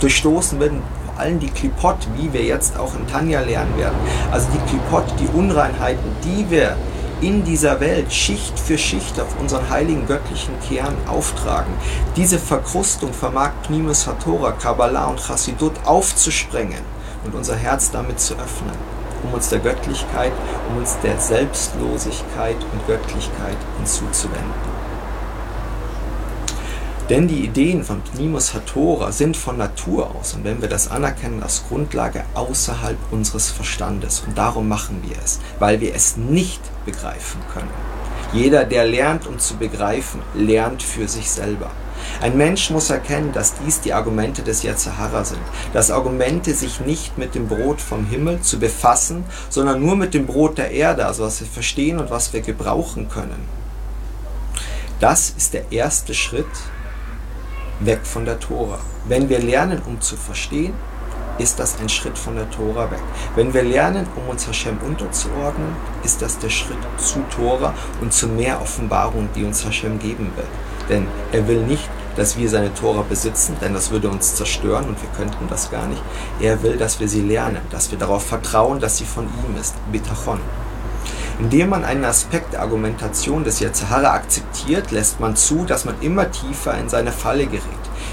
durchstoßen 0.00 0.60
werden 0.60 0.82
vor 1.06 1.18
allem 1.18 1.40
die 1.40 1.48
Klipot, 1.48 1.96
wie 2.16 2.32
wir 2.32 2.42
jetzt 2.42 2.78
auch 2.78 2.94
in 2.94 3.06
Tanja 3.06 3.40
lernen 3.40 3.76
werden. 3.78 3.96
Also 4.30 4.46
die 4.52 4.70
Klipot, 4.70 5.04
die 5.18 5.28
Unreinheiten, 5.36 6.04
die 6.22 6.50
wir 6.50 6.76
in 7.22 7.44
dieser 7.44 7.80
Welt 7.80 8.12
Schicht 8.12 8.58
für 8.58 8.76
Schicht 8.76 9.18
auf 9.18 9.40
unseren 9.40 9.70
heiligen 9.70 10.06
göttlichen 10.06 10.52
Kern 10.68 10.94
auftragen. 11.06 11.72
Diese 12.16 12.38
Verkrustung 12.38 13.14
vermag 13.14 13.52
Pnimus 13.66 14.06
Hatora, 14.06 14.52
Kabbalah 14.52 15.06
und 15.06 15.20
Chassidut 15.20 15.72
aufzusprengen 15.86 16.82
und 17.24 17.34
unser 17.34 17.56
Herz 17.56 17.90
damit 17.90 18.20
zu 18.20 18.34
öffnen, 18.34 18.74
um 19.24 19.34
uns 19.34 19.48
der 19.48 19.58
Göttlichkeit, 19.58 20.32
um 20.68 20.76
uns 20.76 20.98
der 21.02 21.18
Selbstlosigkeit 21.18 22.56
und 22.72 22.86
Göttlichkeit 22.86 23.56
hinzuzuwenden. 23.78 24.74
Denn 27.10 27.28
die 27.28 27.44
Ideen 27.44 27.84
von 27.84 28.00
Pnimus 28.00 28.54
Hatora 28.54 29.12
sind 29.12 29.36
von 29.36 29.58
Natur 29.58 30.14
aus, 30.14 30.32
und 30.32 30.44
wenn 30.44 30.62
wir 30.62 30.70
das 30.70 30.90
anerkennen, 30.90 31.42
als 31.42 31.64
Grundlage 31.68 32.24
außerhalb 32.32 32.96
unseres 33.10 33.50
Verstandes. 33.50 34.22
Und 34.26 34.38
darum 34.38 34.68
machen 34.68 35.02
wir 35.06 35.16
es, 35.22 35.38
weil 35.58 35.82
wir 35.82 35.94
es 35.94 36.16
nicht 36.16 36.62
begreifen 36.86 37.42
können. 37.52 37.93
Jeder, 38.34 38.64
der 38.64 38.84
lernt, 38.84 39.28
um 39.28 39.38
zu 39.38 39.56
begreifen, 39.56 40.20
lernt 40.34 40.82
für 40.82 41.06
sich 41.06 41.30
selber. 41.30 41.70
Ein 42.20 42.36
Mensch 42.36 42.68
muss 42.70 42.90
erkennen, 42.90 43.32
dass 43.32 43.54
dies 43.54 43.80
die 43.80 43.92
Argumente 43.92 44.42
des 44.42 44.64
Yetzahara 44.64 45.24
sind. 45.24 45.40
Dass 45.72 45.92
Argumente 45.92 46.52
sich 46.52 46.80
nicht 46.80 47.16
mit 47.16 47.36
dem 47.36 47.46
Brot 47.46 47.80
vom 47.80 48.04
Himmel 48.06 48.40
zu 48.40 48.58
befassen, 48.58 49.24
sondern 49.50 49.80
nur 49.80 49.94
mit 49.94 50.14
dem 50.14 50.26
Brot 50.26 50.58
der 50.58 50.72
Erde, 50.72 51.06
also 51.06 51.22
was 51.22 51.40
wir 51.40 51.46
verstehen 51.46 52.00
und 52.00 52.10
was 52.10 52.32
wir 52.32 52.40
gebrauchen 52.40 53.08
können. 53.08 53.48
Das 54.98 55.32
ist 55.36 55.54
der 55.54 55.70
erste 55.70 56.12
Schritt 56.12 56.46
weg 57.78 58.00
von 58.02 58.24
der 58.24 58.40
Tora. 58.40 58.80
Wenn 59.06 59.28
wir 59.28 59.38
lernen, 59.38 59.80
um 59.86 60.00
zu 60.00 60.16
verstehen, 60.16 60.74
ist 61.38 61.58
das 61.58 61.80
ein 61.80 61.88
Schritt 61.88 62.16
von 62.16 62.36
der 62.36 62.50
Tora 62.50 62.90
weg. 62.90 63.00
Wenn 63.34 63.52
wir 63.52 63.62
lernen, 63.62 64.06
um 64.16 64.28
uns 64.28 64.46
Hashem 64.46 64.78
unterzuordnen, 64.86 65.74
ist 66.04 66.22
das 66.22 66.38
der 66.38 66.50
Schritt 66.50 66.78
zu 66.96 67.20
Tora 67.34 67.74
und 68.00 68.12
zu 68.12 68.28
mehr 68.28 68.60
Offenbarung, 68.60 69.28
die 69.34 69.44
uns 69.44 69.64
Hashem 69.64 69.98
geben 69.98 70.32
wird. 70.36 70.48
Denn 70.88 71.06
er 71.32 71.46
will 71.48 71.62
nicht, 71.62 71.88
dass 72.16 72.36
wir 72.36 72.48
seine 72.48 72.72
Tora 72.74 73.02
besitzen, 73.02 73.56
denn 73.60 73.74
das 73.74 73.90
würde 73.90 74.08
uns 74.08 74.36
zerstören 74.36 74.86
und 74.86 75.00
wir 75.02 75.08
könnten 75.16 75.48
das 75.48 75.70
gar 75.70 75.86
nicht. 75.86 76.02
Er 76.40 76.62
will, 76.62 76.76
dass 76.76 77.00
wir 77.00 77.08
sie 77.08 77.22
lernen, 77.22 77.62
dass 77.70 77.90
wir 77.90 77.98
darauf 77.98 78.24
vertrauen, 78.24 78.80
dass 78.80 78.98
sie 78.98 79.04
von 79.04 79.24
ihm 79.24 79.60
ist. 79.60 79.74
Bitachon. 79.90 80.40
Indem 81.40 81.70
man 81.70 81.84
einen 81.84 82.04
Aspekt 82.04 82.52
der 82.52 82.62
Argumentation 82.62 83.42
des 83.42 83.60
Yetzirah 83.60 84.12
akzeptiert, 84.12 84.92
lässt 84.92 85.18
man 85.18 85.34
zu, 85.34 85.64
dass 85.64 85.84
man 85.84 85.96
immer 86.00 86.30
tiefer 86.30 86.78
in 86.78 86.88
seine 86.88 87.10
Falle 87.10 87.46
gerät. 87.46 87.62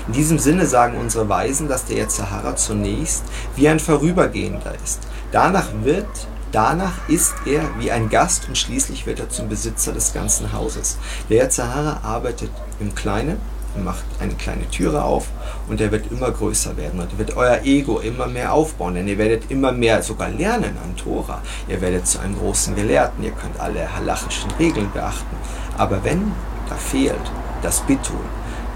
In 0.08 0.14
diesem 0.14 0.40
Sinne 0.40 0.66
sagen 0.66 0.98
unsere 0.98 1.30
Weisen, 1.30 1.68
dass 1.68 1.86
der 1.86 1.98
Yetzirah 1.98 2.56
zunächst 2.56 3.24
wie 3.56 3.68
ein 3.68 3.80
Vorübergehender 3.80 4.74
ist. 4.84 5.00
Danach 5.32 5.68
wird 5.84 6.08
Danach 6.52 7.08
ist 7.08 7.34
er 7.46 7.62
wie 7.80 7.94
ein 7.94 8.10
Gast 8.10 8.50
und 8.50 8.58
schließlich 8.58 9.06
wird 9.06 9.22
er 9.22 9.30
zum 9.30 9.48
Besitzer 9.48 9.94
des 9.94 10.14
ganzen 10.14 10.52
Hauses. 10.52 10.98
Der 11.30 11.46
Yetzirah 11.46 12.02
arbeitet 12.04 12.52
im 12.82 12.94
Kleinen 12.94 13.38
macht 13.78 14.04
eine 14.20 14.34
kleine 14.34 14.70
Türe 14.70 15.04
auf 15.04 15.28
und 15.68 15.80
er 15.80 15.92
wird 15.92 16.12
immer 16.12 16.32
größer 16.32 16.76
werden 16.78 17.00
und 17.00 17.18
wird 17.18 17.38
euer 17.38 17.62
Ego 17.64 18.00
immer 18.00 18.28
mehr 18.28 18.54
aufbauen, 18.54 18.96
denn 18.96 19.08
ihr 19.08 19.18
werdet 19.18 19.50
immer 19.50 19.72
mehr 19.72 20.04
sogar 20.04 20.30
lernen 20.30 20.78
an 20.84 20.96
Tora. 20.98 21.42
Ihr 21.68 21.82
werdet 21.82 22.08
zu 22.08 22.20
einem 22.20 22.38
großen 22.38 22.76
Gelehrten, 22.76 23.24
ihr 23.24 23.32
könnt 23.32 23.60
alle 23.60 23.96
halachischen 23.96 24.52
Regeln 24.60 24.92
beachten. 24.92 25.36
Aber 25.78 26.04
wenn 26.04 26.32
da 26.70 26.76
fehlt 26.76 27.16
das 27.62 27.82
Bitul, 27.82 28.20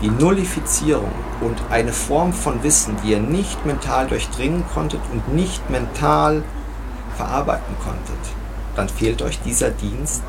die 0.02 0.10
Nullifizierung 0.10 1.12
und 1.42 1.58
eine 1.70 1.94
Form 1.94 2.34
von 2.34 2.64
Wissen, 2.64 2.98
die 3.04 3.12
ihr 3.12 3.20
nicht 3.20 3.66
mental 3.66 4.08
durchdringen 4.08 4.64
konntet 4.74 5.02
und 5.12 5.34
nicht 5.34 5.70
mental 5.70 6.44
verarbeiten 7.16 7.76
konntet, 7.84 8.36
dann 8.76 8.90
fehlt 8.90 9.22
euch 9.22 9.40
dieser 9.42 9.70
Dienst 9.70 10.22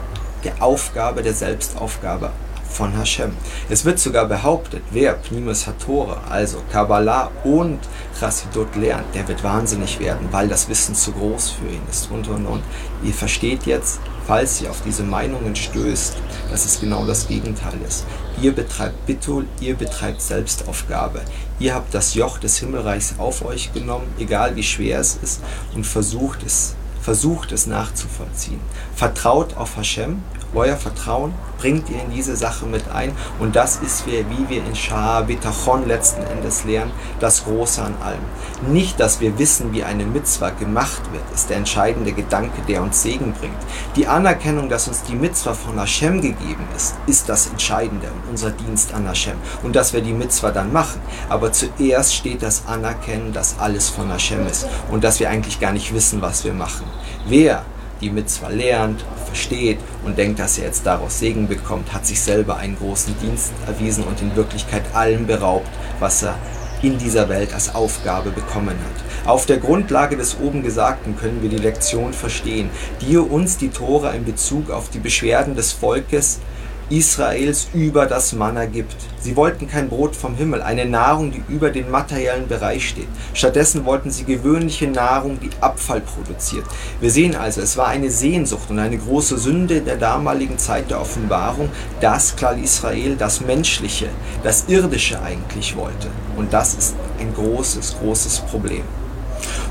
der 0.45 0.63
Aufgabe, 0.63 1.23
der 1.23 1.35
Selbstaufgabe 1.35 2.31
von 2.77 2.97
Hashem. 2.97 3.33
Es 3.71 3.85
wird 3.85 3.99
sogar 3.99 4.27
behauptet, 4.27 4.83
wer 4.91 5.15
Pnimus 5.15 5.67
Hatora, 5.67 6.21
also 6.29 6.59
Kabbalah 6.71 7.31
und 7.45 7.79
Chassidut 8.21 8.77
lernt, 8.77 9.15
der 9.15 9.27
wird 9.29 9.43
wahnsinnig 9.43 9.99
werden, 9.99 10.29
weil 10.31 10.49
das 10.49 10.69
Wissen 10.69 10.95
zu 10.95 11.13
groß 11.13 11.51
für 11.51 11.69
ihn 11.69 11.83
ist 11.91 12.11
und 12.11 12.29
und 12.29 12.47
und. 12.47 12.63
Ihr 13.03 13.15
versteht 13.15 13.65
jetzt, 13.65 14.01
falls 14.27 14.61
ihr 14.61 14.71
auf 14.71 14.83
diese 14.85 15.05
Meinungen 15.05 15.57
stößt, 15.57 16.17
dass 16.51 16.65
es 16.65 16.81
genau 16.81 17.07
das 17.07 17.29
Gegenteil 17.29 17.79
ist. 17.87 18.05
Ihr 18.43 18.53
betreibt 18.53 19.07
Bittul, 19.07 19.47
ihr 19.61 19.75
betreibt 19.75 20.21
Selbstaufgabe. 20.21 21.23
Ihr 21.59 21.75
habt 21.75 21.95
das 21.95 22.15
Joch 22.15 22.39
des 22.39 22.59
Himmelreichs 22.59 23.15
auf 23.19 23.45
euch 23.45 23.73
genommen, 23.73 24.13
egal 24.19 24.57
wie 24.57 24.63
schwer 24.63 25.01
es 25.01 25.19
ist, 25.23 25.41
und 25.75 25.87
versucht 25.87 26.43
es, 26.45 26.75
versucht 27.01 27.53
es 27.53 27.67
nachzuvollziehen. 27.67 28.61
Vertraut 28.95 29.57
auf 29.57 29.77
Hashem, 29.77 30.23
euer 30.55 30.77
Vertrauen 30.77 31.33
bringt 31.59 31.89
ihr 31.91 32.01
in 32.01 32.11
diese 32.11 32.37
Sache 32.37 32.67
mit 32.67 32.91
ein. 32.91 33.13
Und 33.39 33.57
das 33.57 33.77
ist, 33.77 34.07
wie 34.07 34.49
wir 34.49 34.65
in 34.65 34.75
Shah 34.75 35.23
Bitachon 35.23 35.87
letzten 35.87 36.23
Endes 36.23 36.65
lernen, 36.65 36.93
das 37.21 37.45
Große 37.45 37.83
an 37.83 37.95
allem. 38.03 38.73
Nicht, 38.73 39.01
dass 39.01 39.21
wir 39.21 39.39
wissen, 39.39 39.73
wie 39.73 39.85
eine 39.85 40.05
Mitzwa 40.05 40.51
gemacht 40.51 41.03
wird, 41.13 41.25
ist 41.35 41.51
der 41.51 41.59
entscheidende 41.59 42.13
Gedanke, 42.13 42.63
der 42.69 42.83
uns 42.83 43.03
Segen 43.03 43.33
bringt. 43.33 43.57
Die 43.97 44.07
Anerkennung, 44.07 44.69
dass 44.69 44.89
uns 44.89 45.03
die 45.03 45.15
Mitzwa 45.15 45.55
von 45.55 45.79
Hashem 45.79 46.21
gegeben 46.21 46.67
ist, 46.75 46.95
ist 47.07 47.29
das 47.29 47.47
Entscheidende 47.47 48.09
und 48.09 48.31
unser 48.31 48.51
Dienst 48.51 48.95
an 48.95 49.07
Hashem. 49.07 49.37
Und 49.63 49.77
dass 49.77 49.93
wir 49.93 50.01
die 50.01 50.13
Mitzwa 50.13 50.51
dann 50.51 50.73
machen. 50.73 51.01
Aber 51.29 51.53
zuerst 51.53 52.15
steht 52.15 52.43
das 52.43 52.67
Anerkennen, 52.67 53.33
dass 53.33 53.59
alles 53.59 53.89
von 53.89 54.11
Hashem 54.11 54.47
ist 54.47 54.67
und 54.91 55.05
dass 55.05 55.21
wir 55.21 55.31
eigentlich 55.31 55.61
gar 55.61 55.73
nicht 55.73 55.93
wissen, 55.95 56.23
was 56.23 56.45
wir 56.45 56.53
machen. 56.53 56.85
Wer 57.27 57.65
die 58.01 58.11
Mitzwa 58.11 58.49
lernt, 58.49 59.05
versteht 59.25 59.79
und 60.05 60.19
denkt, 60.19 60.39
dass 60.39 60.59
er 60.59 60.65
jetzt 60.65 60.87
daraus 60.87 61.19
Segen 61.19 61.49
bekommt, 61.49 61.93
hat 61.93 62.07
sich 62.07 62.21
selber 62.21 62.57
einen 62.57 62.77
großen 62.77 63.15
Dienst 63.21 63.53
erwiesen 63.67 64.05
und 64.05 64.21
in 64.21 64.37
Wirklichkeit 64.37 64.83
allem 64.95 65.27
beraubt, 65.27 65.69
was 65.99 66.23
er 66.23 66.37
in 66.83 66.99
dieser 66.99 67.29
Welt 67.29 67.55
als 67.55 67.75
Aufgabe 67.75 68.31
bekommen 68.31 68.77
hat. 68.77 69.29
Auf 69.29 69.47
der 69.47 69.59
Grundlage 69.59 70.17
des 70.17 70.39
oben 70.39 70.63
Gesagten 70.63 71.17
können 71.17 71.43
wir 71.43 71.49
die 71.49 71.57
Lektion 71.57 72.13
verstehen, 72.13 72.71
die 73.01 73.17
uns 73.17 73.57
die 73.57 73.71
Tora 73.71 74.11
in 74.11 74.25
Bezug 74.25 74.71
auf 74.71 74.91
die 74.91 74.99
Beschwerden 74.99 75.57
des 75.57 75.73
Volkes 75.73 76.39
Israels 76.89 77.69
über 77.75 78.07
das 78.07 78.33
Manna 78.33 78.67
gibt. 78.67 78.95
Sie 79.21 79.35
wollten 79.35 79.69
kein 79.69 79.89
Brot 79.89 80.15
vom 80.15 80.37
Himmel, 80.37 80.63
eine 80.63 80.87
Nahrung, 80.87 81.33
die 81.33 81.43
über 81.49 81.71
den 81.71 81.91
materiellen 81.91 82.47
Bereich 82.47 82.89
steht. 82.89 83.09
Stattdessen 83.35 83.85
wollten 83.85 84.11
sie 84.11 84.25
gewöhnliche 84.25 84.87
Nahrung, 84.87 85.41
die 85.41 85.51
Abfall 85.61 86.01
produziert. 86.01 86.65
Wir 87.01 87.11
sehen 87.11 87.35
also, 87.35 87.61
es 87.61 87.77
war 87.77 87.89
eine 87.89 88.11
Sehnsucht 88.11 88.71
und 88.71 88.79
eine 88.79 88.99
große 88.99 89.37
Sünde 89.39 89.81
der 89.81 89.97
damaligen 89.97 90.59
Zeit 90.59 90.91
der 90.91 91.01
Offenbarung, 91.01 91.71
dass 92.01 92.37
Klal 92.37 92.63
Israel 92.63 93.17
das 93.17 93.41
Menschliche, 93.41 94.09
das 94.45 94.67
Irdische 94.69 95.21
eigentlich 95.21 95.77
wollte. 95.77 96.09
Und 96.37 96.53
das 96.53 96.75
ist 96.75 96.95
ein 97.19 97.35
großes, 97.35 97.97
großes 98.01 98.41
Problem. 98.41 98.85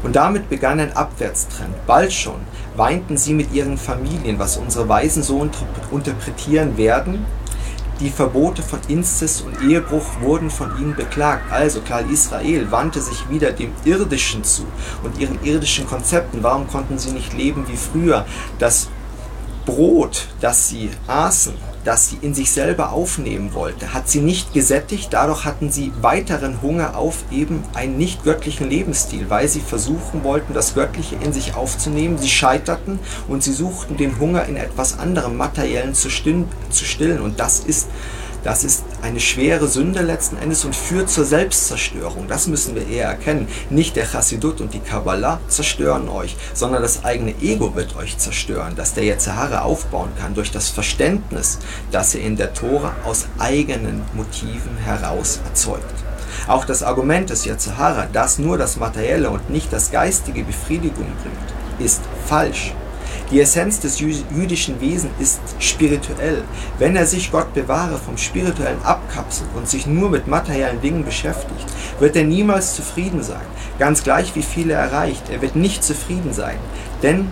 Und 0.04 0.16
damit 0.16 0.50
begann 0.50 0.80
ein 0.80 0.96
Abwärtstrend. 0.96 1.86
Bald 1.86 2.14
schon 2.14 2.42
weinten 2.76 3.18
sie 3.18 3.34
mit 3.34 3.54
ihren 3.54 3.78
Familien, 3.78 4.40
was 4.40 4.58
unsere 4.58 4.88
Weisen 4.90 5.24
so 5.24 5.48
interpretieren 5.92 6.78
werden. 6.78 7.26
Die 8.02 8.10
Verbote 8.10 8.62
von 8.62 8.80
Inzest 8.90 9.46
und 9.46 9.62
Ehebruch 9.62 10.20
wurden 10.20 10.50
von 10.50 10.78
ihnen 10.78 10.96
beklagt. 10.96 11.50
Also 11.52 11.80
klar, 11.80 12.04
Israel 12.12 12.70
wandte 12.70 13.00
sich 13.00 13.30
wieder 13.30 13.54
dem 13.54 13.72
Irdischen 13.86 14.44
zu 14.44 14.66
und 15.04 15.18
ihren 15.18 15.42
irdischen 15.46 15.88
Konzepten. 15.88 16.44
Warum 16.44 16.68
konnten 16.68 16.98
sie 16.98 17.12
nicht 17.12 17.34
leben 17.34 17.66
wie 17.70 17.78
früher? 17.78 18.26
Das 18.60 18.90
Brot, 19.66 20.28
das 20.42 20.68
sie 20.68 20.90
aßen, 21.08 21.54
das 21.86 22.10
sie 22.10 22.18
in 22.22 22.34
sich 22.34 22.52
selber 22.52 22.92
aufnehmen 22.92 23.54
wollte, 23.54 23.94
hat 23.94 24.10
sie 24.10 24.20
nicht 24.20 24.54
gesättigt. 24.54 25.14
Dadurch 25.14 25.46
hatten 25.46 25.72
sie 25.72 25.94
weiteren 26.02 26.62
Hunger 26.62 26.98
auf 26.98 27.24
eben 27.32 27.64
einen 27.74 27.98
nicht 27.98 28.24
göttlichen 28.24 28.70
Lebensstil, 28.70 29.30
weil 29.30 29.48
sie 29.48 29.62
versuchen 29.62 30.24
wollten, 30.24 30.54
das 30.54 30.74
Göttliche 30.74 31.16
in 31.24 31.32
sich 31.32 31.56
aufzunehmen. 31.56 32.18
Sie 32.18 32.30
scheiterten 32.30 33.00
und 33.28 33.44
sie 33.44 33.54
suchten 33.54 33.98
den 33.98 34.20
Hunger 34.20 34.46
in 34.46 34.58
etwas 34.58 35.00
anderem 35.00 35.38
Materiellen 35.38 35.94
zu 35.94 36.10
stillen. 36.10 37.22
Und 37.22 37.40
das 37.40 37.60
ist 37.60 37.88
das 38.46 38.64
ist 38.64 38.84
eine 39.02 39.20
schwere 39.20 39.68
Sünde 39.68 40.04
letzten 40.04 40.38
Endes 40.38 40.66
und 40.66 40.76
führt 40.76 41.10
zur 41.10 41.26
Selbstzerstörung. 41.26 42.28
Das 42.28 42.46
müssen 42.46 42.76
wir 42.76 42.88
eher 42.88 43.08
erkennen. 43.08 43.48
Nicht 43.72 43.96
der 43.96 44.06
Chassidut 44.06 44.62
und 44.62 44.76
die 44.76 44.80
Kabbalah 44.80 45.40
zerstören 45.48 46.08
euch, 46.08 46.38
sondern 46.54 46.84
das 46.84 47.04
eigene 47.04 47.34
Ego 47.42 47.76
wird 47.76 47.96
euch 47.96 48.20
zerstören, 48.20 48.76
dass 48.76 48.94
der 48.94 49.04
Yetzirah 49.04 49.64
aufbauen 49.64 50.12
kann 50.20 50.36
durch 50.36 50.52
das 50.52 50.70
Verständnis, 50.70 51.58
das 51.92 52.14
er 52.14 52.22
in 52.22 52.36
der 52.36 52.54
Tora 52.54 52.96
aus 53.04 53.26
eigenen 53.40 54.04
Motiven 54.14 54.78
heraus 54.78 55.40
erzeugt. 55.44 55.96
Auch 56.48 56.66
das 56.66 56.84
Argument 56.84 57.32
des 57.32 57.48
Yetzirah, 57.48 58.06
dass 58.14 58.38
nur 58.38 58.60
das 58.60 58.78
Materielle 58.78 59.32
und 59.32 59.50
nicht 59.50 59.74
das 59.74 59.90
Geistige 59.90 60.44
Befriedigung 60.44 61.08
bringt, 61.24 61.84
ist 61.84 62.02
falsch. 62.28 62.76
Die 63.32 63.42
Essenz 63.42 63.80
des 63.80 64.00
jüdischen 64.00 64.80
Wesens 64.80 65.12
ist 65.20 65.40
spirituell. 65.58 66.44
Wenn 66.78 66.96
er 66.96 67.08
sich, 67.08 67.32
Gott 67.32 67.54
bewahre, 67.56 67.98
vom 67.98 68.18
Spirituellen 68.18 68.82
abkapselt 68.84 69.50
und 69.56 69.68
sich 69.68 69.88
nur 69.88 70.12
mit 70.12 70.28
materiellen 70.28 70.80
Dingen 70.82 71.04
beschäftigt, 71.04 71.66
wird 72.00 72.16
er 72.16 72.24
niemals 72.24 72.76
zufrieden 72.76 73.24
sein. 73.24 73.46
Ganz 73.80 74.04
gleich 74.04 74.36
wie 74.36 74.44
viel 74.44 74.70
er 74.70 74.80
erreicht, 74.80 75.30
er 75.30 75.42
wird 75.42 75.56
nicht 75.56 75.84
zufrieden 75.84 76.34
sein. 76.34 76.58
Denn 77.02 77.28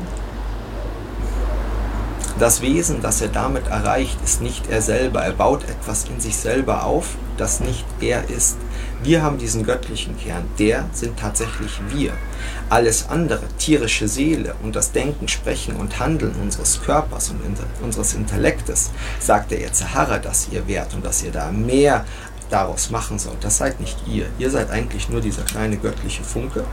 das 2.40 2.62
Wesen, 2.62 3.02
das 3.02 3.22
er 3.22 3.28
damit 3.28 3.68
erreicht, 3.68 4.18
ist 4.24 4.42
nicht 4.42 4.70
er 4.70 4.82
selber. 4.82 5.22
Er 5.22 5.34
baut 5.34 5.64
etwas 5.66 6.06
in 6.06 6.20
sich 6.20 6.36
selber 6.36 6.86
auf, 6.86 7.16
das 7.38 7.60
nicht 7.60 7.86
er 8.02 8.28
ist. 8.30 8.58
Wir 9.04 9.22
haben 9.22 9.38
diesen 9.38 9.66
göttlichen 9.66 10.18
Kern, 10.18 10.46
der 10.58 10.86
sind 10.94 11.20
tatsächlich 11.20 11.82
wir. 11.90 12.14
Alles 12.70 13.10
andere, 13.10 13.42
tierische 13.58 14.08
Seele 14.08 14.56
und 14.64 14.78
das 14.78 14.94
Denken, 14.94 15.28
Sprechen 15.28 15.76
und 15.76 16.00
Handeln 16.00 16.34
unseres 16.42 16.82
Körpers 16.82 17.30
und 17.32 17.42
unseres 17.84 18.14
Intellektes, 18.14 18.92
sagt 19.20 19.52
der 19.52 19.60
Yetzirah, 19.60 20.20
dass 20.20 20.48
ihr 20.54 20.66
wert 20.70 20.94
und 20.94 21.06
dass 21.06 21.22
ihr 21.22 21.34
da 21.34 21.52
mehr 21.52 22.06
daraus 22.50 22.92
machen 22.92 23.20
sollt. 23.20 23.44
Das 23.44 23.58
seid 23.58 23.82
nicht 23.82 23.98
ihr. 24.08 24.28
Ihr 24.40 24.50
seid 24.50 24.72
eigentlich 24.72 25.10
nur 25.10 25.20
dieser 25.20 25.44
kleine 25.44 25.76
göttliche 25.76 26.24
Funke. 26.24 26.64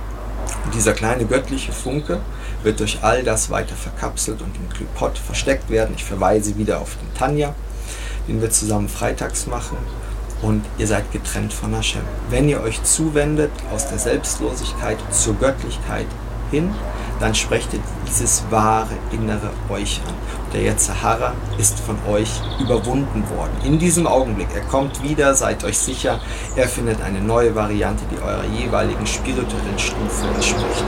Und 0.65 0.73
dieser 0.73 0.93
kleine 0.93 1.25
göttliche 1.25 1.73
Funke 1.73 2.21
wird 2.63 2.79
durch 2.79 2.99
all 3.03 3.25
das 3.25 3.51
weiter 3.51 3.75
verkapselt 3.75 4.41
und 4.41 4.55
im 4.55 4.69
Klipot 4.69 5.19
versteckt 5.19 5.69
werden. 5.69 5.97
Ich 5.97 6.05
verweise 6.05 6.57
wieder 6.57 6.81
auf 6.81 6.97
den 6.97 7.13
Tanja, 7.13 7.57
den 8.29 8.41
wir 8.41 8.51
zusammen 8.51 8.89
freitags 8.89 9.49
machen 9.49 9.77
und 10.43 10.65
ihr 10.79 10.87
seid 10.87 11.11
getrennt 11.13 11.53
von 11.53 11.75
Hashem. 11.75 12.03
Wenn 12.31 12.49
ihr 12.49 12.63
euch 12.63 12.83
zuwendet 12.83 13.51
aus 13.75 13.89
der 13.89 13.99
Selbstlosigkeit 13.99 14.99
zur 15.11 15.35
Göttlichkeit 15.35 16.07
hin, 16.51 16.71
dann 17.21 17.35
sprecht 17.35 17.75
ihr 17.75 17.81
dieses 18.09 18.45
wahre 18.51 18.95
Innere 19.13 19.51
euch 19.69 20.01
an. 20.07 20.15
Der 20.53 20.63
Yetzirah 20.63 21.35
ist 21.59 21.79
von 21.79 21.97
euch 22.09 22.31
überwunden 22.59 23.23
worden. 23.37 23.53
In 23.65 23.79
diesem 23.79 24.07
Augenblick, 24.07 24.49
er 24.55 24.63
kommt 24.63 25.03
wieder, 25.03 25.35
seid 25.35 25.63
euch 25.65 25.79
sicher, 25.79 26.19
er 26.57 26.67
findet 26.67 27.03
eine 27.03 27.21
neue 27.21 27.55
Variante, 27.55 28.03
die 28.11 28.21
eurer 28.21 28.45
jeweiligen 28.47 29.07
spirituellen 29.07 29.79
Stufe 29.79 30.27
entspricht. 30.35 30.85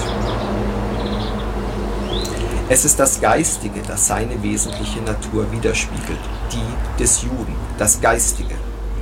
Es 2.69 2.87
ist 2.87 2.99
das 2.99 3.21
Geistige, 3.21 3.83
das 3.87 4.07
seine 4.07 4.43
wesentliche 4.43 5.03
Natur 5.03 5.51
widerspiegelt, 5.53 6.19
die 6.51 6.99
des 7.03 7.23
Juden, 7.23 7.55
das 7.77 8.01
Geistige 8.01 8.55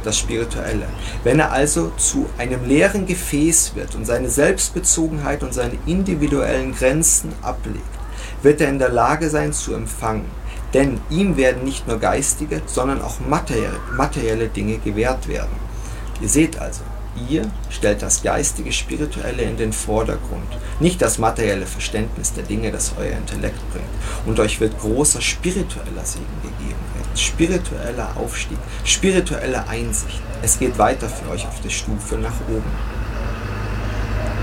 das 0.05 0.18
Spirituelle. 0.18 0.86
Wenn 1.24 1.38
er 1.38 1.53
also 1.53 1.92
zu 1.96 2.26
einem 2.38 2.64
leeren 2.66 3.07
Gefäß 3.07 3.72
wird 3.74 3.94
und 3.94 4.05
seine 4.05 4.28
Selbstbezogenheit 4.28 5.42
und 5.42 5.55
seine 5.55 5.78
individuellen 5.86 6.74
Grenzen 6.74 7.32
ablegt, 7.42 7.80
wird 8.42 8.61
er 8.61 8.68
in 8.68 8.78
der 8.78 8.90
Lage 8.90 9.28
sein 9.28 9.53
zu 9.53 9.74
empfangen. 9.74 10.30
Denn 10.74 11.01
ihm 11.11 11.36
werden 11.36 11.64
nicht 11.64 11.88
nur 11.88 11.98
geistige, 11.98 12.62
sondern 12.66 13.03
auch 13.03 13.16
materielle 13.20 14.48
Dinge 14.48 14.78
gewährt 14.78 15.26
werden. 15.28 15.70
Ihr 16.20 16.28
seht 16.28 16.59
also, 16.61 16.82
ihr 17.28 17.51
stellt 17.70 18.03
das 18.03 18.22
geistige, 18.22 18.72
spirituelle 18.72 19.42
in 19.42 19.57
den 19.57 19.72
Vordergrund, 19.72 20.59
nicht 20.78 21.03
das 21.03 21.18
materielle 21.18 21.66
Verständnis 21.66 22.32
der 22.32 22.44
Dinge, 22.44 22.70
das 22.70 22.92
euer 22.98 23.16
Intellekt 23.16 23.59
bringt. 23.72 23.88
Und 24.26 24.38
euch 24.38 24.61
wird 24.61 24.78
großer 24.78 25.20
spiritueller 25.20 26.05
Segen 26.05 26.26
gegeben 26.42 26.49
spiritueller 27.14 28.09
Aufstieg, 28.16 28.59
spirituelle 28.84 29.68
Einsicht. 29.68 30.20
Es 30.42 30.59
geht 30.59 30.78
weiter 30.78 31.09
für 31.09 31.30
euch 31.30 31.46
auf 31.46 31.61
der 31.61 31.70
Stufe 31.70 32.16
nach 32.16 32.34
oben. 32.48 32.70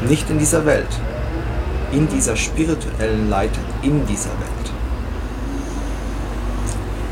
Nicht 0.08 0.30
in 0.30 0.40
dieser 0.40 0.66
Welt, 0.66 0.90
in 1.92 2.08
dieser 2.08 2.36
spirituellen 2.36 3.30
Leiter, 3.30 3.62
in 3.82 4.06
dieser 4.06 4.30
Welt. 4.30 4.72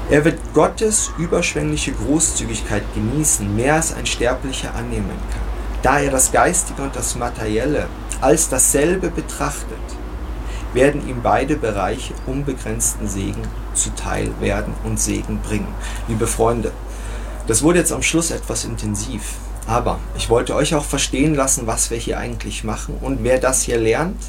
Er 0.09 0.23
wird 0.23 0.39
Gottes 0.53 1.11
überschwängliche 1.17 1.91
Großzügigkeit 1.93 2.83
genießen, 2.93 3.55
mehr 3.55 3.75
als 3.75 3.93
ein 3.93 4.05
Sterblicher 4.05 4.75
annehmen 4.75 5.09
kann, 5.09 5.41
da 5.81 5.99
er 5.99 6.11
das 6.11 6.31
Geistige 6.31 6.83
und 6.83 6.95
das 6.95 7.15
Materielle 7.15 7.87
als 8.21 8.49
dasselbe 8.49 9.09
betrachtet 9.09 9.79
werden 10.73 11.07
ihm 11.07 11.21
beide 11.23 11.55
Bereiche 11.55 12.13
unbegrenzten 12.27 13.07
Segen 13.07 13.41
zuteil 13.76 14.30
werden 14.39 14.73
und 14.84 14.99
Segen 14.99 15.39
bringen. 15.41 15.73
Liebe 16.07 16.28
Freunde, 16.28 16.71
das 17.47 17.61
wurde 17.61 17.80
jetzt 17.80 17.91
am 17.91 18.01
Schluss 18.01 18.32
etwas 18.32 18.65
intensiv, 18.65 19.36
aber 19.67 19.99
ich 20.17 20.30
wollte 20.30 20.55
euch 20.55 20.73
auch 20.76 20.86
verstehen 20.86 21.36
lassen, 21.36 21.67
was 21.67 21.91
wir 21.91 21.97
hier 21.97 22.17
eigentlich 22.17 22.63
machen 22.63 22.97
und 23.01 23.23
wer 23.23 23.39
das 23.39 23.61
hier 23.61 23.78
lernt 23.78 24.21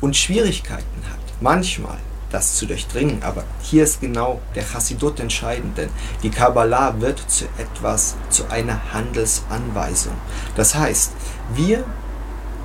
und 0.00 0.16
Schwierigkeiten 0.16 1.02
hat, 1.10 1.18
manchmal 1.40 1.98
das 2.30 2.56
zu 2.56 2.66
durchdringen, 2.66 3.22
aber 3.22 3.44
hier 3.62 3.84
ist 3.84 4.00
genau 4.00 4.40
der 4.56 4.64
Chassidut 4.64 5.20
entscheidend, 5.20 5.78
denn 5.78 5.88
die 6.22 6.30
Kabbalah 6.30 7.00
wird 7.00 7.22
zu 7.30 7.44
etwas, 7.58 8.16
zu 8.28 8.50
einer 8.50 8.92
Handelsanweisung. 8.92 10.14
Das 10.56 10.74
heißt, 10.74 11.12
wir 11.54 11.84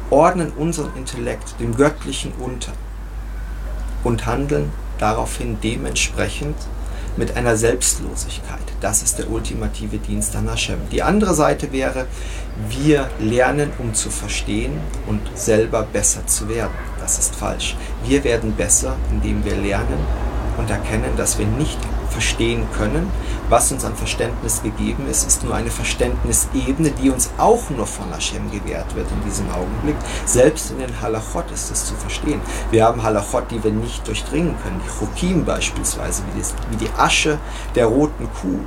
ordnen 0.09 0.51
unseren 0.51 0.95
Intellekt 0.97 1.59
dem 1.59 1.77
Göttlichen 1.77 2.33
unter 2.39 2.73
und 4.03 4.25
handeln 4.25 4.71
daraufhin 4.99 5.57
dementsprechend 5.61 6.55
mit 7.17 7.35
einer 7.35 7.57
Selbstlosigkeit. 7.57 8.59
Das 8.81 9.03
ist 9.03 9.19
der 9.19 9.29
ultimative 9.29 9.97
Dienst 9.97 10.35
an 10.35 10.49
Hashem. 10.49 10.79
Die 10.91 11.01
andere 11.01 11.33
Seite 11.33 11.71
wäre, 11.71 12.05
wir 12.69 13.09
lernen, 13.19 13.71
um 13.79 13.93
zu 13.93 14.09
verstehen 14.09 14.79
und 15.07 15.21
selber 15.35 15.83
besser 15.83 16.25
zu 16.27 16.47
werden. 16.47 16.71
Das 16.99 17.19
ist 17.19 17.35
falsch. 17.35 17.75
Wir 18.05 18.23
werden 18.23 18.53
besser, 18.53 18.95
indem 19.11 19.43
wir 19.43 19.55
lernen 19.55 19.99
und 20.57 20.69
erkennen, 20.69 21.11
dass 21.17 21.37
wir 21.37 21.45
nicht 21.45 21.79
verstehen 22.09 22.67
können. 22.77 23.09
Was 23.49 23.71
uns 23.71 23.83
an 23.85 23.95
Verständnis 23.95 24.61
gegeben 24.61 25.07
ist, 25.09 25.25
ist 25.27 25.43
nur 25.43 25.55
eine 25.55 25.71
Verständnisebene, 25.71 26.91
die 26.91 27.09
uns 27.09 27.29
auch 27.37 27.69
nur 27.69 27.87
von 27.87 28.11
Hashem 28.11 28.51
gewährt 28.51 28.95
wird 28.95 29.07
in 29.11 29.23
diesem 29.27 29.49
Augenblick. 29.49 29.95
Selbst 30.25 30.71
in 30.71 30.79
den 30.79 31.01
Halachot 31.01 31.49
ist 31.51 31.71
es 31.71 31.85
zu 31.85 31.95
verstehen. 31.95 32.41
Wir 32.71 32.85
haben 32.85 33.01
Halachot, 33.01 33.49
die 33.51 33.63
wir 33.63 33.71
nicht 33.71 34.07
durchdringen 34.07 34.55
können. 34.63 34.81
Die 34.85 34.99
Chokim 34.99 35.45
beispielsweise, 35.45 36.23
wie, 36.35 36.77
die 36.77 36.89
Asche 36.97 37.39
der 37.75 37.87
roten 37.87 38.27
Kuh, 38.41 38.59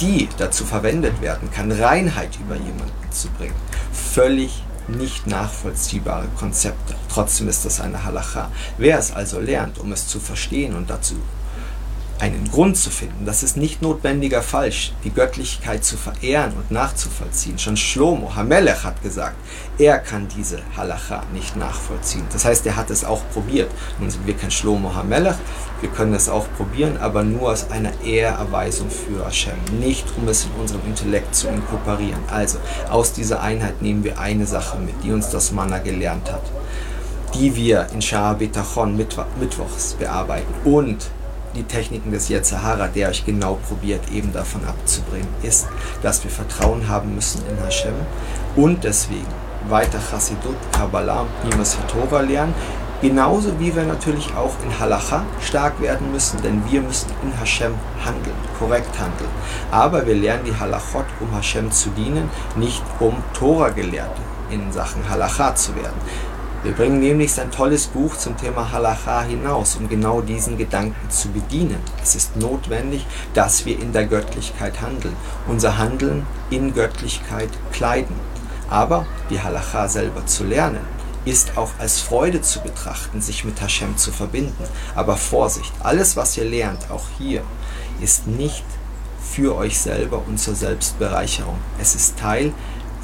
die 0.00 0.28
dazu 0.38 0.64
verwendet 0.64 1.20
werden 1.22 1.50
kann, 1.50 1.72
Reinheit 1.72 2.38
über 2.40 2.54
jemanden 2.54 2.92
zu 3.10 3.28
bringen. 3.30 3.54
Völlig 3.92 4.62
nicht 4.88 5.26
nachvollziehbare 5.26 6.28
Konzepte. 6.38 6.94
Trotzdem 7.12 7.48
ist 7.48 7.64
das 7.64 7.80
eine 7.80 8.04
Halacha. 8.04 8.50
Wer 8.78 8.98
es 8.98 9.12
also 9.12 9.38
lernt, 9.38 9.78
um 9.78 9.92
es 9.92 10.08
zu 10.08 10.18
verstehen 10.18 10.74
und 10.74 10.88
dazu 10.88 11.16
einen 12.20 12.50
Grund 12.50 12.76
zu 12.76 12.90
finden. 12.90 13.24
Das 13.24 13.42
ist 13.42 13.56
nicht 13.56 13.82
notwendiger 13.82 14.42
falsch, 14.42 14.92
die 15.04 15.10
Göttlichkeit 15.10 15.84
zu 15.84 15.96
verehren 15.96 16.52
und 16.54 16.70
nachzuvollziehen. 16.70 17.58
Schon 17.58 17.76
Shlomo 17.76 18.34
Hamelech 18.34 18.84
hat 18.84 19.02
gesagt, 19.02 19.36
er 19.78 19.98
kann 19.98 20.26
diese 20.36 20.60
Halacha 20.76 21.22
nicht 21.32 21.56
nachvollziehen. 21.56 22.24
Das 22.32 22.44
heißt, 22.44 22.66
er 22.66 22.76
hat 22.76 22.90
es 22.90 23.04
auch 23.04 23.22
probiert. 23.32 23.70
Nun 24.00 24.10
sind 24.10 24.26
wir 24.26 24.34
kein 24.34 24.50
Shlomo 24.50 24.94
Hamelech, 24.94 25.36
wir 25.80 25.90
können 25.90 26.14
es 26.14 26.28
auch 26.28 26.46
probieren, 26.56 26.96
aber 26.96 27.22
nur 27.22 27.52
aus 27.52 27.70
einer 27.70 27.92
Ehrerweisung 28.04 28.90
für 28.90 29.24
Hashem, 29.24 29.54
nicht 29.78 30.04
um 30.16 30.26
es 30.26 30.44
in 30.44 30.50
unserem 30.60 30.84
Intellekt 30.86 31.34
zu 31.34 31.46
inkorporieren. 31.46 32.20
Also, 32.30 32.58
aus 32.90 33.12
dieser 33.12 33.40
Einheit 33.42 33.80
nehmen 33.80 34.02
wir 34.02 34.18
eine 34.18 34.46
Sache 34.46 34.78
mit, 34.78 35.04
die 35.04 35.12
uns 35.12 35.30
das 35.30 35.52
Manna 35.52 35.78
gelernt 35.78 36.32
hat, 36.32 36.42
die 37.34 37.54
wir 37.54 37.86
in 37.94 38.02
Shah 38.02 38.32
Betachon 38.32 38.96
mittwochs 38.96 39.94
bearbeiten 39.94 40.52
und 40.64 41.10
die 41.58 41.64
Techniken 41.64 42.12
des 42.12 42.28
Yetzahara, 42.28 42.86
der 42.86 43.08
euch 43.08 43.26
genau 43.26 43.58
probiert, 43.68 44.10
eben 44.12 44.32
davon 44.32 44.64
abzubringen, 44.64 45.28
ist, 45.42 45.66
dass 46.02 46.22
wir 46.22 46.30
Vertrauen 46.30 46.88
haben 46.88 47.14
müssen 47.14 47.42
in 47.50 47.62
Hashem 47.62 47.94
und 48.56 48.84
deswegen 48.84 49.26
weiter 49.68 49.98
Chassidut, 49.98 50.56
Kabbalah 50.72 51.22
und 51.22 51.50
Nimas 51.50 51.76
Torah 51.88 52.20
lernen, 52.20 52.54
genauso 53.02 53.58
wie 53.58 53.74
wir 53.74 53.82
natürlich 53.82 54.34
auch 54.36 54.54
in 54.64 54.78
Halacha 54.78 55.24
stark 55.40 55.80
werden 55.80 56.12
müssen, 56.12 56.40
denn 56.42 56.62
wir 56.70 56.80
müssen 56.80 57.10
in 57.22 57.36
Hashem 57.38 57.74
handeln, 58.04 58.36
korrekt 58.58 58.98
handeln. 58.98 59.30
Aber 59.70 60.06
wir 60.06 60.14
lernen 60.14 60.44
die 60.44 60.58
Halachot, 60.58 61.06
um 61.20 61.34
Hashem 61.34 61.70
zu 61.72 61.90
dienen, 61.90 62.30
nicht 62.56 62.82
um 63.00 63.16
Torah-Gelehrte 63.34 64.22
in 64.50 64.72
Sachen 64.72 65.08
Halacha 65.08 65.54
zu 65.54 65.74
werden. 65.74 66.00
Wir 66.64 66.72
bringen 66.72 66.98
nämlich 66.98 67.40
ein 67.40 67.52
tolles 67.52 67.86
Buch 67.86 68.16
zum 68.16 68.36
Thema 68.36 68.72
Halacha 68.72 69.22
hinaus, 69.22 69.76
um 69.76 69.88
genau 69.88 70.20
diesen 70.20 70.58
Gedanken 70.58 71.08
zu 71.08 71.28
bedienen. 71.28 71.78
Es 72.02 72.16
ist 72.16 72.36
notwendig, 72.36 73.06
dass 73.32 73.64
wir 73.64 73.78
in 73.78 73.92
der 73.92 74.06
Göttlichkeit 74.06 74.80
handeln, 74.80 75.14
unser 75.46 75.78
Handeln 75.78 76.26
in 76.50 76.74
Göttlichkeit 76.74 77.50
kleiden. 77.70 78.16
Aber 78.68 79.06
die 79.30 79.40
Halacha 79.40 79.86
selber 79.86 80.26
zu 80.26 80.42
lernen, 80.42 80.80
ist 81.24 81.56
auch 81.56 81.70
als 81.78 82.00
Freude 82.00 82.42
zu 82.42 82.60
betrachten, 82.60 83.20
sich 83.20 83.44
mit 83.44 83.60
Hashem 83.60 83.96
zu 83.96 84.10
verbinden. 84.10 84.64
Aber 84.96 85.16
Vorsicht, 85.16 85.72
alles, 85.78 86.16
was 86.16 86.36
ihr 86.36 86.44
lernt, 86.44 86.90
auch 86.90 87.04
hier, 87.18 87.42
ist 88.00 88.26
nicht 88.26 88.64
für 89.22 89.54
euch 89.56 89.78
selber 89.78 90.22
und 90.26 90.38
zur 90.38 90.56
Selbstbereicherung. 90.56 91.58
Es 91.80 91.94
ist 91.94 92.18
Teil 92.18 92.52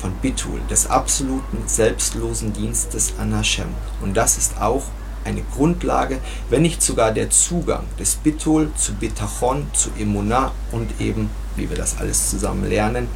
von 0.04 0.12
Bitul, 0.20 0.60
des 0.68 0.90
absoluten 0.90 1.62
selbstlosen 1.64 2.52
Dienstes 2.52 3.14
an 3.18 3.34
Hashem. 3.34 3.68
Und 4.02 4.14
das 4.14 4.36
ist 4.36 4.60
auch 4.60 4.82
eine 5.24 5.40
Grundlage, 5.56 6.18
wenn 6.50 6.60
nicht 6.60 6.82
sogar 6.82 7.10
der 7.10 7.30
Zugang 7.30 7.84
des 7.98 8.16
Bitul 8.16 8.68
zu 8.76 8.92
Bitachon, 8.92 9.66
zu 9.72 9.88
Emunah 9.98 10.52
und 10.72 11.00
eben, 11.00 11.30
wie 11.56 11.70
wir 11.70 11.76
das 11.78 11.96
alles 11.96 12.28
zusammen 12.28 12.68
lernen, 12.68 13.08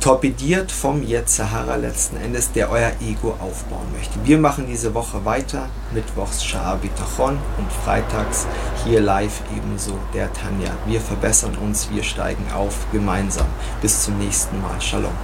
torpediert 0.00 0.70
vom 0.70 1.02
Yetzahara 1.02 1.76
letzten 1.76 2.18
Endes, 2.18 2.52
der 2.52 2.70
euer 2.70 2.92
Ego 3.00 3.30
aufbauen 3.40 3.90
möchte. 3.96 4.18
Wir 4.22 4.36
machen 4.36 4.66
diese 4.66 4.92
Woche 4.92 5.24
weiter, 5.24 5.70
mittwochs 5.94 6.44
Shah 6.44 6.74
Bitachon 6.74 7.38
und 7.56 7.72
freitags 7.82 8.46
hier 8.84 9.00
live 9.00 9.40
ebenso 9.56 9.96
der 10.12 10.30
Tanja. 10.34 10.72
Wir 10.84 11.00
verbessern 11.00 11.56
uns, 11.56 11.88
wir 11.90 12.02
steigen 12.02 12.44
auf 12.54 12.74
gemeinsam. 12.92 13.46
Bis 13.80 14.04
zum 14.04 14.18
nächsten 14.18 14.60
Mal. 14.60 14.78
Shalom. 14.82 15.14